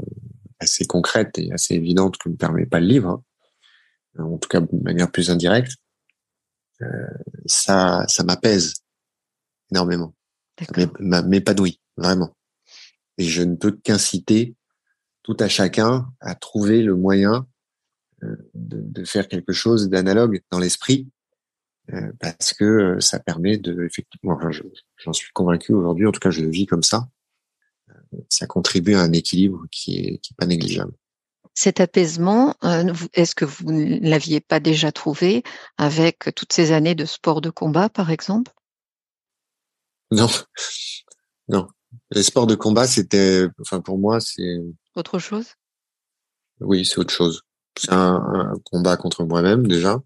assez 0.59 0.85
concrètes 0.85 1.39
et 1.39 1.51
assez 1.53 1.75
évidentes 1.75 2.19
que 2.19 2.29
ne 2.29 2.37
permet 2.37 2.67
pas 2.67 2.81
le 2.81 2.87
livre. 2.87 3.23
Hein. 4.19 4.25
En 4.25 4.39
tout 4.39 4.49
cas, 4.49 4.61
de 4.61 4.83
manière 4.83 5.11
plus 5.11 5.31
indirecte. 5.31 5.73
Euh, 6.83 6.87
ça, 7.47 8.05
ça 8.09 8.25
m'apaise 8.25 8.75
énormément. 9.71 10.15
Ça 10.59 11.23
m'épanouit 11.23 11.81
vraiment. 11.97 12.37
Et 13.19 13.25
je 13.25 13.43
ne 13.43 13.57
peux 13.57 13.73
qu'inciter 13.73 14.55
tout 15.23 15.37
à 15.39 15.49
chacun 15.49 16.09
à 16.21 16.35
trouver 16.35 16.83
le 16.83 16.97
moyen 16.97 17.47
euh, 18.23 18.37
de, 18.55 18.81
de 18.81 19.05
faire 19.05 19.29
quelque 19.29 19.53
chose 19.53 19.89
d'analogue 19.89 20.43
dans 20.51 20.59
l'esprit, 20.59 21.09
euh, 21.93 22.13
parce 22.21 22.53
que 22.53 22.65
euh, 22.65 23.01
ça 23.01 23.19
permet 23.19 23.57
de, 23.57 23.85
effectivement, 23.85 24.39
j'en 24.97 25.13
suis 25.13 25.33
convaincu 25.33 25.73
aujourd'hui, 25.73 26.07
en 26.07 26.13
tout 26.13 26.21
cas 26.21 26.31
je 26.31 26.43
le 26.43 26.51
vis 26.51 26.67
comme 26.67 26.83
ça, 26.83 27.09
ça 28.29 28.47
contribue 28.47 28.95
à 28.95 29.01
un 29.01 29.13
équilibre 29.13 29.65
qui 29.71 29.99
est, 29.99 30.19
qui 30.19 30.33
est 30.33 30.37
pas 30.37 30.47
négligeable. 30.47 30.93
Cet 31.55 31.81
apaisement, 31.81 32.55
est-ce 33.13 33.35
que 33.35 33.45
vous 33.45 33.73
ne 33.73 34.09
l'aviez 34.09 34.41
pas 34.41 34.59
déjà 34.59 34.91
trouvé 34.91 35.43
avec 35.77 36.31
toutes 36.35 36.53
ces 36.53 36.73
années 36.73 36.95
de 36.95 37.05
sport 37.05 37.43
de 37.43 37.51
combat, 37.51 37.91
par 37.91 38.11
exemple? 38.11 38.53
Non, 40.11 40.29
non. 41.49 41.69
Les 42.11 42.23
sports 42.23 42.47
de 42.47 42.55
combat, 42.55 42.87
c'était, 42.87 43.47
enfin 43.61 43.81
pour 43.81 43.99
moi, 43.99 44.21
c'est 44.21 44.63
autre 44.95 45.19
chose? 45.19 45.55
Oui, 46.61 46.85
c'est 46.85 46.99
autre 46.99 47.13
chose. 47.13 47.43
C'est 47.79 47.93
un, 47.93 48.55
combat 48.71 48.97
contre 48.97 49.25
moi-même 49.25 49.67
déjà, 49.67 50.01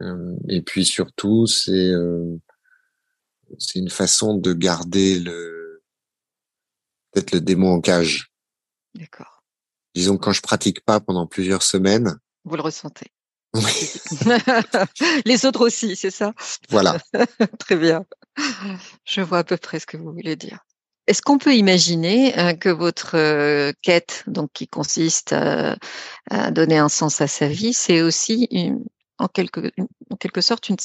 euh, 0.00 0.36
et 0.48 0.62
puis 0.62 0.84
surtout, 0.84 1.46
c'est 1.46 1.90
euh, 1.90 2.36
c'est 3.58 3.78
une 3.78 3.90
façon 3.90 4.36
de 4.36 4.52
garder 4.52 5.18
le 5.18 5.82
peut-être 7.10 7.32
le 7.32 7.40
démon 7.40 7.72
en 7.72 7.80
cage. 7.80 8.32
D'accord. 8.94 9.42
Disons 9.94 10.18
quand 10.18 10.32
je 10.32 10.42
pratique 10.42 10.84
pas 10.84 11.00
pendant 11.00 11.26
plusieurs 11.26 11.62
semaines. 11.62 12.18
Vous 12.44 12.56
le 12.56 12.62
ressentez. 12.62 13.10
Les 15.24 15.46
autres 15.46 15.66
aussi, 15.66 15.96
c'est 15.96 16.10
ça? 16.10 16.34
Voilà. 16.68 16.98
Très 17.58 17.76
bien. 17.76 18.04
Je 19.04 19.22
vois 19.22 19.38
à 19.38 19.44
peu 19.44 19.56
près 19.56 19.80
ce 19.80 19.86
que 19.86 19.96
vous 19.96 20.12
voulez 20.12 20.36
dire. 20.36 20.65
Est-ce 21.06 21.22
qu'on 21.22 21.38
peut 21.38 21.54
imaginer 21.54 22.36
euh, 22.38 22.54
que 22.54 22.68
votre 22.68 23.16
euh, 23.16 23.72
quête, 23.82 24.24
donc 24.26 24.50
qui 24.52 24.66
consiste 24.66 25.32
à, 25.32 25.76
donner 26.50 26.78
un 26.78 26.88
sens 26.88 27.20
à 27.20 27.28
sa 27.28 27.48
vie, 27.48 27.72
c'est 27.72 28.02
aussi 28.02 28.48
en, 29.18 29.28
quelque, 29.28 29.60
sorte 30.40 30.68
une, 30.68 30.76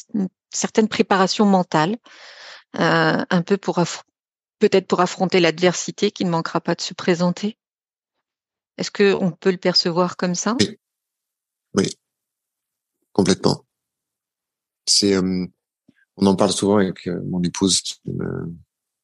certaine 0.51 0.87
préparation 0.87 1.45
mentale, 1.45 1.97
euh, 2.79 3.25
un 3.27 3.41
peu 3.41 3.57
pour 3.57 3.83
peut-être 4.59 4.87
pour 4.87 4.99
affronter 4.99 5.39
l'adversité 5.39 6.11
qui 6.11 6.23
ne 6.23 6.29
manquera 6.29 6.61
pas 6.61 6.75
de 6.75 6.81
se 6.81 6.93
présenter? 6.93 7.57
Est-ce 8.77 8.91
qu'on 8.91 9.31
peut 9.31 9.51
le 9.51 9.57
percevoir 9.57 10.17
comme 10.17 10.35
ça? 10.35 10.55
Oui. 11.73 11.89
complètement. 13.13 13.65
C'est, 14.85 15.17
on 15.17 16.25
en 16.25 16.35
parle 16.35 16.51
souvent 16.51 16.77
avec 16.77 17.07
mon 17.07 17.41
épouse 17.41 17.81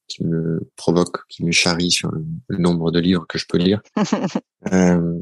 qui 0.07 0.23
me 0.23 0.69
provoque, 0.75 1.27
qui 1.27 1.43
me 1.43 1.51
charrie 1.51 1.91
sur 1.91 2.11
le, 2.11 2.57
nombre 2.57 2.91
de 2.91 2.99
livres 2.99 3.25
que 3.27 3.37
je 3.37 3.45
peux 3.47 3.57
lire, 3.57 3.81
euh, 4.71 5.19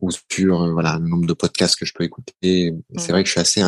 ou 0.00 0.10
sur 0.10 0.62
euh, 0.62 0.72
voilà 0.72 0.98
le 0.98 1.08
nombre 1.08 1.26
de 1.26 1.32
podcasts 1.32 1.76
que 1.76 1.86
je 1.86 1.94
peux 1.94 2.04
écouter. 2.04 2.74
C'est 2.96 3.12
vrai 3.12 3.22
que 3.22 3.26
je 3.26 3.32
suis 3.32 3.40
assez 3.40 3.62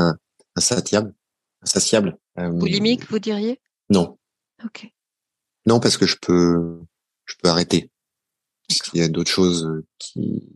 insatiable, 0.57 1.15
insatiable. 1.63 2.19
Euh, 2.39 2.51
Boulimique, 2.51 3.09
vous 3.11 3.19
diriez? 3.19 3.61
Non. 3.91 4.19
Ok. 4.65 4.89
Non, 5.67 5.81
parce 5.81 5.97
que 5.97 6.07
je 6.07 6.17
peux, 6.21 6.81
je 7.25 7.35
peux 7.43 7.49
arrêter. 7.49 7.91
Parce 8.69 8.83
qu'il 8.83 9.01
y 9.01 9.05
a 9.05 9.09
d'autres 9.09 9.31
choses 9.31 9.83
qui, 9.99 10.51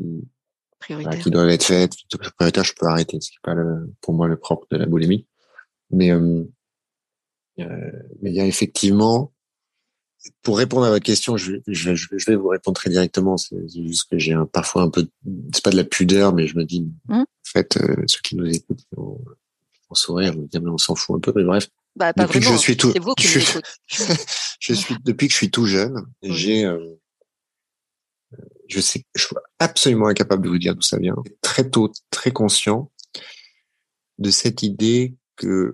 qui 0.87 1.31
doivent 1.31 1.51
être 1.51 1.65
faites. 1.65 1.93
Prioritaire, 2.37 2.65
je 2.65 2.75
peux 2.75 2.87
arrêter. 2.87 3.21
Ce 3.21 3.31
qui 3.31 3.37
n'est 3.37 3.55
pas 3.55 3.55
le, 3.55 3.93
pour 4.01 4.15
moi 4.15 4.29
le 4.29 4.39
propre 4.39 4.67
de 4.71 4.77
la 4.77 4.87
boulimie. 4.87 5.27
Mais 5.91 6.13
euh, 7.61 7.91
mais 8.23 8.31
il 8.31 8.37
y 8.37 8.41
a 8.41 8.47
effectivement 8.47 9.33
pour 10.43 10.59
répondre 10.59 10.85
à 10.85 10.91
votre 10.91 11.05
question, 11.05 11.37
je, 11.37 11.55
je, 11.67 11.95
je, 11.95 12.27
vais 12.27 12.37
vous 12.37 12.49
répondre 12.49 12.77
très 12.77 12.91
directement. 12.91 13.37
C'est 13.37 13.57
juste 13.69 14.09
que 14.11 14.19
j'ai 14.19 14.33
un, 14.33 14.47
parfois 14.47 14.83
un 14.83 14.91
peu, 14.91 15.07
c'est 15.53 15.63
pas 15.63 15.71
de 15.71 15.77
la 15.77 15.85
pudeur, 15.85 16.35
mais 16.35 16.47
je 16.47 16.57
me 16.57 16.65
dis, 16.65 16.83
mmh. 17.09 17.15
en 17.15 17.27
fait, 17.45 17.77
euh, 17.77 18.05
ceux 18.07 18.21
qui 18.23 18.37
nous 18.37 18.47
écoutent 18.47 18.85
vont, 18.97 19.21
sourire, 19.93 20.35
on 20.55 20.79
s'en 20.79 20.95
fout 20.95 21.17
un 21.17 21.21
peu, 21.21 21.33
mais 21.35 21.45
bref. 21.45 21.69
Bah, 21.97 22.13
depuis 22.13 22.41
que 22.41 22.47
je 22.47 22.57
suis 22.57 22.77
tout, 22.77 22.93
je, 23.19 23.41
je, 24.61 24.73
suis 24.73 24.95
depuis 25.05 25.27
que 25.27 25.33
je 25.33 25.39
suis 25.39 25.51
tout 25.51 25.67
jeune, 25.67 26.07
j'ai, 26.23 26.65
euh, 26.65 26.95
je 28.69 28.81
sais, 28.81 29.05
je 29.15 29.25
suis 29.25 29.37
absolument 29.59 30.07
incapable 30.07 30.45
de 30.45 30.49
vous 30.49 30.59
dire 30.59 30.75
d'où 30.75 30.83
ça 30.83 30.99
vient. 30.99 31.17
Très 31.41 31.69
tôt, 31.69 31.91
très 32.11 32.31
conscient 32.31 32.93
de 34.19 34.31
cette 34.31 34.63
idée 34.63 35.17
que 35.37 35.73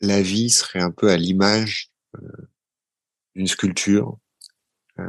la 0.00 0.20
vie 0.20 0.50
serait 0.50 0.80
un 0.80 0.90
peu 0.90 1.10
à 1.10 1.16
l'image 1.16 1.90
euh, 2.16 2.28
d'une 3.34 3.46
sculpture 3.46 4.18
euh, 4.98 5.04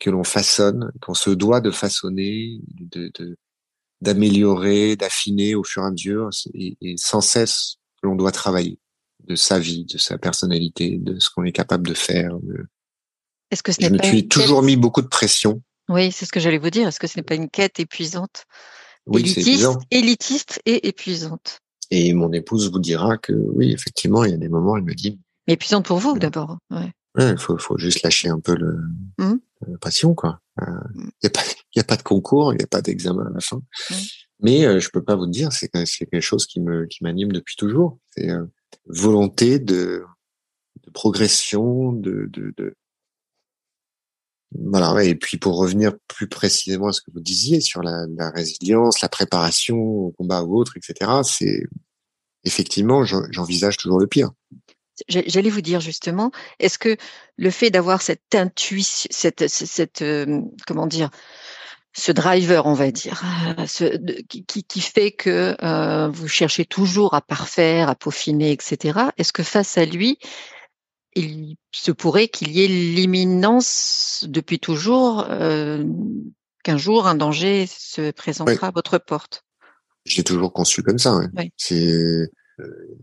que 0.00 0.10
l'on 0.10 0.24
façonne, 0.24 0.90
qu'on 1.02 1.14
se 1.14 1.30
doit 1.30 1.60
de 1.60 1.70
façonner, 1.70 2.60
de, 2.80 3.36
d'améliorer, 4.00 4.96
d'affiner 4.96 5.54
au 5.54 5.64
fur 5.64 5.82
et 5.82 5.86
à 5.86 5.90
mesure, 5.90 6.30
et, 6.54 6.76
sans 6.96 7.20
cesse 7.20 7.76
l'on 8.02 8.14
doit 8.14 8.32
travailler 8.32 8.78
de 9.24 9.34
sa 9.34 9.58
vie, 9.58 9.84
de 9.84 9.98
sa 9.98 10.16
personnalité, 10.16 10.96
de 10.98 11.18
ce 11.18 11.28
qu'on 11.30 11.44
est 11.44 11.52
capable 11.52 11.88
de 11.88 11.94
faire. 11.94 12.38
Est-ce 13.50 13.62
que 13.62 13.72
ce 13.72 13.82
Je 13.82 13.90
me 13.90 14.02
suis 14.02 14.28
toujours 14.28 14.62
mis 14.62 14.76
beaucoup 14.76 15.02
de 15.02 15.08
pression. 15.08 15.62
Oui, 15.88 16.12
c'est 16.12 16.26
ce 16.26 16.32
que 16.32 16.40
j'allais 16.40 16.58
vous 16.58 16.70
dire. 16.70 16.88
Est-ce 16.88 17.00
que 17.00 17.06
ce 17.06 17.18
n'est 17.18 17.24
pas 17.24 17.34
une 17.34 17.50
quête 17.50 17.80
épuisante? 17.80 18.44
Oui, 19.06 19.22
élitiste, 19.22 19.78
élitiste 19.90 20.62
et 20.66 20.88
épuisante 20.88 21.60
Et 21.90 22.12
mon 22.12 22.30
épouse 22.32 22.70
vous 22.70 22.78
dira 22.78 23.16
que 23.16 23.32
oui, 23.32 23.72
effectivement, 23.72 24.24
il 24.24 24.30
y 24.30 24.34
a 24.34 24.38
des 24.38 24.50
moments, 24.50 24.76
elle 24.76 24.84
me 24.84 24.94
dit. 24.94 25.18
Mais 25.46 25.54
épuisante 25.54 25.86
pour 25.86 25.98
vous 25.98 26.18
d'abord. 26.18 26.58
Ouais. 26.70 26.92
Il 27.18 27.38
faut, 27.38 27.58
faut 27.58 27.78
juste 27.78 28.02
lâcher 28.02 28.28
un 28.28 28.40
peu 28.40 28.54
le, 28.54 28.78
mmh. 29.18 29.38
la 29.66 29.78
passion, 29.78 30.14
quoi. 30.14 30.40
Il 30.60 30.64
euh, 30.68 30.72
n'y 30.94 31.04
mmh. 31.04 31.10
a 31.24 31.30
pas, 31.30 31.42
il 31.74 31.80
a 31.80 31.84
pas 31.84 31.96
de 31.96 32.02
concours, 32.02 32.52
il 32.52 32.58
n'y 32.58 32.64
a 32.64 32.68
pas 32.68 32.82
d'examen 32.82 33.26
à 33.26 33.34
la 33.34 33.40
fin. 33.40 33.56
Mmh. 33.56 33.94
Mais 34.40 34.64
euh, 34.64 34.78
je 34.80 34.90
peux 34.90 35.02
pas 35.02 35.16
vous 35.16 35.26
dire, 35.26 35.52
c'est 35.52 35.70
c'est 35.84 36.06
quelque 36.06 36.20
chose 36.20 36.46
qui 36.46 36.60
me 36.60 36.86
qui 36.86 37.02
m'anime 37.02 37.32
depuis 37.32 37.56
toujours. 37.56 37.98
C'est 38.10 38.30
euh, 38.30 38.44
volonté 38.86 39.58
de, 39.58 40.04
de 40.84 40.90
progression, 40.92 41.92
de, 41.92 42.28
de, 42.30 42.54
de 42.56 42.74
voilà. 44.52 44.94
Ouais, 44.94 45.08
et 45.08 45.14
puis 45.16 45.38
pour 45.38 45.56
revenir 45.56 45.92
plus 46.06 46.28
précisément 46.28 46.88
à 46.88 46.92
ce 46.92 47.00
que 47.00 47.10
vous 47.10 47.20
disiez 47.20 47.60
sur 47.60 47.82
la, 47.82 48.06
la 48.16 48.30
résilience, 48.30 49.00
la 49.00 49.08
préparation 49.08 49.76
au 49.76 50.10
combat 50.12 50.42
ou 50.44 50.56
autre, 50.56 50.76
etc. 50.76 51.10
C'est 51.24 51.64
effectivement, 52.44 53.04
j'envisage 53.04 53.76
toujours 53.76 53.98
le 53.98 54.06
pire. 54.06 54.30
J'allais 55.08 55.50
vous 55.50 55.60
dire 55.60 55.80
justement, 55.80 56.30
est-ce 56.58 56.78
que 56.78 56.96
le 57.36 57.50
fait 57.50 57.70
d'avoir 57.70 58.02
cette 58.02 58.34
intuition, 58.34 59.08
cette, 59.12 59.48
cette, 59.48 60.02
euh, 60.02 60.40
comment 60.66 60.86
dire, 60.86 61.10
ce 61.92 62.12
driver, 62.12 62.66
on 62.66 62.74
va 62.74 62.90
dire, 62.90 63.22
euh, 63.58 63.66
ce, 63.66 63.96
qui, 64.28 64.64
qui, 64.64 64.80
fait 64.80 65.12
que 65.12 65.56
euh, 65.62 66.08
vous 66.08 66.28
cherchez 66.28 66.64
toujours 66.64 67.14
à 67.14 67.20
parfaire, 67.20 67.88
à 67.88 67.94
peaufiner, 67.94 68.52
etc. 68.52 69.00
Est-ce 69.16 69.32
que 69.32 69.42
face 69.42 69.78
à 69.78 69.84
lui, 69.84 70.18
il 71.14 71.56
se 71.72 71.90
pourrait 71.90 72.28
qu'il 72.28 72.50
y 72.52 72.64
ait 72.64 72.68
l'imminence 72.68 74.24
depuis 74.28 74.60
toujours 74.60 75.26
qu'un 75.26 76.76
jour 76.76 77.06
un 77.06 77.14
danger 77.14 77.66
se 77.66 78.10
présentera 78.10 78.68
à 78.68 78.70
votre 78.70 78.98
porte? 78.98 79.44
J'ai 80.04 80.22
toujours 80.22 80.52
conçu 80.52 80.82
comme 80.82 80.98
ça. 80.98 81.18
Oui. 81.36 81.50
C'est 81.56 82.30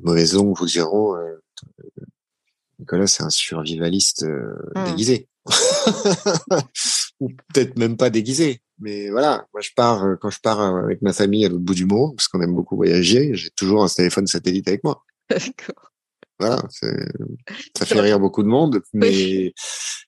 mauvaise 0.02 0.36
ongle 0.36 0.58
vous 0.58 0.66
diront 0.66 1.16
Nicolas, 2.80 3.08
c'est 3.08 3.24
un 3.24 3.30
survivaliste 3.30 4.24
euh, 4.24 4.56
mmh. 4.76 4.86
déguisé. 4.86 5.28
Ou 7.20 7.30
peut-être 7.30 7.78
même 7.78 7.98
pas 7.98 8.10
déguisé. 8.10 8.62
Mais 8.80 9.10
voilà, 9.10 9.48
moi 9.54 9.62
je 9.62 9.70
pars, 9.76 10.04
euh, 10.04 10.16
quand 10.20 10.30
je 10.30 10.40
pars 10.42 10.60
euh, 10.60 10.84
avec 10.84 11.02
ma 11.02 11.14
famille 11.14 11.46
à 11.46 11.50
l'autre 11.50 11.64
bout 11.64 11.74
du 11.74 11.86
monde, 11.86 12.16
parce 12.16 12.28
qu'on 12.28 12.42
aime 12.42 12.54
beaucoup 12.54 12.76
voyager, 12.76 13.34
j'ai 13.34 13.50
toujours 13.52 13.84
un 13.84 13.88
téléphone 13.88 14.28
satellite 14.28 14.68
avec 14.68 14.84
moi. 14.84 15.04
D'accord. 15.30 15.92
Voilà, 16.38 16.62
ça 16.70 17.86
fait 17.86 18.02
rire 18.02 18.20
beaucoup 18.20 18.44
de 18.44 18.50
monde, 18.50 18.82
mais, 18.94 19.54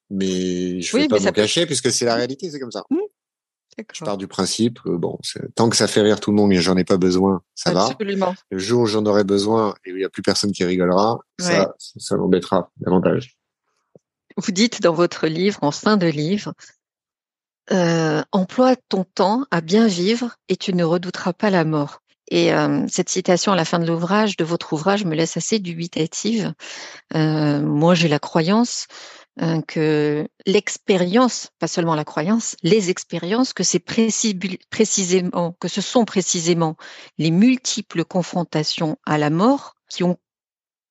mais 0.10 0.82
je 0.82 0.98
ne 0.98 1.02
vais 1.04 1.08
pas 1.08 1.22
m'en 1.22 1.32
cacher 1.32 1.66
puisque 1.66 1.90
c'est 1.90 2.04
la 2.04 2.16
réalité, 2.16 2.52
c'est 2.52 2.60
comme 2.60 2.72
ça. 2.72 2.84
Mmh. 2.90 2.98
Je 3.94 4.04
pars 4.04 4.18
du 4.18 4.28
principe, 4.28 4.80
bon, 4.86 5.20
tant 5.56 5.70
que 5.70 5.76
ça 5.76 5.88
fait 5.88 6.02
rire 6.02 6.20
tout 6.20 6.32
le 6.32 6.38
monde 6.38 6.52
et 6.52 6.62
j'en 6.62 6.76
ai 6.78 6.84
pas 6.84 6.98
besoin, 6.98 7.42
ça 7.56 7.70
Absolument. 7.70 8.32
va. 8.32 8.36
Le 8.50 8.58
jour 8.58 8.82
où 8.82 8.86
j'en 8.88 9.06
aurai 9.06 9.24
besoin 9.24 9.76
et 9.86 9.92
où 9.92 9.96
il 9.96 10.00
n'y 10.00 10.06
a 10.06 10.10
plus 10.10 10.24
personne 10.24 10.52
qui 10.52 10.64
rigolera, 10.64 11.20
ça, 11.40 11.76
ça 11.78 12.18
m'embêtera 12.18 12.72
davantage. 12.78 13.38
Vous 14.38 14.52
dites 14.52 14.82
dans 14.82 14.94
votre 14.94 15.28
livre, 15.28 15.60
en 15.62 15.72
fin 15.72 15.98
de 15.98 16.08
livre, 16.08 16.54
euh, 17.72 18.24
emploie 18.32 18.76
ton 18.88 19.04
temps 19.04 19.46
à 19.52 19.62
bien 19.62 19.88
vivre 19.88 20.36
et 20.48 20.56
tu 20.56 20.74
ne 20.74 20.84
redouteras 20.84 21.34
pas 21.34 21.50
la 21.50 21.66
mort. 21.66 22.02
Et 22.30 22.54
euh, 22.54 22.86
cette 22.90 23.10
citation 23.10 23.54
à 23.54 23.56
la 23.56 23.66
fin 23.66 23.80
de 23.80 23.86
l'ouvrage, 23.86 24.38
de 24.38 24.44
votre 24.44 24.74
ouvrage, 24.74 25.06
me 25.06 25.16
laisse 25.16 25.38
assez 25.38 25.60
dubitative. 25.60 26.54
Euh, 27.16 27.62
moi, 27.62 27.96
j'ai 27.96 28.10
la 28.10 28.20
croyance 28.20 28.88
Hein, 29.40 29.62
que 29.62 30.28
l'expérience, 30.48 31.50
pas 31.60 31.68
seulement 31.68 31.94
la 31.94 32.06
croyance, 32.06 32.56
les 32.64 32.90
expériences, 32.90 33.54
que 33.54 33.64
c'est 33.64 33.80
précisément, 33.80 35.56
que 35.60 35.68
ce 35.68 35.80
sont 35.80 36.06
précisément 36.06 36.76
les 37.20 37.30
multiples 37.30 38.04
confrontations 38.04 38.98
à 39.06 39.20
la 39.20 39.30
mort 39.30 39.76
qui 39.90 40.04
ont 40.04 40.18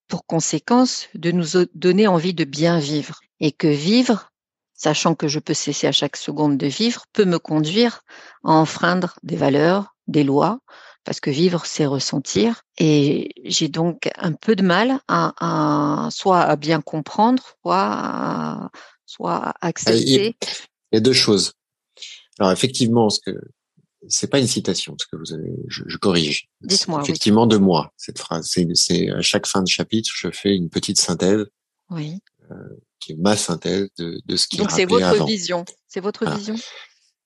pour 0.07 0.27
conséquence 0.27 1.09
de 1.15 1.33
nous 1.33 1.67
donner 1.75 2.07
envie 2.07 2.35
de 2.35 2.45
bien 2.45 2.79
vivre. 2.79 3.19
Et 3.41 3.51
que 3.51 3.67
vivre, 3.67 4.31
sachant 4.75 5.17
que 5.17 5.27
je 5.27 5.41
peux 5.41 5.53
cesser 5.53 5.89
à 5.89 5.93
chaque 5.93 6.17
seconde 6.17 6.57
de 6.57 6.69
vivre, 6.69 7.07
peut 7.13 7.25
me 7.25 7.41
conduire 7.41 8.03
à 8.45 8.53
enfreindre 8.53 9.19
des 9.25 9.37
valeurs, 9.37 9.97
des 10.07 10.23
lois, 10.23 10.61
parce 11.07 11.21
que 11.21 11.31
vivre, 11.31 11.65
c'est 11.65 11.87
ressentir. 11.87 12.63
Et 12.79 13.31
j'ai 13.45 13.69
donc 13.69 14.11
un 14.17 14.33
peu 14.33 14.57
de 14.57 14.63
mal 14.63 14.99
à, 15.07 16.09
soit 16.11 16.41
à 16.41 16.57
bien 16.57 16.81
comprendre, 16.81 17.43
soit 17.63 17.77
à, 17.79 18.71
soit 19.07 19.37
à 19.37 19.55
accepter. 19.69 20.37
Il 20.91 20.97
y 20.97 20.99
a 20.99 21.01
deux 21.01 21.13
choses. 21.13 21.53
Alors 22.41 22.51
effectivement, 22.51 23.09
ce 23.09 23.21
que 23.25 23.39
c'est 24.09 24.27
pas 24.27 24.41
une 24.41 24.49
citation, 24.49 24.97
ce 25.01 25.07
que 25.07 25.17
vous 25.17 25.33
avez, 25.33 25.53
je, 25.69 25.97
corrige. 25.97 26.49
Dites-moi. 26.61 27.03
Effectivement, 27.03 27.47
de 27.47 27.57
moi, 27.57 27.93
cette 27.97 28.19
phrase. 28.19 28.53
C'est, 28.75 29.11
à 29.11 29.23
chaque 29.23 29.47
fin 29.47 29.63
de 29.63 29.69
chapitre, 29.69 30.11
je 30.13 30.31
fais 30.31 30.55
une 30.55 30.69
petite 30.69 31.01
synthèse. 31.01 31.47
Oui. 31.91 32.19
Euh, 32.51 32.55
qui 32.99 33.13
est 33.13 33.17
ma 33.17 33.37
synthèse 33.37 33.89
de, 33.99 34.21
de 34.25 34.37
ce 34.37 34.49
qui 34.49 34.57
Donc 34.57 34.73
c'est 34.73 34.87
votre 34.87 35.25
vision. 35.25 35.65
C'est 35.87 36.01
votre 36.01 36.29
vision? 36.37 36.57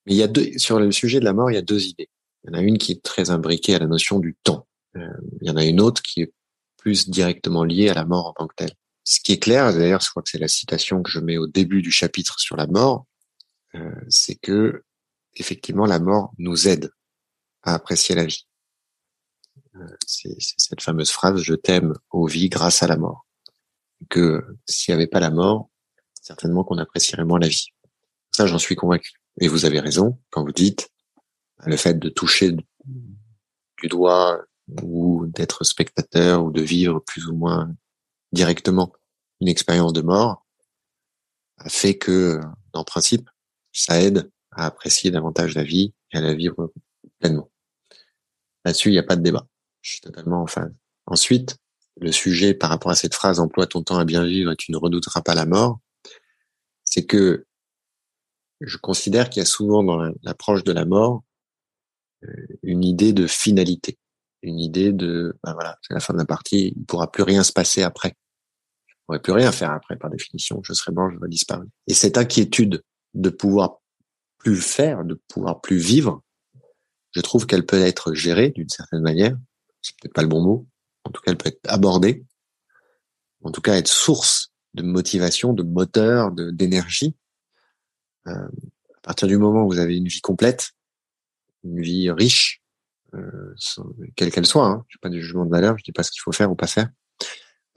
Mais 0.06 0.14
il 0.14 0.16
y 0.16 0.22
a 0.22 0.28
deux, 0.28 0.50
sur 0.58 0.78
le 0.78 0.92
sujet 0.92 1.18
de 1.18 1.24
la 1.24 1.32
mort, 1.32 1.50
il 1.50 1.54
y 1.54 1.58
a 1.58 1.62
deux 1.62 1.86
idées. 1.86 2.08
Il 2.44 2.50
y 2.50 2.54
en 2.54 2.58
a 2.58 2.62
une 2.62 2.78
qui 2.78 2.92
est 2.92 3.02
très 3.02 3.30
imbriquée 3.30 3.74
à 3.74 3.78
la 3.78 3.86
notion 3.86 4.18
du 4.18 4.36
temps. 4.42 4.66
Euh, 4.96 5.06
il 5.40 5.48
y 5.48 5.50
en 5.50 5.56
a 5.56 5.64
une 5.64 5.80
autre 5.80 6.02
qui 6.02 6.22
est 6.22 6.32
plus 6.76 7.08
directement 7.08 7.64
liée 7.64 7.90
à 7.90 7.94
la 7.94 8.04
mort 8.04 8.26
en 8.26 8.32
tant 8.32 8.46
que 8.46 8.54
telle. 8.54 8.72
Ce 9.04 9.20
qui 9.20 9.32
est 9.32 9.38
clair, 9.38 9.72
d'ailleurs, 9.72 10.00
je 10.00 10.10
crois 10.10 10.22
que 10.22 10.30
c'est 10.30 10.38
la 10.38 10.48
citation 10.48 11.02
que 11.02 11.10
je 11.10 11.20
mets 11.20 11.36
au 11.36 11.46
début 11.46 11.82
du 11.82 11.90
chapitre 11.90 12.38
sur 12.40 12.56
la 12.56 12.66
mort, 12.66 13.06
euh, 13.74 13.94
c'est 14.08 14.36
que 14.36 14.84
effectivement 15.34 15.86
la 15.86 16.00
mort 16.00 16.32
nous 16.38 16.68
aide 16.68 16.90
à 17.62 17.74
apprécier 17.74 18.14
la 18.14 18.24
vie. 18.24 18.46
Euh, 19.76 19.86
c'est 20.06 20.36
cette 20.38 20.82
fameuse 20.82 21.10
phrase 21.10 21.42
"Je 21.42 21.54
t'aime, 21.54 21.94
ô 22.10 22.26
vie, 22.26 22.48
grâce 22.48 22.82
à 22.82 22.86
la 22.86 22.96
mort". 22.96 23.26
Que 24.08 24.44
s'il 24.66 24.94
n'y 24.94 25.00
avait 25.00 25.06
pas 25.06 25.20
la 25.20 25.30
mort, 25.30 25.68
certainement 26.20 26.64
qu'on 26.64 26.78
apprécierait 26.78 27.24
moins 27.24 27.38
la 27.38 27.48
vie. 27.48 27.68
Ça, 28.32 28.46
j'en 28.46 28.58
suis 28.58 28.76
convaincu. 28.76 29.12
Et 29.40 29.48
vous 29.48 29.64
avez 29.64 29.80
raison 29.80 30.18
quand 30.30 30.44
vous 30.44 30.52
dites 30.52 30.88
le 31.66 31.76
fait 31.76 31.98
de 31.98 32.08
toucher 32.08 32.52
du 32.52 33.88
doigt 33.88 34.44
ou 34.82 35.26
d'être 35.26 35.64
spectateur 35.64 36.44
ou 36.44 36.50
de 36.50 36.60
vivre 36.60 37.00
plus 37.00 37.26
ou 37.26 37.34
moins 37.34 37.74
directement 38.32 38.92
une 39.40 39.48
expérience 39.48 39.92
de 39.92 40.02
mort 40.02 40.46
fait 41.68 41.98
que, 41.98 42.40
en 42.72 42.84
principe, 42.84 43.28
ça 43.72 44.00
aide 44.00 44.30
à 44.52 44.66
apprécier 44.66 45.10
davantage 45.10 45.54
la 45.54 45.64
vie 45.64 45.92
et 46.12 46.18
à 46.18 46.20
la 46.20 46.34
vivre 46.34 46.72
pleinement. 47.18 47.50
Là-dessus, 48.64 48.88
il 48.88 48.92
n'y 48.92 48.98
a 48.98 49.04
pas 49.04 49.16
de 49.16 49.22
débat. 49.22 49.46
Je 49.82 49.92
suis 49.92 50.00
totalement 50.00 50.42
en 50.42 50.46
phase. 50.46 50.72
Ensuite, 51.06 51.56
le 52.00 52.12
sujet 52.12 52.54
par 52.54 52.70
rapport 52.70 52.90
à 52.90 52.94
cette 52.94 53.14
phrase 53.14 53.40
emploie 53.40 53.66
ton 53.66 53.82
temps 53.82 53.98
à 53.98 54.04
bien 54.04 54.24
vivre 54.24 54.52
et 54.52 54.56
tu 54.56 54.72
ne 54.72 54.76
redouteras 54.76 55.22
pas 55.22 55.34
la 55.34 55.46
mort, 55.46 55.80
c'est 56.84 57.04
que 57.04 57.46
je 58.60 58.76
considère 58.76 59.30
qu'il 59.30 59.40
y 59.40 59.42
a 59.42 59.46
souvent 59.46 59.82
dans 59.82 59.98
l'approche 60.22 60.64
de 60.64 60.72
la 60.72 60.84
mort 60.84 61.22
une 62.62 62.84
idée 62.84 63.12
de 63.12 63.26
finalité, 63.26 63.98
une 64.42 64.58
idée 64.58 64.92
de 64.92 65.36
ben 65.44 65.54
voilà, 65.54 65.78
c'est 65.82 65.94
la 65.94 66.00
fin 66.00 66.12
de 66.12 66.18
la 66.18 66.26
partie, 66.26 66.72
il 66.76 66.80
ne 66.80 66.84
pourra 66.84 67.10
plus 67.10 67.22
rien 67.22 67.42
se 67.44 67.52
passer 67.52 67.82
après. 67.82 68.14
Je 68.86 68.94
ne 68.94 68.98
pourrai 69.06 69.22
plus 69.22 69.32
rien 69.32 69.52
faire 69.52 69.70
après 69.70 69.96
par 69.96 70.10
définition, 70.10 70.60
je 70.62 70.72
serai 70.72 70.92
mort, 70.92 71.10
je 71.10 71.18
vais 71.18 71.28
disparaître. 71.28 71.70
Et 71.86 71.94
cette 71.94 72.18
inquiétude 72.18 72.82
de 73.14 73.30
pouvoir 73.30 73.80
plus 74.38 74.56
faire, 74.56 75.04
de 75.04 75.20
pouvoir 75.28 75.60
plus 75.60 75.78
vivre, 75.78 76.22
je 77.12 77.20
trouve 77.20 77.46
qu'elle 77.46 77.66
peut 77.66 77.80
être 77.80 78.14
gérée 78.14 78.50
d'une 78.50 78.68
certaine 78.68 79.02
manière. 79.02 79.36
C'est 79.82 79.96
peut-être 80.00 80.14
pas 80.14 80.22
le 80.22 80.28
bon 80.28 80.42
mot. 80.42 80.66
En 81.04 81.10
tout 81.10 81.20
cas, 81.22 81.32
elle 81.32 81.38
peut 81.38 81.48
être 81.48 81.60
abordée. 81.64 82.24
En 83.42 83.50
tout 83.50 83.60
cas, 83.60 83.76
être 83.76 83.88
source 83.88 84.52
de 84.74 84.82
motivation, 84.82 85.52
de 85.52 85.62
moteur, 85.62 86.30
d'énergie. 86.30 87.16
Euh, 88.26 88.32
à 88.32 89.00
partir 89.02 89.28
du 89.28 89.38
moment 89.38 89.64
où 89.64 89.70
vous 89.70 89.78
avez 89.78 89.96
une 89.96 90.06
vie 90.06 90.20
complète, 90.20 90.72
une 91.64 91.80
vie 91.80 92.10
riche, 92.10 92.62
euh, 93.14 93.54
quelle 94.16 94.30
qu'elle 94.30 94.46
soit, 94.46 94.66
hein, 94.66 94.84
je 94.88 94.98
pas 94.98 95.08
du 95.08 95.20
jugement 95.20 95.44
de 95.44 95.50
valeur, 95.50 95.76
je 95.78 95.84
dis 95.84 95.92
pas 95.92 96.02
ce 96.02 96.10
qu'il 96.10 96.20
faut 96.22 96.32
faire 96.32 96.50
ou 96.50 96.54
pas 96.54 96.66
faire. 96.66 96.88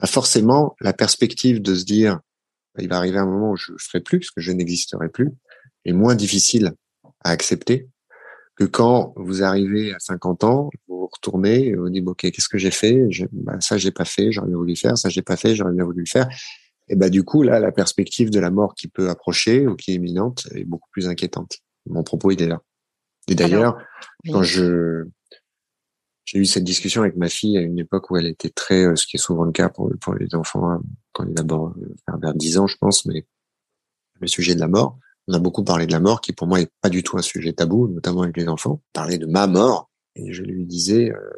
Bah 0.00 0.06
forcément, 0.06 0.76
la 0.80 0.92
perspective 0.92 1.60
de 1.62 1.74
se 1.74 1.84
dire, 1.84 2.20
il 2.78 2.88
va 2.88 2.96
arriver 2.96 3.18
un 3.18 3.26
moment 3.26 3.52
où 3.52 3.56
je 3.56 3.72
ne 3.72 3.78
ferai 3.78 4.00
plus, 4.00 4.18
parce 4.20 4.30
que 4.30 4.40
je 4.40 4.52
n'existerai 4.52 5.08
plus, 5.08 5.30
est 5.84 5.92
moins 5.92 6.14
difficile 6.14 6.72
à 7.24 7.30
accepter 7.30 7.88
que 8.56 8.64
quand 8.64 9.12
vous 9.16 9.42
arrivez 9.42 9.92
à 9.92 9.98
50 9.98 10.44
ans, 10.44 10.70
vous 10.86 11.00
vous 11.00 11.08
retournez 11.12 11.66
et 11.66 11.74
vous 11.74 11.90
dites 11.90 12.06
ok 12.06 12.30
qu'est-ce 12.30 12.48
que 12.48 12.58
j'ai 12.58 12.70
fait? 12.70 13.06
Je, 13.10 13.26
bah, 13.32 13.60
ça 13.60 13.78
j'ai 13.78 13.90
pas 13.90 14.04
fait 14.04 14.30
j'aurais 14.30 14.48
bien 14.48 14.56
voulu 14.56 14.72
le 14.74 14.78
faire. 14.78 14.96
Ça 14.96 15.08
j'ai 15.08 15.22
pas 15.22 15.36
fait 15.36 15.54
j'aurais 15.54 15.72
bien 15.72 15.84
voulu 15.84 16.00
le 16.00 16.08
faire. 16.08 16.28
Et 16.88 16.96
bah 16.96 17.08
du 17.08 17.24
coup 17.24 17.42
là 17.42 17.58
la 17.58 17.72
perspective 17.72 18.30
de 18.30 18.38
la 18.38 18.50
mort 18.50 18.74
qui 18.74 18.88
peut 18.88 19.10
approcher 19.10 19.66
ou 19.66 19.74
qui 19.74 19.92
est 19.92 19.94
imminente 19.94 20.46
est 20.54 20.64
beaucoup 20.64 20.88
plus 20.92 21.08
inquiétante. 21.08 21.58
Mon 21.86 22.04
propos 22.04 22.30
il 22.30 22.42
est 22.42 22.48
là 22.48 22.62
et 23.28 23.34
d'ailleurs 23.34 23.78
quand 24.30 24.42
je 24.42 25.04
j'ai 26.26 26.38
eu 26.38 26.46
cette 26.46 26.64
discussion 26.64 27.02
avec 27.02 27.16
ma 27.16 27.28
fille 27.28 27.58
à 27.58 27.60
une 27.60 27.78
époque 27.78 28.10
où 28.10 28.16
elle 28.16 28.26
était 28.26 28.50
très 28.50 28.86
euh, 28.86 28.96
ce 28.96 29.06
qui 29.06 29.16
est 29.16 29.20
souvent 29.20 29.44
le 29.44 29.52
cas 29.52 29.68
pour 29.68 29.90
pour 30.00 30.14
les 30.14 30.34
enfants 30.34 30.70
hein, 30.70 30.82
quand 31.12 31.24
ils 31.26 31.34
d'abord 31.34 31.74
vers 32.20 32.34
10 32.34 32.58
ans 32.58 32.66
je 32.66 32.76
pense 32.78 33.04
mais 33.06 33.26
le 34.20 34.26
sujet 34.26 34.54
de 34.54 34.60
la 34.60 34.68
mort 34.68 34.98
on 35.28 35.34
a 35.34 35.38
beaucoup 35.38 35.64
parlé 35.64 35.86
de 35.86 35.92
la 35.92 36.00
mort, 36.00 36.20
qui 36.20 36.32
pour 36.32 36.46
moi 36.46 36.60
est 36.60 36.70
pas 36.80 36.90
du 36.90 37.02
tout 37.02 37.16
un 37.16 37.22
sujet 37.22 37.52
tabou, 37.52 37.88
notamment 37.88 38.22
avec 38.22 38.36
les 38.36 38.48
enfants. 38.48 38.82
Parler 38.92 39.18
de 39.18 39.26
ma 39.26 39.46
mort, 39.46 39.90
et 40.16 40.32
je 40.32 40.42
lui 40.42 40.66
disais, 40.66 41.10
euh, 41.10 41.30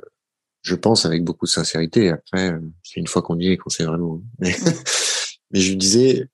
je 0.62 0.74
pense 0.74 1.06
avec 1.06 1.22
beaucoup 1.24 1.46
de 1.46 1.50
sincérité. 1.50 2.10
Après, 2.10 2.52
euh, 2.52 2.60
c'est 2.82 3.00
une 3.00 3.06
fois 3.06 3.22
qu'on 3.22 3.38
y 3.38 3.48
est 3.48 3.56
qu'on 3.56 3.70
sait 3.70 3.84
vraiment. 3.84 4.20
Mais, 4.38 4.56
mais 5.50 5.60
je 5.60 5.70
lui 5.70 5.76
disais, 5.76 6.28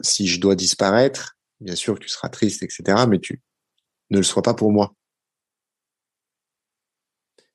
si 0.00 0.26
je 0.26 0.40
dois 0.40 0.54
disparaître, 0.54 1.36
bien 1.60 1.74
sûr 1.74 1.94
que 1.94 2.00
tu 2.00 2.08
seras 2.08 2.28
triste, 2.28 2.62
etc. 2.62 3.06
Mais 3.08 3.18
tu 3.18 3.40
ne 4.10 4.18
le 4.18 4.22
sois 4.22 4.42
pas 4.42 4.54
pour 4.54 4.72
moi. 4.72 4.94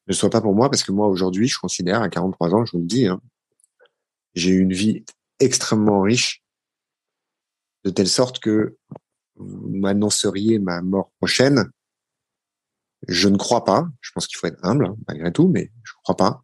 Ne 0.08 0.14
le 0.14 0.16
sois 0.16 0.30
pas 0.30 0.42
pour 0.42 0.56
moi 0.56 0.70
parce 0.70 0.84
que 0.84 0.92
moi 0.92 1.08
aujourd'hui, 1.08 1.48
je 1.48 1.60
considère 1.60 2.02
à 2.02 2.10
43 2.10 2.54
ans, 2.54 2.66
je 2.66 2.72
vous 2.74 2.80
le 2.80 2.88
dis, 2.88 3.08
hein, 3.08 3.22
j'ai 4.34 4.52
eu 4.52 4.60
une 4.60 4.74
vie 4.74 5.06
extrêmement 5.40 6.02
riche 6.02 6.44
de 7.84 7.90
telle 7.90 8.08
sorte 8.08 8.40
que 8.40 8.78
vous 9.36 9.70
m'annonceriez 9.70 10.60
ma 10.60 10.82
mort 10.82 11.12
prochaine, 11.20 11.72
je 13.08 13.30
ne 13.30 13.38
crois 13.38 13.64
pas. 13.64 13.88
Je 14.02 14.12
pense 14.12 14.28
qu'il 14.28 14.38
faut 14.38 14.48
être 14.48 14.60
humble 14.64 14.88
hein, 14.88 14.96
malgré 15.08 15.32
tout, 15.32 15.48
mais 15.48 15.72
je 15.84 15.94
ne 15.94 16.02
crois 16.04 16.18
pas 16.18 16.44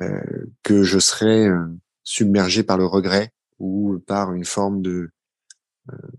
euh, 0.00 0.46
que 0.62 0.82
je 0.82 0.98
serais 0.98 1.48
euh, 1.48 1.66
submergé 2.04 2.62
par 2.62 2.76
le 2.76 2.84
regret 2.86 3.32
ou 3.58 3.98
par 4.06 4.32
une 4.32 4.44
forme 4.44 4.82
de 4.82 5.10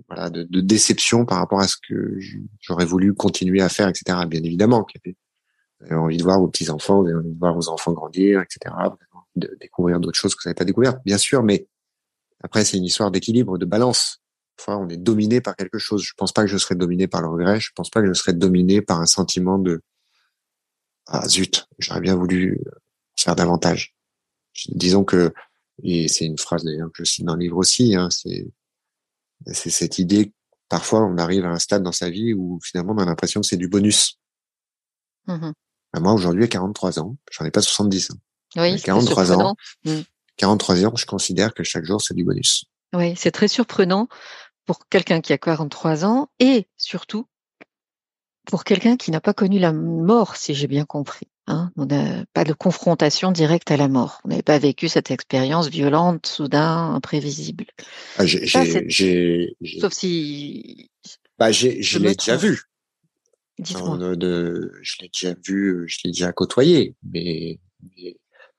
voilà 0.07 0.29
de, 0.29 0.43
de, 0.43 0.61
déception 0.61 1.25
par 1.25 1.37
rapport 1.39 1.59
à 1.59 1.67
ce 1.67 1.75
que 1.87 2.17
j'aurais 2.59 2.85
voulu 2.85 3.13
continuer 3.13 3.61
à 3.61 3.69
faire, 3.69 3.87
etc. 3.87 4.19
Bien 4.27 4.43
évidemment, 4.43 4.85
vous 5.05 5.85
avez 5.85 5.95
envie 5.95 6.17
de 6.17 6.23
voir 6.23 6.39
vos 6.39 6.47
petits 6.47 6.69
enfants, 6.69 7.01
vous 7.01 7.07
avez 7.07 7.17
envie 7.17 7.33
de 7.33 7.39
voir 7.39 7.53
vos 7.53 7.69
enfants 7.69 7.93
grandir, 7.93 8.41
etc. 8.41 8.75
de 9.35 9.57
découvrir 9.59 9.99
d'autres 9.99 10.17
choses 10.17 10.35
que 10.35 10.43
vous 10.43 10.49
n'avez 10.49 10.55
pas 10.55 10.65
découvertes, 10.65 10.99
bien 11.05 11.17
sûr, 11.17 11.43
mais 11.43 11.67
après 12.43 12.65
c'est 12.65 12.77
une 12.77 12.85
histoire 12.85 13.11
d'équilibre, 13.11 13.57
de 13.57 13.65
balance 13.65 14.21
on 14.67 14.89
est 14.89 14.97
dominé 14.97 15.41
par 15.41 15.55
quelque 15.55 15.77
chose. 15.77 16.03
Je 16.03 16.13
pense 16.15 16.31
pas 16.31 16.43
que 16.43 16.47
je 16.47 16.57
serais 16.57 16.75
dominé 16.75 17.07
par 17.07 17.21
le 17.21 17.27
regret. 17.27 17.59
Je 17.59 17.71
pense 17.75 17.89
pas 17.89 18.01
que 18.01 18.07
je 18.07 18.13
serais 18.13 18.33
dominé 18.33 18.81
par 18.81 18.99
un 18.99 19.05
sentiment 19.05 19.57
de 19.57 19.81
ah 21.07 21.27
zut, 21.27 21.67
j'aurais 21.79 21.99
bien 21.99 22.15
voulu 22.15 22.61
faire 23.17 23.35
davantage. 23.35 23.95
Disons 24.69 25.03
que 25.03 25.33
et 25.83 26.07
c'est 26.07 26.25
une 26.25 26.37
phrase 26.37 26.63
d'ailleurs 26.63 26.91
que 26.93 27.03
je 27.03 27.09
cite 27.09 27.25
dans 27.25 27.35
le 27.35 27.41
livre 27.41 27.57
aussi. 27.57 27.95
Hein, 27.95 28.09
c'est 28.11 28.47
c'est 29.47 29.69
cette 29.69 29.99
idée. 29.99 30.33
Parfois, 30.69 31.01
on 31.01 31.17
arrive 31.17 31.45
à 31.45 31.49
un 31.49 31.59
stade 31.59 31.83
dans 31.83 31.91
sa 31.91 32.09
vie 32.09 32.33
où 32.33 32.59
finalement 32.63 32.93
on 32.93 32.99
a 32.99 33.05
l'impression 33.05 33.41
que 33.41 33.47
c'est 33.47 33.57
du 33.57 33.67
bonus. 33.67 34.19
Mmh 35.27 35.51
bah, 35.93 35.99
moi, 35.99 36.13
aujourd'hui, 36.13 36.45
à 36.45 36.47
43 36.47 36.99
ans, 36.99 37.17
j'en 37.31 37.43
ai 37.43 37.51
pas 37.51 37.61
70. 37.61 38.11
Hein. 38.11 38.15
Oui, 38.55 38.81
43 38.81 39.33
ans. 39.33 39.55
43 40.37 40.75
mmh. 40.75 40.85
ans, 40.85 40.95
je 40.95 41.05
considère 41.05 41.53
que 41.53 41.63
chaque 41.63 41.83
jour, 41.83 42.01
c'est 42.01 42.13
du 42.13 42.23
bonus. 42.23 42.63
Oui, 42.93 43.13
c'est 43.17 43.31
très 43.31 43.49
surprenant 43.49 44.07
pour 44.65 44.87
quelqu'un 44.87 45.21
qui 45.21 45.33
a 45.33 45.37
43 45.37 46.05
ans 46.05 46.29
et 46.39 46.67
surtout 46.77 47.27
pour 48.45 48.63
quelqu'un 48.63 48.97
qui 48.97 49.11
n'a 49.11 49.21
pas 49.21 49.33
connu 49.33 49.59
la 49.59 49.73
mort, 49.73 50.35
si 50.35 50.53
j'ai 50.53 50.67
bien 50.67 50.85
compris. 50.85 51.27
Hein. 51.47 51.71
On 51.75 51.85
n'a 51.85 52.25
pas 52.33 52.43
de 52.43 52.53
confrontation 52.53 53.31
directe 53.31 53.71
à 53.71 53.77
la 53.77 53.87
mort. 53.87 54.21
On 54.23 54.29
n'avait 54.29 54.41
pas 54.41 54.59
vécu 54.59 54.87
cette 54.87 55.11
expérience 55.11 55.69
violente, 55.69 56.27
soudain, 56.27 56.93
imprévisible. 56.93 57.65
Ah, 58.17 58.25
j'ai, 58.25 59.55
Sauf 59.79 59.93
si. 59.93 60.91
Bah, 61.39 61.51
j'ai, 61.51 61.81
je 61.81 61.99
l'ai 61.99 62.15
déjà 62.15 62.37
vu. 62.37 62.61
Dites-moi. 63.59 64.15
De, 64.15 64.71
je 64.81 64.95
l'ai 65.01 65.09
déjà 65.13 65.35
vu, 65.45 65.85
je 65.87 65.99
l'ai 66.03 66.11
déjà 66.11 66.31
côtoyé, 66.31 66.95
mais. 67.03 67.59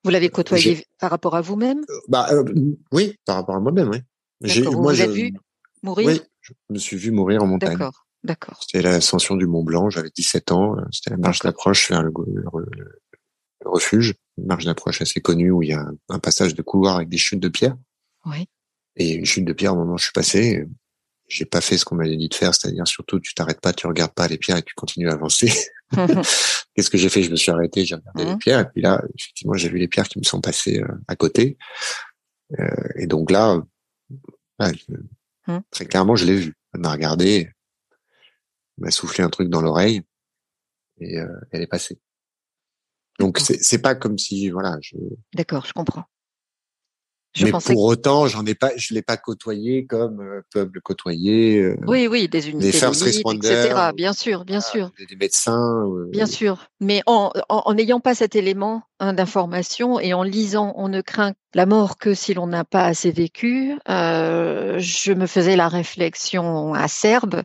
vous 0.04 0.10
l'avez 0.10 0.28
côtoyé 0.28 0.84
par 0.98 1.10
rapport 1.10 1.34
à 1.34 1.40
vous-même? 1.40 1.80
Euh, 1.88 2.00
Bah 2.08 2.28
euh, 2.32 2.44
oui, 2.92 3.16
par 3.24 3.36
rapport 3.36 3.56
à 3.56 3.60
moi-même, 3.60 3.90
oui. 3.90 3.98
Vous 4.40 4.80
moi, 4.80 4.92
vous 4.92 5.12
vu 5.12 5.32
mourir? 5.82 6.08
Oui, 6.08 6.20
je 6.40 6.52
me 6.70 6.78
suis 6.78 6.96
vu 6.96 7.10
mourir 7.10 7.42
en 7.42 7.46
montagne. 7.46 7.78
D'accord, 7.78 8.06
d'accord. 8.24 8.58
C'était 8.62 8.82
l'ascension 8.82 9.36
du 9.36 9.46
Mont 9.46 9.62
Blanc, 9.62 9.90
j'avais 9.90 10.10
17 10.10 10.52
ans, 10.52 10.76
euh, 10.76 10.82
c'était 10.90 11.10
la 11.10 11.16
marche 11.16 11.40
d'approche 11.40 11.90
vers 11.90 12.02
le, 12.02 12.12
refuge, 13.64 14.14
une 14.38 14.46
marche 14.46 14.64
d'approche 14.64 15.00
assez 15.02 15.20
connue 15.20 15.50
où 15.50 15.62
il 15.62 15.68
y 15.68 15.72
a 15.72 15.86
un, 16.08 16.18
passage 16.18 16.54
de 16.54 16.62
couloir 16.62 16.96
avec 16.96 17.08
des 17.08 17.18
chutes 17.18 17.40
de 17.40 17.48
pierre. 17.48 17.76
Oui. 18.26 18.48
Et 18.96 19.14
une 19.14 19.24
chute 19.24 19.44
de 19.44 19.52
pierre 19.52 19.74
au 19.74 19.76
moment 19.76 19.94
où 19.94 19.98
je 19.98 20.04
suis 20.04 20.12
passé, 20.12 20.66
j'ai 21.28 21.44
pas 21.44 21.60
fait 21.60 21.78
ce 21.78 21.84
qu'on 21.84 21.94
m'avait 21.94 22.16
dit 22.16 22.28
de 22.28 22.34
faire, 22.34 22.54
c'est-à-dire 22.54 22.86
surtout 22.86 23.20
tu 23.20 23.34
t'arrêtes 23.34 23.60
pas, 23.60 23.72
tu 23.72 23.86
regardes 23.86 24.12
pas 24.12 24.28
les 24.28 24.38
pierres 24.38 24.56
et 24.56 24.62
tu 24.62 24.74
continues 24.74 25.08
à 25.08 25.12
avancer. 25.12 25.52
Qu'est-ce 26.74 26.90
que 26.90 26.98
j'ai 26.98 27.08
fait? 27.08 27.22
Je 27.22 27.30
me 27.30 27.36
suis 27.36 27.50
arrêté, 27.50 27.84
j'ai 27.84 27.94
regardé 27.94 28.24
les 28.24 28.34
mmh. 28.34 28.38
pierres 28.38 28.60
et 28.60 28.64
puis 28.66 28.82
là, 28.82 29.02
effectivement, 29.18 29.54
j'ai 29.54 29.68
vu 29.68 29.78
les 29.78 29.88
pierres 29.88 30.08
qui 30.08 30.18
me 30.18 30.24
sont 30.24 30.40
passées 30.40 30.80
euh, 30.80 30.88
à 31.06 31.16
côté. 31.16 31.56
Euh, 32.58 32.88
et 32.96 33.06
donc 33.06 33.30
là, 33.30 33.62
Mmh. 35.46 35.58
Très 35.70 35.86
clairement, 35.86 36.16
je 36.16 36.24
l'ai 36.24 36.36
vu. 36.36 36.54
Elle 36.74 36.80
m'a 36.80 36.92
regardé, 36.92 37.50
m'a 38.78 38.90
soufflé 38.90 39.22
un 39.24 39.30
truc 39.30 39.48
dans 39.48 39.62
l'oreille. 39.62 40.02
et 41.00 41.16
elle 41.50 41.62
est 41.62 41.66
passée. 41.66 42.00
Donc 43.18 43.38
c'est 43.38 43.82
pas 43.82 43.94
comme 43.94 44.18
si 44.18 44.50
voilà. 44.50 44.76
Je... 44.80 44.96
D'accord, 45.34 45.66
je 45.66 45.72
comprends. 45.72 46.04
Je 47.34 47.46
mais 47.46 47.52
pour 47.52 47.84
autant, 47.84 48.26
j'en 48.26 48.44
ai 48.44 48.54
pas, 48.54 48.72
je 48.76 48.92
l'ai 48.92 49.00
pas 49.00 49.16
côtoyé 49.16 49.86
comme 49.86 50.20
euh, 50.20 50.42
peuvent 50.52 50.70
le 50.70 50.80
côtoyer. 50.82 51.60
Euh, 51.60 51.76
oui, 51.86 52.06
oui, 52.06 52.28
des 52.28 52.50
unités, 52.50 52.66
des 52.66 52.72
first 52.72 53.06
etc. 53.06 53.90
Bien 53.96 54.12
sûr, 54.12 54.44
bien 54.44 54.60
sûr. 54.60 54.90
Des, 55.08 55.16
médecins. 55.16 55.82
bien 56.10 56.26
sûr, 56.26 56.66
mais 56.80 57.00
en 57.06 57.32
n'ayant 57.74 58.00
pas 58.00 58.14
cet 58.14 58.36
élément 58.36 58.82
hein, 59.00 59.14
d'information 59.14 59.98
et 59.98 60.12
en 60.12 60.22
lisant, 60.22 60.74
on 60.76 60.88
ne 60.88 61.00
craint 61.00 61.32
la 61.54 61.64
mort 61.64 61.96
que 61.96 62.12
si 62.12 62.34
l'on 62.34 62.46
n'a 62.46 62.64
pas 62.64 62.84
assez 62.84 63.10
vécu. 63.10 63.78
Euh, 63.88 64.76
je 64.78 65.12
me 65.12 65.26
faisais 65.26 65.56
la 65.56 65.68
réflexion 65.68 66.74
acerbe 66.74 67.42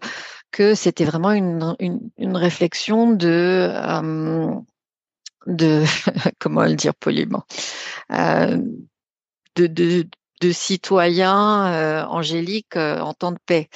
que 0.51 0.75
c'était 0.75 1.05
vraiment 1.05 1.31
une, 1.31 1.75
une, 1.79 2.09
une, 2.17 2.35
réflexion 2.37 3.11
de 3.11 3.69
euh, 3.69 4.55
de 5.47 5.83
comment 6.39 6.63
le 6.63 6.75
dire 6.75 6.93
poliment. 6.93 7.43
Euh, 8.11 8.57
de, 9.55 9.65
de, 9.67 10.51
citoyens 10.51 11.73
euh, 11.73 12.03
angéliques 12.05 12.75
euh, 12.75 12.99
en 12.99 13.13
temps 13.13 13.31
de 13.31 13.39
paix. 13.43 13.69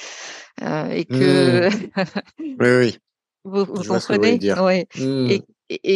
Et 0.60 1.04
que 1.06 1.68
mmh. 1.68 1.90
oui, 2.38 2.56
oui. 2.60 2.98
vous, 3.44 3.64
vous 3.64 3.82
comprenez? 3.82 4.38
oui. 4.60 4.84
Mmh. 4.96 5.30
et, 5.30 5.44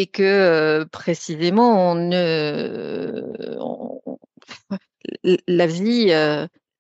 et, 0.01 0.07
que 0.07 0.85
précisément 0.91 1.93
on 1.93 1.95
ne 1.95 3.23
la 5.47 5.67
vie 5.69 6.11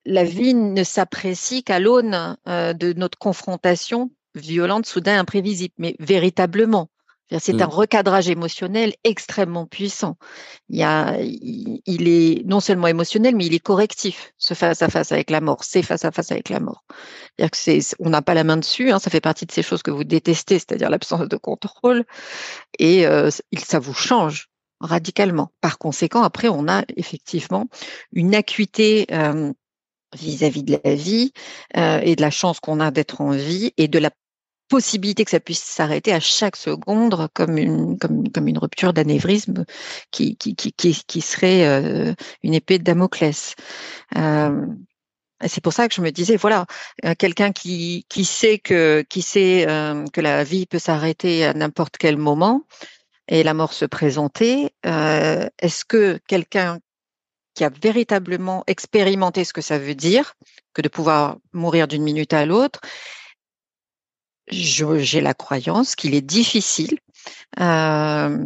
la 0.06 0.24
vie 0.24 0.54
ne 0.54 0.84
s'apprécie 0.84 1.62
qu'à 1.62 1.78
l'aune 1.80 2.36
de 2.46 2.92
notre 2.94 3.18
confrontation 3.18 4.10
violente, 4.34 4.86
soudain, 4.86 5.18
imprévisible, 5.18 5.74
mais 5.78 5.96
véritablement. 5.98 6.88
C'est 7.40 7.60
un 7.60 7.66
mmh. 7.66 7.70
recadrage 7.70 8.28
émotionnel 8.28 8.94
extrêmement 9.02 9.66
puissant. 9.66 10.16
Il, 10.68 10.78
y 10.78 10.84
a, 10.84 11.18
il 11.20 12.08
est 12.08 12.46
non 12.46 12.60
seulement 12.60 12.86
émotionnel, 12.86 13.34
mais 13.34 13.46
il 13.46 13.54
est 13.54 13.58
correctif. 13.58 14.32
Ce 14.38 14.54
face 14.54 14.80
à 14.80 14.88
face 14.88 15.10
avec 15.10 15.30
la 15.30 15.40
mort, 15.40 15.64
c'est 15.64 15.82
face 15.82 16.04
à 16.04 16.12
face 16.12 16.30
avec 16.30 16.50
la 16.50 16.60
mort. 16.60 16.84
Que 17.36 17.48
c'est, 17.54 17.80
on 17.98 18.10
n'a 18.10 18.22
pas 18.22 18.34
la 18.34 18.44
main 18.44 18.56
dessus. 18.56 18.92
Hein, 18.92 19.00
ça 19.00 19.10
fait 19.10 19.20
partie 19.20 19.44
de 19.44 19.50
ces 19.50 19.64
choses 19.64 19.82
que 19.82 19.90
vous 19.90 20.04
détestez, 20.04 20.60
c'est-à-dire 20.60 20.88
l'absence 20.88 21.26
de 21.28 21.36
contrôle, 21.36 22.04
et 22.78 23.08
euh, 23.08 23.30
ça 23.58 23.80
vous 23.80 23.94
change 23.94 24.48
radicalement. 24.78 25.50
Par 25.60 25.78
conséquent, 25.78 26.22
après, 26.22 26.48
on 26.48 26.68
a 26.68 26.84
effectivement 26.96 27.66
une 28.12 28.36
acuité. 28.36 29.06
Euh, 29.10 29.52
vis-à-vis 30.16 30.62
de 30.62 30.78
la 30.84 30.94
vie 30.94 31.32
euh, 31.76 32.00
et 32.02 32.16
de 32.16 32.22
la 32.22 32.30
chance 32.30 32.60
qu'on 32.60 32.80
a 32.80 32.90
d'être 32.90 33.20
en 33.20 33.30
vie 33.30 33.72
et 33.76 33.88
de 33.88 33.98
la 33.98 34.10
possibilité 34.68 35.24
que 35.24 35.30
ça 35.30 35.40
puisse 35.40 35.62
s'arrêter 35.62 36.12
à 36.12 36.18
chaque 36.18 36.56
seconde 36.56 37.28
comme 37.34 37.56
une 37.56 37.98
comme, 37.98 38.28
comme 38.30 38.48
une 38.48 38.58
rupture 38.58 38.92
d'anévrisme 38.92 39.64
qui, 40.10 40.36
qui, 40.36 40.56
qui, 40.56 40.72
qui, 40.72 41.20
serait 41.20 41.66
euh, 41.66 42.14
une 42.42 42.54
épée 42.54 42.78
de 42.78 42.84
Damoclès. 42.84 43.54
Euh, 44.16 44.66
c'est 45.46 45.62
pour 45.62 45.72
ça 45.72 45.86
que 45.86 45.94
je 45.94 46.00
me 46.00 46.10
disais 46.10 46.36
voilà 46.36 46.66
quelqu'un 47.18 47.52
qui, 47.52 48.06
qui 48.08 48.24
sait 48.24 48.58
que 48.58 49.04
qui 49.08 49.20
sait 49.20 49.66
que 50.12 50.20
la 50.22 50.42
vie 50.44 50.64
peut 50.64 50.78
s'arrêter 50.78 51.44
à 51.44 51.52
n'importe 51.52 51.98
quel 51.98 52.16
moment 52.16 52.62
et 53.28 53.42
la 53.42 53.52
mort 53.52 53.74
se 53.74 53.84
présenter. 53.84 54.70
Est-ce 54.82 55.84
que 55.84 56.18
quelqu'un 56.26 56.78
qui 57.56 57.64
a 57.64 57.70
véritablement 57.70 58.62
expérimenté 58.68 59.42
ce 59.44 59.52
que 59.52 59.62
ça 59.62 59.78
veut 59.78 59.96
dire 59.96 60.34
que 60.74 60.82
de 60.82 60.88
pouvoir 60.88 61.38
mourir 61.52 61.88
d'une 61.88 62.02
minute 62.02 62.34
à 62.34 62.46
l'autre 62.46 62.80
j'ai 64.48 65.20
la 65.20 65.34
croyance 65.34 65.96
qu'il 65.96 66.14
est 66.14 66.20
difficile 66.20 66.98
euh, 67.58 68.44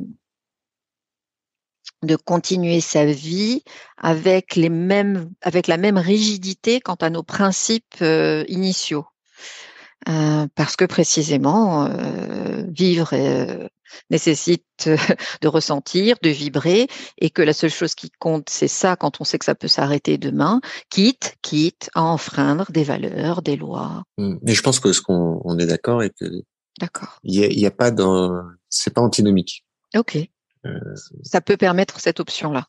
de 2.02 2.16
continuer 2.16 2.80
sa 2.80 3.04
vie 3.04 3.62
avec 3.98 4.56
les 4.56 4.70
mêmes, 4.70 5.30
avec 5.42 5.66
la 5.66 5.76
même 5.76 5.98
rigidité 5.98 6.80
quant 6.80 6.94
à 6.94 7.10
nos 7.10 7.22
principes 7.22 8.00
euh, 8.00 8.44
initiaux. 8.48 9.04
Euh, 10.08 10.46
parce 10.54 10.76
que 10.76 10.86
précisément, 10.86 11.86
vivre 12.68 13.14
nécessite 14.10 14.64
de 15.42 15.48
ressentir, 15.48 16.16
de 16.22 16.30
vibrer, 16.30 16.88
et 17.18 17.30
que 17.30 17.42
la 17.42 17.52
seule 17.52 17.70
chose 17.70 17.94
qui 17.94 18.10
compte, 18.18 18.48
c'est 18.50 18.68
ça 18.68 18.96
quand 18.96 19.20
on 19.20 19.24
sait 19.24 19.38
que 19.38 19.44
ça 19.44 19.54
peut 19.54 19.68
s'arrêter 19.68 20.18
demain, 20.18 20.60
quitte, 20.90 21.36
quitte 21.42 21.90
à 21.94 22.02
enfreindre 22.02 22.70
des 22.70 22.84
valeurs, 22.84 23.42
des 23.42 23.56
lois. 23.56 24.02
Mmh. 24.18 24.36
Mais 24.42 24.54
je 24.54 24.62
pense 24.62 24.80
que 24.80 24.92
ce 24.92 25.00
qu'on 25.00 25.40
on 25.44 25.58
est 25.58 25.66
d'accord 25.66 26.02
et 26.02 26.10
que 26.10 26.24
d'accord, 26.78 27.18
il 27.22 27.34
y 27.34 27.66
a, 27.66 27.70
pas 27.70 27.90
dans, 27.90 28.42
c'est 28.68 28.94
pas 28.94 29.02
antinomique. 29.02 29.64
Ok. 29.96 30.18
ça 31.22 31.40
peut 31.40 31.56
permettre 31.56 32.00
cette 32.00 32.20
option-là. 32.20 32.66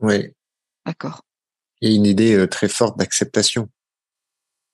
Oui. 0.00 0.28
D'accord. 0.86 1.22
Il 1.80 1.90
y 1.90 1.92
a 1.92 1.96
une 1.96 2.06
idée 2.06 2.46
très 2.48 2.68
forte 2.68 2.98
d'acceptation 2.98 3.68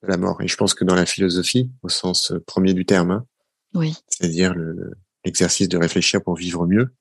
la 0.07 0.17
mort. 0.17 0.41
Et 0.43 0.49
je 0.49 0.57
pense 0.57 0.75
que 0.75 0.85
dans 0.85 0.95
la 0.95 1.07
philosophie, 1.07 1.71
au 1.83 1.89
sens 1.89 2.33
euh, 2.33 2.41
premier 2.41 2.75
du 2.75 2.85
terme, 2.85 3.11
hein, 3.11 3.27
oui. 3.75 3.97
c'est-à-dire 4.09 4.55
l'exercice 5.25 5.69
de 5.69 5.79
réfléchir 5.79 6.23
pour 6.23 6.37
vivre 6.37 6.67
mieux, 6.67 6.95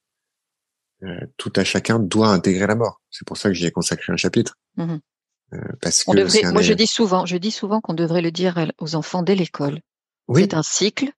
euh, 1.03 1.19
tout 1.37 1.51
à 1.55 1.63
chacun 1.63 1.99
doit 1.99 2.29
intégrer 2.29 2.67
la 2.67 2.75
mort. 2.75 3.01
C'est 3.09 3.27
pour 3.27 3.37
ça 3.37 3.49
que 3.49 3.55
j'y 3.55 3.65
ai 3.65 3.71
consacré 3.71 4.13
un 4.13 4.17
chapitre. 4.17 4.57
Mmh 4.77 4.97
euh, 5.51 5.57
parce 5.81 6.03
que 6.03 6.51
moi, 6.51 6.63
je 6.63 6.73
dis 6.73 6.87
souvent, 6.87 7.27
je 7.27 7.37
dis 7.37 7.51
souvent 7.51 7.79
qu'on 7.79 7.93
devrait 7.93 8.23
le 8.23 8.31
dire 8.31 8.71
aux 8.79 8.95
enfants 8.95 9.21
dès 9.21 9.35
l'école. 9.35 9.81
C'est 10.33 10.55
un 10.55 10.63
cycle. 10.63 11.11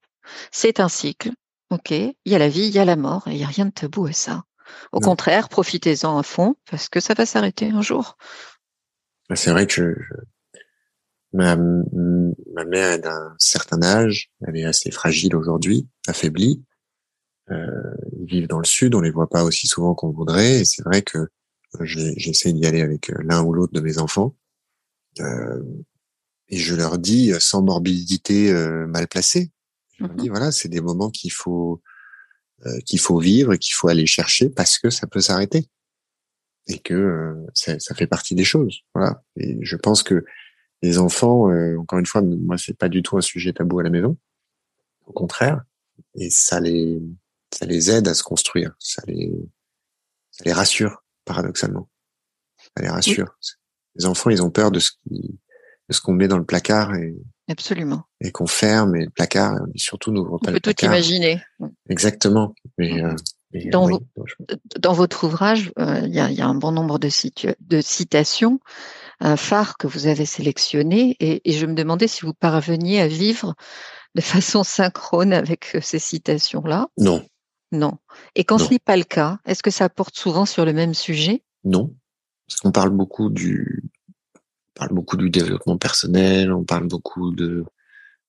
C'est 0.51 0.81
un 0.81 0.89
cycle. 0.89 1.31
Ok. 1.69 1.91
Il 1.91 2.15
y 2.25 2.35
a 2.35 2.37
la 2.37 2.49
vie, 2.49 2.67
il 2.67 2.73
y 2.73 2.79
a 2.79 2.83
la 2.83 2.97
mort, 2.97 3.29
et 3.29 3.31
il 3.31 3.37
y 3.37 3.45
a 3.45 3.47
rien 3.47 3.65
de 3.65 3.71
tabou 3.71 4.07
à 4.07 4.11
ça. 4.11 4.43
Au 4.91 4.99
contraire, 4.99 5.47
profitez-en 5.47 6.17
à 6.17 6.23
fond 6.23 6.55
parce 6.69 6.89
que 6.89 6.99
ça 6.99 7.13
va 7.13 7.25
s'arrêter 7.25 7.69
un 7.69 7.81
jour. 7.81 8.17
C'est 9.33 9.51
vrai 9.51 9.67
que 9.67 9.73
je, 9.73 9.93
Ma, 11.35 11.57
ma 11.57 12.63
mère 12.63 12.93
est 12.93 12.99
d'un 12.99 13.35
certain 13.39 13.83
âge, 13.83 14.31
elle 14.47 14.55
est 14.55 14.63
assez 14.63 14.89
fragile 14.89 15.35
aujourd'hui, 15.35 15.85
affaiblie. 16.07 16.63
Euh, 17.51 17.93
ils 18.19 18.25
vivent 18.25 18.47
dans 18.47 18.59
le 18.59 18.65
sud, 18.65 18.95
on 18.95 19.01
les 19.01 19.11
voit 19.11 19.29
pas 19.29 19.43
aussi 19.43 19.67
souvent 19.67 19.93
qu'on 19.93 20.11
voudrait. 20.11 20.61
Et 20.61 20.65
c'est 20.65 20.83
vrai 20.83 21.01
que 21.01 21.17
euh, 21.19 21.85
j'essaie 21.85 22.53
d'y 22.53 22.65
aller 22.65 22.81
avec 22.81 23.09
euh, 23.09 23.17
l'un 23.23 23.43
ou 23.43 23.53
l'autre 23.53 23.73
de 23.73 23.81
mes 23.81 23.97
enfants. 23.97 24.35
Euh, 25.19 25.61
et 26.49 26.57
je 26.57 26.75
leur 26.75 26.97
dis 26.97 27.31
euh, 27.31 27.39
sans 27.39 27.61
morbidité 27.61 28.51
euh, 28.51 28.87
mal 28.87 29.07
placée. 29.07 29.51
Je 29.97 30.03
leur 30.03 30.13
dis 30.13 30.27
mm-hmm. 30.27 30.29
voilà, 30.29 30.51
c'est 30.51 30.69
des 30.69 30.81
moments 30.81 31.09
qu'il 31.09 31.31
faut 31.31 31.81
qu'il 32.85 32.99
faut 32.99 33.19
vivre 33.19 33.57
qu'il 33.57 33.73
faut 33.75 33.89
aller 33.89 34.07
chercher 34.07 34.49
parce 34.49 34.79
que 34.79 34.89
ça 34.89 35.05
peut 35.05 35.19
s'arrêter 35.19 35.67
et 36.67 36.79
que 36.79 37.35
ça, 37.53 37.77
ça, 37.79 37.93
fait 37.93 38.07
partie 38.07 38.33
des 38.33 38.45
choses. 38.45 38.79
Voilà. 38.95 39.21
Et 39.35 39.57
je 39.61 39.75
pense 39.75 40.01
que 40.01 40.25
les 40.81 40.97
enfants, 40.97 41.49
euh, 41.49 41.77
encore 41.77 41.99
une 41.99 42.05
fois, 42.05 42.21
moi 42.21 42.57
c'est 42.57 42.77
pas 42.77 42.89
du 42.89 43.01
tout 43.01 43.17
un 43.17 43.21
sujet 43.21 43.53
tabou 43.53 43.79
à 43.79 43.83
la 43.83 43.89
maison. 43.89 44.17
Au 45.05 45.13
contraire, 45.13 45.63
et 46.15 46.29
ça 46.29 46.59
les 46.59 47.01
ça 47.55 47.65
les 47.65 47.91
aide 47.91 48.07
à 48.07 48.13
se 48.13 48.23
construire, 48.23 48.75
ça 48.79 49.01
les 49.07 49.31
ça 50.31 50.43
les 50.45 50.53
rassure 50.53 51.03
paradoxalement. 51.23 51.89
Ça 52.57 52.83
les 52.83 52.89
rassure. 52.89 53.37
Les 53.95 54.05
enfants, 54.05 54.29
ils 54.29 54.43
ont 54.43 54.51
peur 54.51 54.71
de 54.71 54.79
ce 54.79 54.91
qui 54.91 55.39
de 55.87 55.93
ce 55.93 56.01
qu'on 56.01 56.13
met 56.13 56.27
dans 56.27 56.39
le 56.39 56.45
placard 56.45 56.95
et 56.95 57.15
absolument 57.47 58.03
et 58.19 58.31
qu'on 58.31 58.47
ferme 58.47 58.95
et 58.95 59.05
le 59.05 59.11
placard 59.11 59.55
et 59.73 59.77
surtout 59.77 60.11
n'ouvre 60.11 60.39
pas 60.39 60.49
on 60.49 60.53
peut 60.53 60.59
tout 60.59 60.85
imaginer. 60.85 61.41
Exactement. 61.89 62.55
Mais, 62.77 63.03
euh, 63.03 63.15
dans, 63.71 63.87
dans, 64.79 64.93
votre 64.93 65.25
ouvrage, 65.25 65.71
euh, 65.79 66.01
il 66.03 66.13
y, 66.13 66.19
a, 66.19 66.29
y, 66.29 66.41
a, 66.41 66.47
un 66.47 66.55
bon 66.55 66.73
nombre 66.73 66.99
de, 66.99 67.07
de 67.61 67.81
citations 67.81 68.59
un 69.19 69.37
phare 69.37 69.77
que 69.77 69.87
vous 69.87 70.07
avez 70.07 70.25
sélectionné 70.25 71.15
et, 71.19 71.51
je 71.51 71.65
me 71.65 71.73
demandais 71.73 72.07
si 72.07 72.21
vous 72.25 72.33
parveniez 72.33 73.01
à 73.01 73.07
vivre 73.07 73.55
de 74.15 74.21
façon 74.21 74.63
synchrone 74.63 75.33
avec 75.33 75.75
euh, 75.75 75.79
ces 75.81 75.99
citations-là. 75.99 76.87
Non. 76.97 77.25
Non. 77.71 77.97
Et 78.35 78.43
quand 78.43 78.57
ce 78.57 78.71
n'est 78.71 78.79
pas 78.79 78.97
le 78.97 79.03
cas, 79.03 79.39
est-ce 79.45 79.63
que 79.63 79.71
ça 79.71 79.89
porte 79.89 80.15
souvent 80.15 80.45
sur 80.45 80.65
le 80.65 80.73
même 80.73 80.93
sujet? 80.93 81.43
Non. 81.63 81.93
Parce 82.47 82.59
qu'on 82.61 82.71
parle 82.71 82.91
beaucoup 82.91 83.29
du, 83.29 83.83
on 84.35 84.79
parle 84.79 84.93
beaucoup 84.93 85.17
du 85.17 85.29
développement 85.29 85.77
personnel, 85.77 86.51
on 86.51 86.63
parle 86.63 86.87
beaucoup 86.87 87.31
de 87.31 87.65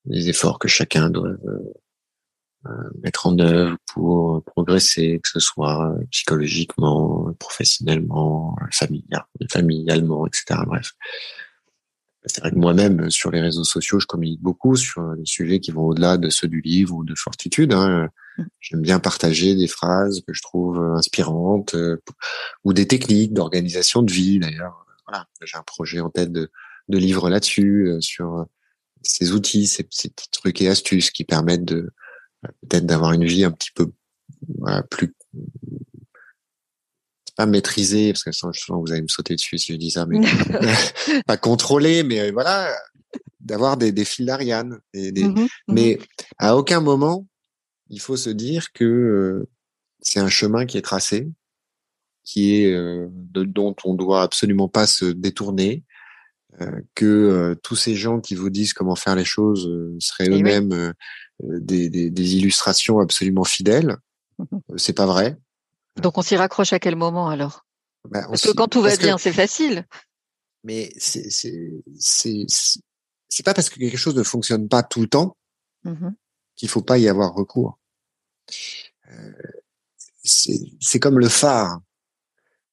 des 0.07 0.29
efforts 0.29 0.61
que 0.61 0.69
chacun 0.69 1.11
doit 1.11 1.29
euh, 1.29 1.75
euh, 2.67 2.91
mettre 3.03 3.27
en 3.27 3.39
œuvre 3.41 3.77
pour 3.93 4.43
progresser, 4.45 5.21
que 5.23 5.29
ce 5.29 5.41
soit 5.41 5.97
psychologiquement, 6.11 7.33
professionnellement, 7.41 8.57
familialement, 9.51 10.27
etc. 10.27 10.61
Bref. 10.67 10.93
C'est 12.27 12.41
vrai 12.41 12.51
que 12.51 12.57
moi-même, 12.57 13.11
sur 13.11 13.31
les 13.31 13.41
réseaux 13.41 13.65
sociaux, 13.65 14.01
je 14.01 14.07
communique 14.07 14.41
beaucoup 14.41 14.77
sur 14.77 15.17
des 15.17 15.25
sujets 15.27 15.61
qui 15.61 15.71
vont 15.71 15.87
au-delà 15.87 16.17
de 16.17 16.29
ceux 16.29 16.49
du 16.49 16.61
livre 16.61 16.95
ou 16.97 17.05
de 17.05 17.15
Fortitude. 17.15 17.73
Hein. 17.73 18.09
Mmh. 18.37 18.43
J'aime 18.61 18.83
bien 18.83 18.99
partager 18.99 19.55
des 19.55 19.69
phrases 19.69 20.23
que 20.27 20.35
je 20.35 20.43
trouve 20.43 20.79
inspirantes 20.97 21.75
euh, 21.75 22.03
ou 22.65 22.73
des 22.73 22.87
techniques 22.87 23.33
d'organisation 23.33 24.03
de 24.03 24.13
vie. 24.13 24.41
D'ailleurs, 24.41 24.87
voilà, 25.07 25.27
j'ai 25.43 25.57
un 25.57 25.63
projet 25.63 26.01
en 26.01 26.11
tête 26.11 26.33
de, 26.33 26.51
de 26.89 26.99
livre 26.99 27.31
là-dessus, 27.31 27.89
euh, 27.89 28.01
sur 28.01 28.47
ces 29.03 29.33
outils, 29.33 29.67
ces, 29.67 29.87
ces 29.91 30.09
petits 30.09 30.31
trucs 30.31 30.61
et 30.61 30.69
astuces 30.69 31.11
qui 31.11 31.25
permettent 31.25 31.65
de 31.65 31.91
peut-être 32.69 32.87
d'avoir 32.87 33.13
une 33.13 33.25
vie 33.25 33.45
un 33.45 33.53
petit 33.53 33.71
peu 33.73 33.93
voilà, 34.59 34.83
plus 34.83 35.15
pas 37.37 37.47
maîtriser 37.47 38.13
parce 38.13 38.25
que 38.25 38.33
souvent 38.33 38.81
vous 38.81 38.93
allez 38.93 39.03
me 39.03 39.09
sauter 39.09 39.35
dessus 39.35 39.59
si 39.59 39.73
je 39.73 39.79
dis 39.79 39.91
ça, 39.91 40.07
mais 40.07 40.21
pas 41.27 41.37
contrôler, 41.37 42.03
mais 42.03 42.31
voilà, 42.31 42.75
d'avoir 43.41 43.77
des, 43.77 43.93
des 43.93 44.05
fils 44.05 44.27
d'Ariane. 44.27 44.79
Des, 44.95 45.13
mmh 45.13 45.35
mmh 45.35 45.47
Mais 45.69 45.99
à 46.39 46.57
aucun 46.57 46.81
moment 46.81 47.27
il 47.89 48.01
faut 48.01 48.17
se 48.17 48.31
dire 48.31 48.73
que 48.73 49.47
c'est 50.01 50.19
un 50.19 50.29
chemin 50.29 50.67
qui 50.67 50.77
est 50.77 50.83
tracé, 50.83 51.29
qui 52.25 52.55
est 52.55 52.73
de, 52.73 53.45
dont 53.45 53.77
on 53.85 53.95
doit 53.95 54.23
absolument 54.23 54.69
pas 54.69 54.87
se 54.87 55.05
détourner, 55.05 55.85
euh, 56.63 56.81
que 56.95 57.05
euh, 57.05 57.55
tous 57.63 57.77
ces 57.77 57.95
gens 57.95 58.21
qui 58.21 58.35
vous 58.35 58.49
disent 58.49 58.73
comment 58.73 58.97
faire 58.97 59.15
les 59.15 59.27
choses 59.27 59.67
euh, 59.67 59.95
seraient 59.99 60.29
eh 60.31 60.41
eux-mêmes 60.41 60.95
des, 61.43 61.91
des, 61.91 62.09
des, 62.09 62.37
illustrations 62.37 62.99
absolument 62.99 63.45
fidèles. 63.45 63.97
c'est 64.77 64.95
pas 64.95 65.05
vrai. 65.05 65.37
Donc 65.97 66.19
on 66.19 66.23
s'y 66.23 66.37
raccroche 66.37 66.73
à 66.73 66.79
quel 66.79 66.97
moment 66.97 67.29
alors? 67.29 67.67
Bah, 68.09 68.27
Parce 68.29 68.43
que 68.43 68.53
quand 68.53 68.69
tout 68.69 68.83
va 68.83 68.97
bien, 68.97 69.19
c'est 69.19 69.33
facile. 69.33 69.87
Mais 70.65 70.93
c'est 70.97 71.31
c'est 71.31 72.47
c'est 73.29 73.43
pas 73.45 73.55
parce 73.55 73.71
que 73.71 73.79
quelque 73.79 73.97
chose 73.97 74.17
ne 74.17 74.23
fonctionne 74.23 74.69
pas 74.69 74.83
tout 74.83 75.01
le 75.01 75.09
temps 75.09 75.37
mmh 75.85 76.11
qu'il 76.57 76.71
faut 76.71 76.83
pas 76.83 76.97
y 76.97 77.07
avoir 77.07 77.35
recours. 77.35 77.79
Euh, 79.11 79.33
c'est 80.25 80.99
comme 80.99 81.19
le 81.19 81.29
phare. 81.29 81.81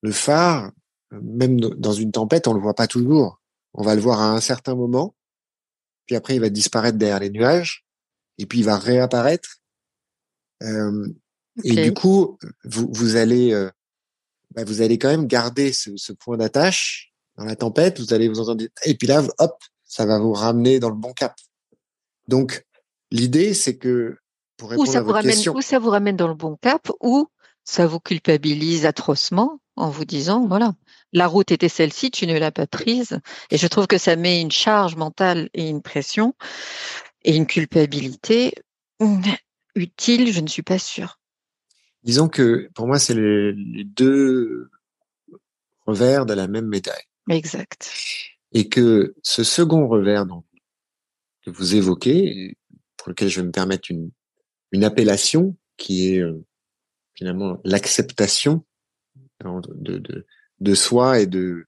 Le 0.01 0.13
phare, 0.13 0.71
même 1.11 1.59
dans 1.59 1.91
une 1.91 2.13
tempête, 2.13 2.47
on 2.47 2.53
le 2.53 2.61
voit 2.61 2.75
pas 2.75 2.87
toujours. 2.87 3.41
On 3.73 3.83
va 3.83 3.95
le 3.95 4.01
voir 4.01 4.21
à 4.21 4.29
un 4.29 4.39
certain 4.39 4.75
moment, 4.75 5.15
puis 6.05 6.15
après 6.15 6.35
il 6.35 6.41
va 6.41 6.49
disparaître 6.49 6.97
derrière 6.97 7.19
les 7.19 7.29
nuages, 7.29 7.85
et 8.37 8.45
puis 8.45 8.59
il 8.59 8.65
va 8.65 8.77
réapparaître. 8.77 9.57
Euh, 10.61 11.07
Et 11.63 11.75
du 11.75 11.93
coup, 11.93 12.37
vous, 12.63 12.89
vous 12.91 13.15
allez, 13.15 13.53
euh, 13.53 13.69
bah, 14.55 14.63
vous 14.63 14.81
allez 14.81 14.97
quand 14.97 15.09
même 15.09 15.27
garder 15.27 15.71
ce, 15.73 15.91
ce 15.95 16.13
point 16.13 16.37
d'attache 16.37 17.13
dans 17.37 17.45
la 17.45 17.55
tempête. 17.55 17.99
Vous 17.99 18.13
allez 18.13 18.27
vous 18.27 18.39
entendre, 18.39 18.65
et 18.85 18.95
puis 18.95 19.07
là, 19.07 19.21
hop, 19.37 19.63
ça 19.85 20.05
va 20.05 20.19
vous 20.19 20.33
ramener 20.33 20.79
dans 20.79 20.89
le 20.89 20.95
bon 20.95 21.13
cap. 21.13 21.35
Donc, 22.27 22.65
l'idée, 23.11 23.53
c'est 23.53 23.77
que 23.77 24.17
pour 24.57 24.71
répondre 24.71 24.89
ça 24.89 24.99
à 24.99 25.01
votre 25.01 25.09
vous 25.09 25.21
ramène, 25.21 25.31
question, 25.31 25.55
ou 25.55 25.61
ça 25.61 25.79
vous 25.79 25.89
ramène 25.89 26.15
dans 26.15 26.27
le 26.27 26.33
bon 26.33 26.57
cap, 26.59 26.89
ou 27.01 27.27
ça 27.63 27.85
vous 27.85 27.99
culpabilise 27.99 28.85
atrocement 28.85 29.59
en 29.75 29.89
vous 29.89 30.05
disant, 30.05 30.45
voilà, 30.47 30.73
la 31.13 31.27
route 31.27 31.51
était 31.51 31.69
celle-ci, 31.69 32.11
tu 32.11 32.27
ne 32.27 32.37
l'as 32.37 32.51
pas 32.51 32.67
prise. 32.67 33.19
Et 33.51 33.57
je 33.57 33.67
trouve 33.67 33.87
que 33.87 33.97
ça 33.97 34.15
met 34.15 34.41
une 34.41 34.51
charge 34.51 34.95
mentale 34.95 35.49
et 35.53 35.67
une 35.67 35.81
pression 35.81 36.33
et 37.23 37.35
une 37.35 37.47
culpabilité 37.47 38.53
utile, 39.75 40.31
je 40.31 40.41
ne 40.41 40.47
suis 40.47 40.63
pas 40.63 40.79
sûre. 40.79 41.19
Disons 42.03 42.27
que 42.27 42.69
pour 42.73 42.87
moi, 42.87 42.99
c'est 42.99 43.15
les, 43.15 43.83
deux 43.83 44.69
revers 45.85 46.25
de 46.25 46.33
la 46.33 46.47
même 46.47 46.67
médaille. 46.67 47.03
Exact. 47.29 47.91
Et 48.51 48.69
que 48.69 49.15
ce 49.23 49.43
second 49.43 49.87
revers 49.87 50.25
que 51.43 51.49
vous 51.49 51.75
évoquez, 51.75 52.57
pour 52.97 53.09
lequel 53.09 53.29
je 53.29 53.41
vais 53.41 53.47
me 53.47 53.51
permettre 53.51 53.89
une, 53.89 54.11
une 54.71 54.83
appellation 54.83 55.57
qui 55.77 56.13
est 56.13 56.19
euh, 56.19 56.45
finalement 57.15 57.59
l'acceptation 57.63 58.63
de, 59.43 59.97
de, 59.97 60.25
de 60.59 60.75
soi 60.75 61.19
et 61.19 61.27
de 61.27 61.65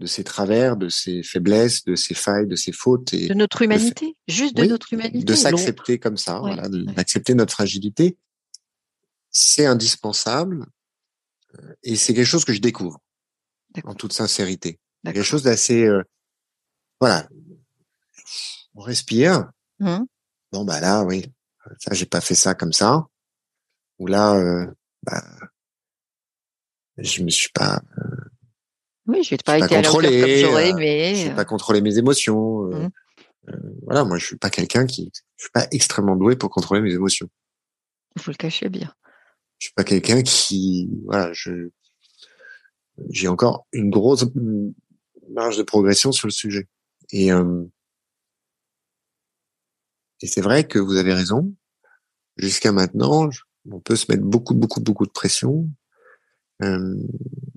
de 0.00 0.06
ses 0.06 0.24
travers, 0.24 0.76
de 0.76 0.88
ses 0.88 1.22
faiblesses, 1.22 1.84
de 1.84 1.94
ses 1.94 2.14
failles, 2.14 2.46
de 2.46 2.56
ses 2.56 2.72
fautes 2.72 3.14
et 3.14 3.28
de 3.28 3.34
notre 3.34 3.62
humanité, 3.62 4.16
juste 4.26 4.56
de 4.56 4.64
notre 4.64 4.92
humanité, 4.92 5.24
de 5.24 5.34
s'accepter 5.34 5.98
comme 5.98 6.16
ça, 6.16 6.40
voilà, 6.40 6.68
d'accepter 6.68 7.34
notre 7.34 7.52
fragilité, 7.52 8.16
c'est 9.34 9.66
indispensable 9.66 10.64
euh, 11.58 11.74
et 11.82 11.96
c'est 11.96 12.14
quelque 12.14 12.24
chose 12.24 12.44
que 12.46 12.54
je 12.54 12.60
découvre 12.60 12.98
en 13.84 13.94
toute 13.94 14.12
sincérité. 14.12 14.78
Quelque 15.04 15.22
chose 15.22 15.42
d'assez, 15.42 15.84
euh, 15.84 16.02
voilà, 17.00 17.28
on 18.74 18.80
respire. 18.80 19.50
Mmh. 19.80 20.04
Bon 20.52 20.64
bah 20.64 20.80
là, 20.80 21.02
oui, 21.02 21.26
ça 21.78 21.92
j'ai 21.92 22.06
pas 22.06 22.20
fait 22.20 22.36
ça 22.36 22.54
comme 22.54 22.72
ça. 22.72 23.04
Ou 23.98 24.06
là, 24.06 24.34
euh, 24.36 24.66
bah, 25.02 25.22
je 26.96 27.22
me 27.22 27.30
suis 27.30 27.50
pas. 27.50 27.82
Euh, 27.98 28.30
oui, 29.06 29.22
je 29.22 29.30
vais 29.30 29.38
pas 29.44 29.58
été 29.58 29.74
contrôlé, 29.74 30.20
comme 30.20 30.50
j'aurais 30.50 30.70
aimé. 30.70 31.14
Je 31.16 31.34
pas 31.34 31.44
contrôler 31.44 31.82
mes 31.82 31.98
émotions. 31.98 32.66
Euh, 32.66 32.86
mmh. 32.86 32.90
euh, 33.48 33.76
voilà, 33.82 34.04
moi, 34.04 34.16
je 34.16 34.26
suis 34.26 34.38
pas 34.38 34.50
quelqu'un 34.50 34.86
qui, 34.86 35.10
je 35.36 35.44
suis 35.44 35.52
pas 35.52 35.66
extrêmement 35.72 36.16
doué 36.16 36.36
pour 36.36 36.50
contrôler 36.50 36.80
mes 36.80 36.94
émotions. 36.94 37.28
Vous 38.16 38.30
le 38.30 38.36
cachez 38.36 38.68
bien. 38.68 38.94
Je 39.64 39.68
suis 39.68 39.74
pas 39.74 39.84
quelqu'un 39.84 40.22
qui, 40.22 40.90
voilà, 41.06 41.32
je, 41.32 41.70
j'ai 43.08 43.28
encore 43.28 43.66
une 43.72 43.88
grosse 43.88 44.26
marge 45.30 45.56
de 45.56 45.62
progression 45.62 46.12
sur 46.12 46.28
le 46.28 46.32
sujet. 46.32 46.68
Et 47.12 47.32
euh, 47.32 47.64
et 50.20 50.26
c'est 50.26 50.42
vrai 50.42 50.68
que 50.68 50.78
vous 50.78 50.96
avez 50.96 51.14
raison. 51.14 51.54
Jusqu'à 52.36 52.72
maintenant, 52.72 53.30
on 53.70 53.80
peut 53.80 53.96
se 53.96 54.04
mettre 54.12 54.24
beaucoup, 54.24 54.52
beaucoup, 54.52 54.82
beaucoup 54.82 55.06
de 55.06 55.12
pression 55.12 55.66
euh, 56.62 56.96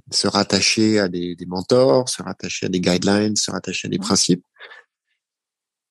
se 0.10 0.30
rattacher 0.30 1.00
à 1.00 1.10
des, 1.10 1.36
des, 1.36 1.46
mentors, 1.46 2.08
se 2.08 2.24
rattacher 2.24 2.68
à 2.68 2.70
des 2.70 2.80
guidelines, 2.80 3.36
se 3.36 3.52
rattacher 3.52 3.88
à 3.88 3.92
des 3.92 4.00
principes. 4.00 4.46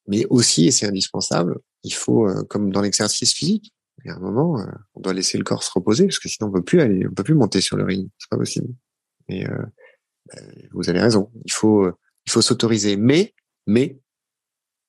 Mais 0.07 0.25
aussi, 0.31 0.69
et 0.69 0.71
c'est 0.71 0.87
indispensable, 0.87 1.59
il 1.83 1.93
faut, 1.93 2.27
euh, 2.27 2.43
comme 2.45 2.73
dans 2.73 2.81
l'exercice 2.81 3.35
physique, 3.35 3.75
y 4.09 4.11
a 4.11 4.17
un 4.17 4.21
moment, 4.21 4.61
euh, 4.61 4.67
on 4.95 5.01
doit 5.01 5.13
laisser 5.13 5.39
le 5.39 5.45
corps 5.45 5.63
se 5.63 5.71
reposer 5.73 6.07
parce 6.07 6.19
que 6.19 6.29
sinon 6.29 6.49
on 6.49 6.53
peut 6.53 6.63
plus 6.63 6.81
aller, 6.81 7.07
on 7.07 7.13
peut 7.13 7.25
plus 7.25 7.35
monter 7.35 7.61
sur 7.61 7.77
le 7.77 7.85
ring, 7.85 8.09
c'est 8.19 8.31
pas 8.31 8.37
possible. 8.37 8.73
Et 9.29 9.47
euh, 9.47 9.63
bah, 10.27 10.41
vous 10.73 10.89
avez 10.89 11.01
raison, 11.01 11.31
il 11.45 11.53
faut, 11.53 11.89
il 12.27 12.33
faut 12.33 12.43
s'autoriser. 12.43 12.97
Mais, 12.97 13.35
mais, 13.67 13.99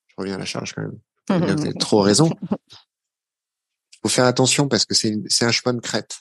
je 0.08 0.14
reviens 0.18 0.34
à 0.34 0.38
la 0.38 0.44
charge 0.44 0.74
quand 0.74 0.82
même. 0.82 0.98
Vous 1.28 1.62
avez 1.62 1.74
trop 1.78 2.00
raison. 2.00 2.30
Il 2.50 3.98
faut 4.02 4.08
faire 4.08 4.26
attention 4.26 4.68
parce 4.68 4.84
que 4.84 4.94
c'est, 4.94 5.16
c'est 5.26 5.44
un 5.44 5.50
chemin 5.50 5.74
de 5.74 5.80
crête. 5.80 6.20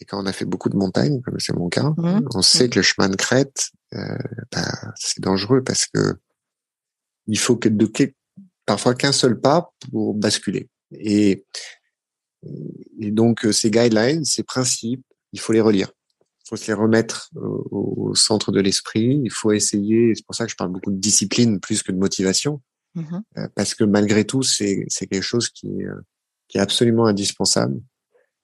Et 0.00 0.04
quand 0.04 0.20
on 0.20 0.26
a 0.26 0.32
fait 0.32 0.44
beaucoup 0.44 0.68
de 0.68 0.76
montagnes, 0.76 1.20
comme 1.22 1.38
c'est 1.38 1.54
mon 1.54 1.68
cas, 1.68 1.90
mmh. 1.96 2.28
on 2.34 2.42
sait 2.42 2.68
que 2.68 2.78
le 2.78 2.82
chemin 2.82 3.08
de 3.08 3.14
crête, 3.14 3.70
euh, 3.94 4.18
bah, 4.50 4.92
c'est 4.96 5.20
dangereux 5.20 5.62
parce 5.62 5.86
que 5.86 6.16
il 7.26 7.38
faut 7.38 7.56
que 7.56 7.68
de 7.68 7.88
parfois 8.66 8.94
qu'un 8.94 9.12
seul 9.12 9.40
pas 9.40 9.72
pour 9.90 10.14
basculer. 10.14 10.68
Et, 10.92 11.46
et 13.00 13.10
donc 13.10 13.46
ces 13.52 13.70
guidelines, 13.70 14.24
ces 14.24 14.42
principes, 14.42 15.04
il 15.32 15.40
faut 15.40 15.52
les 15.52 15.60
relire. 15.60 15.90
Il 16.44 16.48
faut 16.48 16.56
se 16.56 16.66
les 16.66 16.74
remettre 16.74 17.30
au, 17.34 18.14
centre 18.14 18.52
de 18.52 18.60
l'esprit. 18.60 19.20
Il 19.24 19.30
faut 19.30 19.52
essayer. 19.52 20.14
C'est 20.14 20.26
pour 20.26 20.34
ça 20.34 20.44
que 20.44 20.50
je 20.50 20.56
parle 20.56 20.70
beaucoup 20.70 20.90
de 20.90 20.98
discipline 20.98 21.60
plus 21.60 21.82
que 21.82 21.92
de 21.92 21.98
motivation, 21.98 22.60
mmh 22.94 23.20
euh, 23.38 23.48
parce 23.54 23.74
que 23.74 23.84
malgré 23.84 24.24
tout, 24.24 24.42
c'est 24.42 24.86
quelque 24.98 25.22
chose 25.22 25.48
qui 25.48 25.84
euh, 25.84 25.94
qui 26.48 26.58
est 26.58 26.60
absolument 26.60 27.06
indispensable 27.06 27.80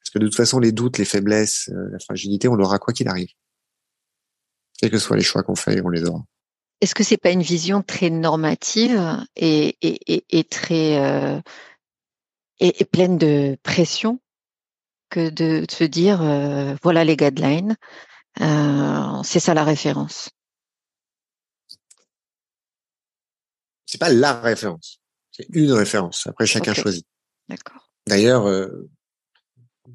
parce 0.08 0.14
que 0.14 0.18
de 0.20 0.26
toute 0.26 0.36
façon, 0.36 0.58
les 0.58 0.72
doutes, 0.72 0.96
les 0.96 1.04
faiblesses, 1.04 1.68
euh, 1.70 1.90
la 1.92 1.98
fragilité, 1.98 2.48
on 2.48 2.54
l'aura 2.54 2.78
quoi 2.78 2.94
qu'il 2.94 3.08
arrive. 3.08 3.28
Quels 4.80 4.90
que 4.90 4.98
soient 4.98 5.18
les 5.18 5.22
choix 5.22 5.42
qu'on 5.42 5.54
fait, 5.54 5.82
on 5.84 5.90
les 5.90 6.04
aura. 6.04 6.24
Est-ce 6.80 6.94
que 6.94 7.04
c'est 7.04 7.18
pas 7.18 7.30
une 7.30 7.42
vision 7.42 7.82
très 7.82 8.08
normative 8.08 8.98
et, 9.36 9.76
et, 9.82 10.24
et, 10.30 10.44
très 10.44 10.98
euh, 10.98 11.38
et, 12.60 12.84
pleine 12.84 13.18
de 13.18 13.56
pression 13.62 14.20
que 15.10 15.30
de 15.30 15.64
se 15.70 15.84
dire 15.84 16.22
euh, 16.22 16.74
voilà 16.82 17.04
les 17.04 17.16
guidelines, 17.16 17.76
euh, 18.40 19.22
c'est 19.24 19.40
ça 19.40 19.54
la 19.54 19.64
référence. 19.64 20.30
C'est 23.86 23.98
pas 23.98 24.12
la 24.12 24.38
référence, 24.40 25.00
c'est 25.30 25.46
une 25.50 25.72
référence. 25.72 26.26
Après 26.26 26.46
chacun 26.46 26.74
choisit. 26.74 27.06
D'accord. 27.48 27.90
D'ailleurs, 28.06 28.46
euh, 28.46 28.90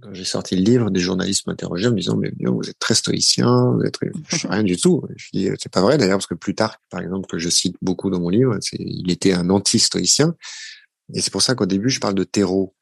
quand 0.01 0.13
j'ai 0.13 0.25
sorti 0.25 0.55
le 0.55 0.63
livre, 0.63 0.89
des 0.89 0.99
journalistes 0.99 1.45
m'interrogeaient 1.45 1.87
en 1.87 1.91
me 1.91 1.97
disant, 1.97 2.17
mais 2.17 2.31
vous 2.39 2.69
êtes 2.69 2.79
très 2.79 2.95
stoïcien, 2.95 3.71
vous 3.71 3.83
êtes 3.83 3.99
rien 4.49 4.63
du 4.63 4.77
tout. 4.77 5.03
Je 5.15 5.29
dis, 5.33 5.49
c'est 5.59 5.71
pas 5.71 5.81
vrai 5.81 5.97
d'ailleurs, 5.97 6.17
parce 6.17 6.27
que 6.27 6.33
plus 6.33 6.55
tard, 6.55 6.77
par 6.89 7.01
exemple, 7.01 7.27
que 7.27 7.37
je 7.37 7.49
cite 7.49 7.75
beaucoup 7.81 8.09
dans 8.09 8.19
mon 8.19 8.29
livre, 8.29 8.57
il 8.73 9.11
était 9.11 9.33
un 9.33 9.49
anti-stoïcien. 9.49 10.35
Et 11.13 11.21
c'est 11.21 11.31
pour 11.31 11.41
ça 11.41 11.55
qu'au 11.55 11.65
début, 11.65 11.89
je 11.89 11.99
parle 11.99 12.15
de 12.15 12.23
terreau. 12.23 12.75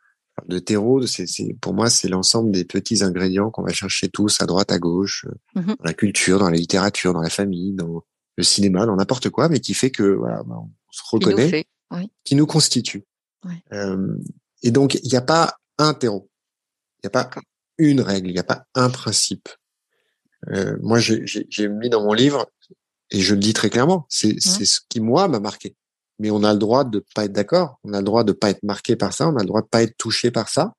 De 0.47 0.59
terreau, 0.59 1.05
c'est, 1.05 1.26
pour 1.61 1.74
moi, 1.74 1.89
c'est 1.89 2.07
l'ensemble 2.07 2.51
des 2.51 2.65
petits 2.65 3.03
ingrédients 3.03 3.51
qu'on 3.51 3.63
va 3.63 3.74
chercher 3.74 4.09
tous 4.09 4.41
à 4.41 4.45
droite, 4.45 4.72
à 4.72 4.80
gauche, 4.80 5.26
mmh 5.55 5.61
dans 5.61 5.84
la 5.84 5.93
culture, 5.93 6.39
dans 6.39 6.49
la 6.49 6.57
littérature, 6.57 7.13
dans 7.13 7.22
la 7.22 7.30
famille, 7.30 7.74
dans 7.74 8.03
le 8.38 8.43
cinéma, 8.43 8.86
dans 8.86 8.95
n'importe 8.95 9.30
quoi, 9.30 9.49
mais 9.49 9.59
qui 9.59 9.74
fait 9.74 9.91
que 9.91 10.03
voilà, 10.03 10.43
bah, 10.43 10.55
on 10.57 10.72
se 10.91 11.01
reconnaît, 11.11 11.65
qui 11.89 11.97
nous, 11.97 12.07
qui 12.24 12.36
nous 12.36 12.45
constitue. 12.47 13.03
Euh, 13.74 14.15
et 14.63 14.72
donc, 14.72 14.95
il 14.95 15.09
n'y 15.09 15.17
a 15.17 15.22
pas 15.22 15.57
un 15.78 15.93
terreau. 15.93 16.30
Il 16.97 17.07
n'y 17.07 17.07
a 17.07 17.11
pas 17.11 17.30
une 17.78 18.01
règle, 18.01 18.30
il 18.30 18.34
n'y 18.34 18.39
a 18.39 18.43
pas 18.43 18.65
un 18.76 18.89
principe. 18.89 19.49
Euh, 20.49 20.78
moi, 20.82 20.99
j'ai 20.99 21.67
mis 21.67 21.89
dans 21.89 22.03
mon 22.03 22.13
livre, 22.13 22.49
et 23.11 23.19
je 23.19 23.34
le 23.34 23.39
dis 23.39 23.53
très 23.53 23.69
clairement, 23.69 24.05
c'est 24.09 24.36
mmh. 24.36 24.65
ce 24.65 24.80
qui, 24.88 25.01
moi, 25.01 25.28
m'a 25.28 25.39
marqué. 25.39 25.76
Mais 26.22 26.30
on 26.30 26.43
a 26.43 26.53
le 26.53 26.59
droit 26.59 26.84
de 26.84 27.03
pas 27.15 27.26
être 27.26 27.32
d'accord, 27.32 27.80
on 27.84 27.93
a 27.93 27.97
le 27.97 28.03
droit 28.05 28.24
de 28.24 28.32
pas 28.32 28.51
être 28.51 28.61
marqué 28.61 28.95
par 28.95 29.11
ça, 29.11 29.28
on 29.28 29.36
a 29.38 29.39
le 29.39 29.47
droit 29.47 29.63
de 29.63 29.67
pas 29.67 29.82
être 29.82 29.97
touché 29.97 30.30
par 30.30 30.49
ça. 30.49 30.76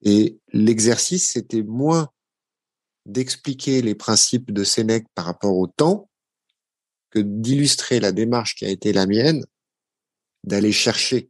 Et 0.00 0.38
l'exercice, 0.54 1.32
c'était 1.32 1.62
moins 1.62 2.08
d'expliquer 3.04 3.82
les 3.82 3.94
principes 3.94 4.52
de 4.52 4.64
Sénèque 4.64 5.04
par 5.14 5.26
rapport 5.26 5.54
au 5.54 5.66
temps 5.66 6.08
que 7.10 7.18
d'illustrer 7.18 8.00
la 8.00 8.10
démarche 8.10 8.54
qui 8.54 8.64
a 8.64 8.70
été 8.70 8.94
la 8.94 9.04
mienne, 9.04 9.44
d'aller 10.44 10.72
chercher 10.72 11.28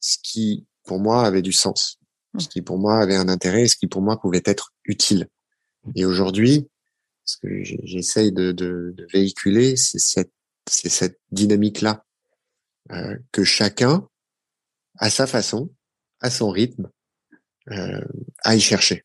ce 0.00 0.16
qui, 0.20 0.66
pour 0.82 0.98
moi, 0.98 1.24
avait 1.24 1.42
du 1.42 1.52
sens, 1.52 2.00
ce 2.36 2.48
qui, 2.48 2.62
pour 2.62 2.78
moi, 2.78 2.98
avait 2.98 3.14
un 3.14 3.28
intérêt, 3.28 3.68
ce 3.68 3.76
qui, 3.76 3.86
pour 3.86 4.02
moi, 4.02 4.20
pouvait 4.20 4.42
être 4.44 4.72
utile. 4.84 5.28
Et 5.94 6.04
aujourd'hui, 6.04 6.68
ce 7.24 7.36
que 7.36 7.62
j'essaye 7.62 8.32
de, 8.32 8.50
de, 8.50 8.92
de, 8.96 9.06
véhiculer, 9.12 9.76
c'est 9.76 10.00
cette, 10.00 10.32
c'est 10.68 10.88
cette 10.88 11.20
dynamique-là, 11.30 12.04
euh, 12.92 13.16
que 13.32 13.44
chacun, 13.44 14.08
à 14.98 15.10
sa 15.10 15.26
façon, 15.26 15.70
à 16.20 16.30
son 16.30 16.50
rythme, 16.50 16.90
euh, 17.70 18.04
aille 18.42 18.60
chercher. 18.60 19.04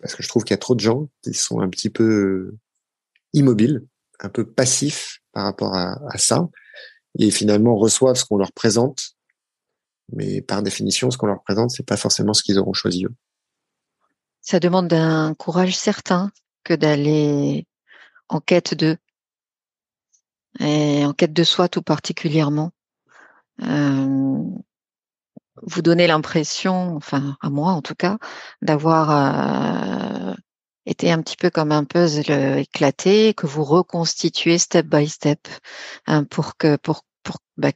Parce 0.00 0.14
que 0.14 0.22
je 0.22 0.28
trouve 0.28 0.44
qu'il 0.44 0.54
y 0.54 0.54
a 0.54 0.58
trop 0.58 0.74
de 0.74 0.80
gens 0.80 1.08
qui 1.22 1.34
sont 1.34 1.60
un 1.60 1.68
petit 1.68 1.90
peu 1.90 2.56
immobiles, 3.32 3.86
un 4.20 4.28
peu 4.28 4.50
passifs 4.50 5.20
par 5.32 5.44
rapport 5.44 5.74
à, 5.74 5.98
à 6.10 6.18
ça, 6.18 6.48
et 7.18 7.30
finalement 7.30 7.76
reçoivent 7.76 8.16
ce 8.16 8.24
qu'on 8.24 8.38
leur 8.38 8.52
présente, 8.52 9.12
mais 10.12 10.42
par 10.42 10.62
définition, 10.62 11.10
ce 11.10 11.18
qu'on 11.18 11.26
leur 11.26 11.42
présente, 11.42 11.70
c'est 11.70 11.86
pas 11.86 11.96
forcément 11.96 12.34
ce 12.34 12.42
qu'ils 12.42 12.58
auront 12.58 12.72
choisi 12.72 13.04
eux. 13.04 13.14
Ça 14.40 14.58
demande 14.58 14.92
un 14.92 15.34
courage 15.34 15.76
certain 15.76 16.32
que 16.64 16.74
d'aller 16.74 17.66
en 18.28 18.40
quête 18.40 18.74
de 18.74 18.96
et 20.60 21.04
en 21.04 21.12
quête 21.12 21.32
de 21.32 21.44
soi 21.44 21.68
tout 21.68 21.82
particulièrement. 21.82 22.72
Euh, 23.62 24.42
vous 25.62 25.82
donnez 25.82 26.06
l'impression, 26.06 26.96
enfin 26.96 27.36
à 27.40 27.50
moi 27.50 27.72
en 27.72 27.82
tout 27.82 27.94
cas, 27.94 28.18
d'avoir 28.62 30.30
euh, 30.30 30.34
été 30.86 31.12
un 31.12 31.22
petit 31.22 31.36
peu 31.36 31.50
comme 31.50 31.72
un 31.72 31.84
puzzle 31.84 32.58
éclaté 32.58 33.34
que 33.34 33.46
vous 33.46 33.64
reconstituez 33.64 34.58
step 34.58 34.86
by 34.86 35.08
step 35.08 35.48
hein, 36.06 36.24
pour 36.24 36.56
que 36.56 36.76
pour 36.76 37.02
pour, 37.22 37.38
bah, 37.56 37.70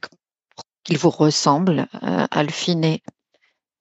qu'il 0.83 0.97
vous 0.97 1.09
ressemble 1.09 1.87
euh, 2.03 2.27
à 2.31 2.43
le. 2.43 2.51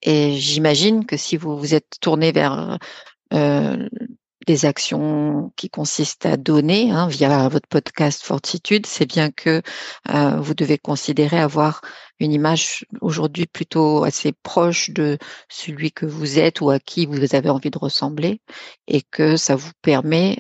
Et 0.03 0.35
j'imagine 0.35 1.07
que 1.07 1.17
si 1.17 1.37
vous 1.37 1.59
vous 1.59 1.75
êtes 1.75 1.99
tourné 2.01 2.33
vers 2.33 2.79
euh, 3.33 3.89
des 4.47 4.65
actions 4.65 5.53
qui 5.57 5.69
consistent 5.69 6.27
à 6.27 6.37
donner 6.37 6.91
hein, 6.91 7.09
via 7.09 7.49
votre 7.49 7.69
podcast 7.69 8.23
Fortitude, 8.23 8.87
c'est 8.87 9.07
bien 9.07 9.31
que 9.31 9.61
euh, 10.09 10.41
vous 10.41 10.55
devez 10.55 10.79
considérer 10.79 11.39
avoir 11.39 11.81
une 12.21 12.33
image 12.33 12.87
aujourd'hui 13.01 13.47
plutôt 13.47 14.05
assez 14.05 14.33
proche 14.33 14.91
de 14.91 15.19
celui 15.49 15.93
que 15.93 16.07
vous 16.07 16.39
êtes 16.39 16.61
ou 16.61 16.71
à 16.71 16.79
qui 16.79 17.07
vous 17.07 17.35
avez 17.35 17.51
envie 17.51 17.71
de 17.71 17.79
ressembler 17.79 18.41
et 18.87 19.03
que 19.03 19.37
ça 19.37 19.57
vous 19.57 19.73
permet 19.83 20.39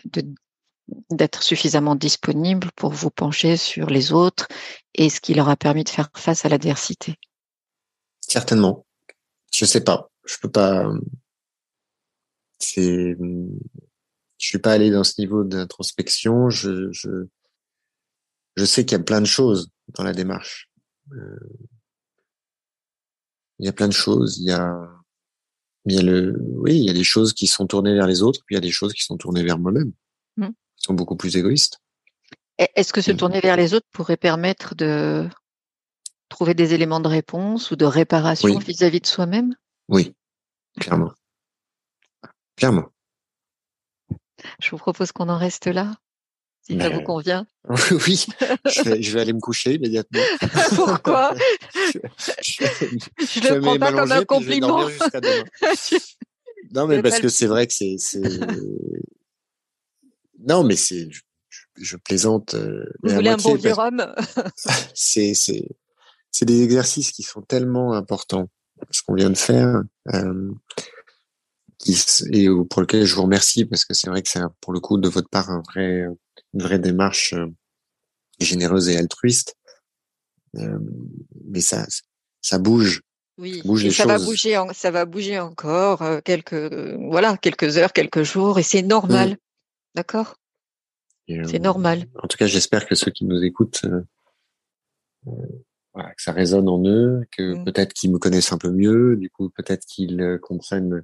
d'être 1.11 1.43
suffisamment 1.43 1.97
disponible 1.97 2.71
pour 2.77 2.93
vous 2.93 3.11
pencher 3.11 3.57
sur 3.57 3.91
les 3.91 4.13
autres 4.13 4.47
et 4.95 5.11
ce 5.11 5.21
qui 5.21 5.35
leur 5.35 5.49
a 5.49 5.57
permis 5.57 5.85
de 5.85 5.89
faire 5.89 6.09
face 6.15 6.45
à 6.45 6.49
l'adversité. 6.49 7.17
Certainement. 8.21 8.87
Je 9.53 9.65
sais 9.65 9.83
pas. 9.83 10.11
Je 10.25 10.37
peux 10.41 10.51
pas. 10.51 10.89
C'est 12.59 13.17
je 14.39 14.47
suis 14.47 14.59
pas 14.59 14.72
allé 14.72 14.91
dans 14.91 15.05
ce 15.05 15.20
niveau 15.20 15.45
d'introspection. 15.45 16.51
Je, 16.51 16.91
je, 16.93 17.26
je 18.57 18.64
sais 18.64 18.84
qu'il 18.84 18.99
y 18.99 19.01
a 19.01 19.05
plein 19.05 19.20
de 19.20 19.26
choses 19.26 19.70
dans 19.89 20.05
la 20.05 20.12
démarche. 20.12 20.68
Euh, 21.12 21.39
il 23.59 23.66
y 23.66 23.68
a 23.68 23.72
plein 23.72 23.89
de 23.89 23.93
choses. 23.93 24.39
Il 24.39 24.47
y 24.47 24.53
a, 24.53 24.89
il 25.87 25.95
y 25.95 25.99
a 25.99 26.03
le, 26.03 26.37
oui, 26.57 26.76
il 26.76 26.84
y 26.84 26.91
a 26.91 26.95
des 26.95 27.05
choses 27.05 27.32
qui 27.32 27.47
sont 27.47 27.66
tournées 27.66 27.95
vers 27.95 28.07
les 28.07 28.22
autres, 28.22 28.41
puis 28.45 28.55
il 28.55 28.57
y 28.57 28.59
a 28.59 28.62
des 28.62 28.70
choses 28.70 28.93
qui 28.93 29.03
sont 29.03 29.16
tournées 29.16 29.43
vers 29.43 29.59
moi-même, 29.59 29.93
mmh. 30.37 30.49
qui 30.49 30.84
sont 30.84 30.95
beaucoup 30.95 31.16
plus 31.16 31.37
égoïstes. 31.37 31.78
Est-ce 32.59 32.93
que 32.93 33.01
se 33.01 33.12
mmh. 33.12 33.16
tourner 33.16 33.41
vers 33.41 33.57
les 33.57 33.74
autres 33.74 33.87
pourrait 33.93 34.16
permettre 34.16 34.74
de 34.74 35.28
trouver 36.28 36.55
des 36.55 36.74
éléments 36.74 37.01
de 37.01 37.09
réponse 37.09 37.70
ou 37.70 37.76
de 37.76 37.84
réparation 37.84 38.59
vis-à-vis 38.59 38.99
-vis 38.99 39.03
de 39.03 39.07
soi-même? 39.07 39.55
Oui, 39.89 40.14
clairement. 40.80 41.12
Clairement. 42.57 42.91
Je 44.61 44.70
vous 44.70 44.78
propose 44.78 45.12
qu'on 45.12 45.28
en 45.28 45.39
reste 45.39 45.66
là, 45.66 45.95
si 46.62 46.78
ça 46.78 46.89
vous 46.89 47.03
convient. 47.03 47.47
oui, 48.07 48.26
je 48.66 49.12
vais, 49.12 49.20
aller 49.20 49.32
me 49.32 49.41
coucher 49.41 49.74
immédiatement. 49.74 50.20
Pourquoi? 50.74 51.34
Je 51.74 53.41
ne 53.41 53.55
le 53.55 53.61
prends 53.61 53.78
pas 53.78 53.93
comme 53.93 54.12
un 54.12 54.24
compliment. 54.24 54.89
non, 56.72 56.87
mais 56.87 57.03
parce 57.03 57.20
que 57.20 57.28
c'est 57.28 57.47
vrai 57.47 57.66
que 57.66 57.72
c'est, 57.72 57.97
non, 60.41 60.64
mais 60.64 60.76
c'est, 60.76 61.09
je, 61.76 61.97
plaisante. 61.97 62.55
Euh, 62.55 62.84
vous 63.03 63.14
voulez 63.14 63.30
un 63.30 63.37
bon 63.37 63.55
vieux 63.55 63.72
rhum 63.72 64.14
c'est 66.37 66.45
des 66.45 66.62
exercices 66.62 67.12
qui 67.12 67.22
sont 67.22 67.41
tellement 67.41 67.95
importants. 67.95 68.49
Ce 68.91 69.03
qu'on 69.03 69.14
vient 69.14 69.30
de 69.30 69.39
faire. 69.39 69.82
Euh, 70.12 70.51
et 72.33 72.49
pour 72.70 72.81
lequel 72.81 73.05
je 73.05 73.14
vous 73.14 73.22
remercie 73.22 73.64
parce 73.64 73.85
que 73.85 73.95
c'est 73.95 74.09
vrai 74.09 74.22
que 74.22 74.29
c'est 74.29 74.41
pour 74.61 74.72
le 74.72 74.81
coup 74.81 74.99
de 74.99 75.09
votre 75.09 75.29
part 75.29 75.51
un 75.51 75.62
vrai, 75.62 76.07
une 76.55 76.62
vraie 76.62 76.79
démarche 76.79 77.35
euh, 77.35 77.47
généreuse 78.41 78.89
et 78.89 78.97
altruiste. 78.97 79.57
Euh, 80.57 80.79
mais 81.45 81.61
ça, 81.61 81.87
ça 82.41 82.59
bouge. 82.59 83.03
Oui, 83.39 83.61
ça, 83.93 84.07
va 84.07 84.18
bouger, 84.18 84.59
ça 84.72 84.91
va 84.91 85.05
bouger 85.05 85.39
encore 85.39 86.01
euh, 86.01 86.20
quelques, 86.24 86.72
voilà, 87.11 87.37
quelques 87.37 87.77
heures, 87.77 87.93
quelques 87.93 88.22
jours, 88.22 88.59
et 88.59 88.62
c'est 88.62 88.81
normal, 88.81 89.37
d'accord? 89.95 90.37
C'est 91.29 91.59
normal. 91.59 92.07
En 92.22 92.29
tout 92.29 92.39
cas, 92.39 92.47
j'espère 92.47 92.87
que 92.87 92.95
ceux 92.95 93.11
qui 93.11 93.27
nous 93.27 93.43
écoutent, 93.43 93.85
voilà, 95.93 96.14
que 96.14 96.22
ça 96.22 96.33
résonne 96.33 96.68
en 96.70 96.83
eux, 96.87 97.27
que 97.31 97.57
mmh. 97.57 97.64
peut-être 97.64 97.93
qu'ils 97.93 98.11
me 98.11 98.18
connaissent 98.18 98.53
un 98.53 98.59
peu 98.59 98.70
mieux, 98.70 99.16
du 99.16 99.29
coup 99.29 99.51
peut-être 99.51 99.85
qu'ils 99.85 100.39
comprennent 100.41 101.03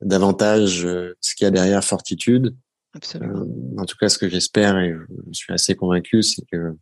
davantage 0.00 0.84
euh, 0.84 1.16
ce 1.20 1.34
qu'il 1.34 1.44
y 1.44 1.48
a 1.48 1.50
derrière 1.50 1.84
Fortitude. 1.84 2.56
Absolument. 2.94 3.40
Euh, 3.40 3.80
en 3.80 3.84
tout 3.84 3.96
cas, 3.96 4.08
ce 4.08 4.18
que 4.18 4.28
j'espère 4.28 4.78
et 4.78 4.94
je 5.30 5.32
suis 5.32 5.52
assez 5.52 5.74
convaincu, 5.74 6.22
c'est 6.22 6.44
que 6.50 6.56
euh, 6.56 6.74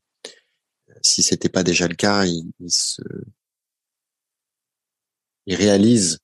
si 1.02 1.22
c'était 1.22 1.48
pas 1.48 1.62
déjà 1.62 1.86
le 1.88 1.94
cas, 1.94 2.24
il, 2.24 2.52
se, 2.68 3.02
il 5.46 5.54
réalise 5.54 6.18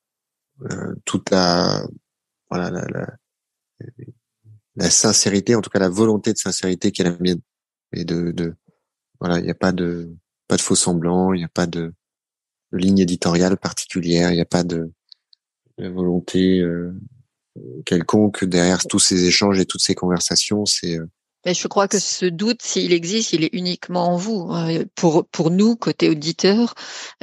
toute 1.05 1.30
la, 1.30 1.84
voilà, 2.49 2.70
la, 2.70 2.86
la, 2.86 3.07
la, 4.76 4.90
sincérité, 4.90 5.55
en 5.57 5.61
tout 5.61 5.70
cas 5.70 5.80
la 5.80 5.88
volonté 5.88 6.32
de 6.32 6.38
sincérité 6.38 6.92
qui 6.92 7.03
est 7.03 7.05
la 7.05 7.18
mienne. 7.18 7.40
Et 7.92 8.05
de, 8.05 8.30
de 8.30 8.55
voilà, 9.20 9.38
il 9.38 9.45
n'y 9.45 9.51
a 9.51 9.55
pas 9.55 9.72
de, 9.72 10.14
pas 10.49 10.57
de 10.57 10.62
faux 10.62 10.76
semblants, 10.76 11.32
il 11.32 11.38
n'y 11.38 11.45
a 11.45 11.49
pas 11.49 11.66
de, 11.66 11.92
de 12.72 12.78
ligne 12.78 13.01
éditoriale 13.01 13.57
particulière, 13.57 14.30
il 14.30 14.36
n'y 14.36 14.40
a 14.40 14.47
pas 14.47 14.64
de, 14.64 14.92
volonté 15.79 16.61
euh, 16.61 16.93
quelconque 17.85 18.45
derrière 18.45 18.87
tous 18.87 18.99
ces 18.99 19.25
échanges 19.25 19.61
et 19.61 19.66
toutes 19.66 19.83
ces 19.83 19.95
conversations. 19.95 20.66
C'est 20.66 20.99
euh, 20.99 21.07
mais 21.45 21.53
je 21.53 21.68
crois 21.68 21.89
que 21.89 21.99
ce 21.99 22.25
doute, 22.25 22.62
s'il 22.62 22.93
existe, 22.93 23.35
il 23.35 23.45
est 23.45 23.53
uniquement 23.53 24.14
en 24.14 24.16
vous. 24.16 24.51
Euh, 24.53 24.85
pour 24.95 25.27
pour 25.29 25.51
nous, 25.51 25.77
côté 25.77 26.09
auditeur, 26.09 26.75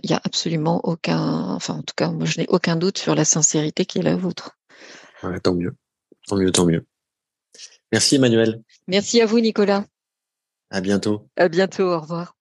il 0.04 0.12
n'y 0.12 0.16
a 0.16 0.22
absolument 0.24 0.80
aucun, 0.84 1.20
enfin 1.20 1.76
en 1.76 1.82
tout 1.82 1.96
cas, 1.96 2.12
moi 2.12 2.26
je 2.26 2.40
n'ai 2.40 2.48
aucun 2.50 2.76
doute 2.76 3.00
sur 3.00 3.16
la 3.16 3.26
sincérité 3.26 3.86
qui 3.86 4.00
est 4.00 4.04
la 4.04 4.16
vôtre. 4.16 4.58
Ouais, 5.24 5.40
tant 5.40 5.56
mieux, 5.56 5.76
tant 6.28 6.36
mieux, 6.36 6.52
tant 6.52 6.66
mieux. 6.66 6.86
Merci 7.92 8.16
Emmanuel. 8.16 8.62
Merci 8.88 9.22
à 9.22 9.26
vous 9.26 9.40
Nicolas. 9.40 9.86
À 10.70 10.82
bientôt. 10.82 11.28
À 11.36 11.50
bientôt. 11.50 11.84
Au 11.84 12.00
revoir. 12.00 12.36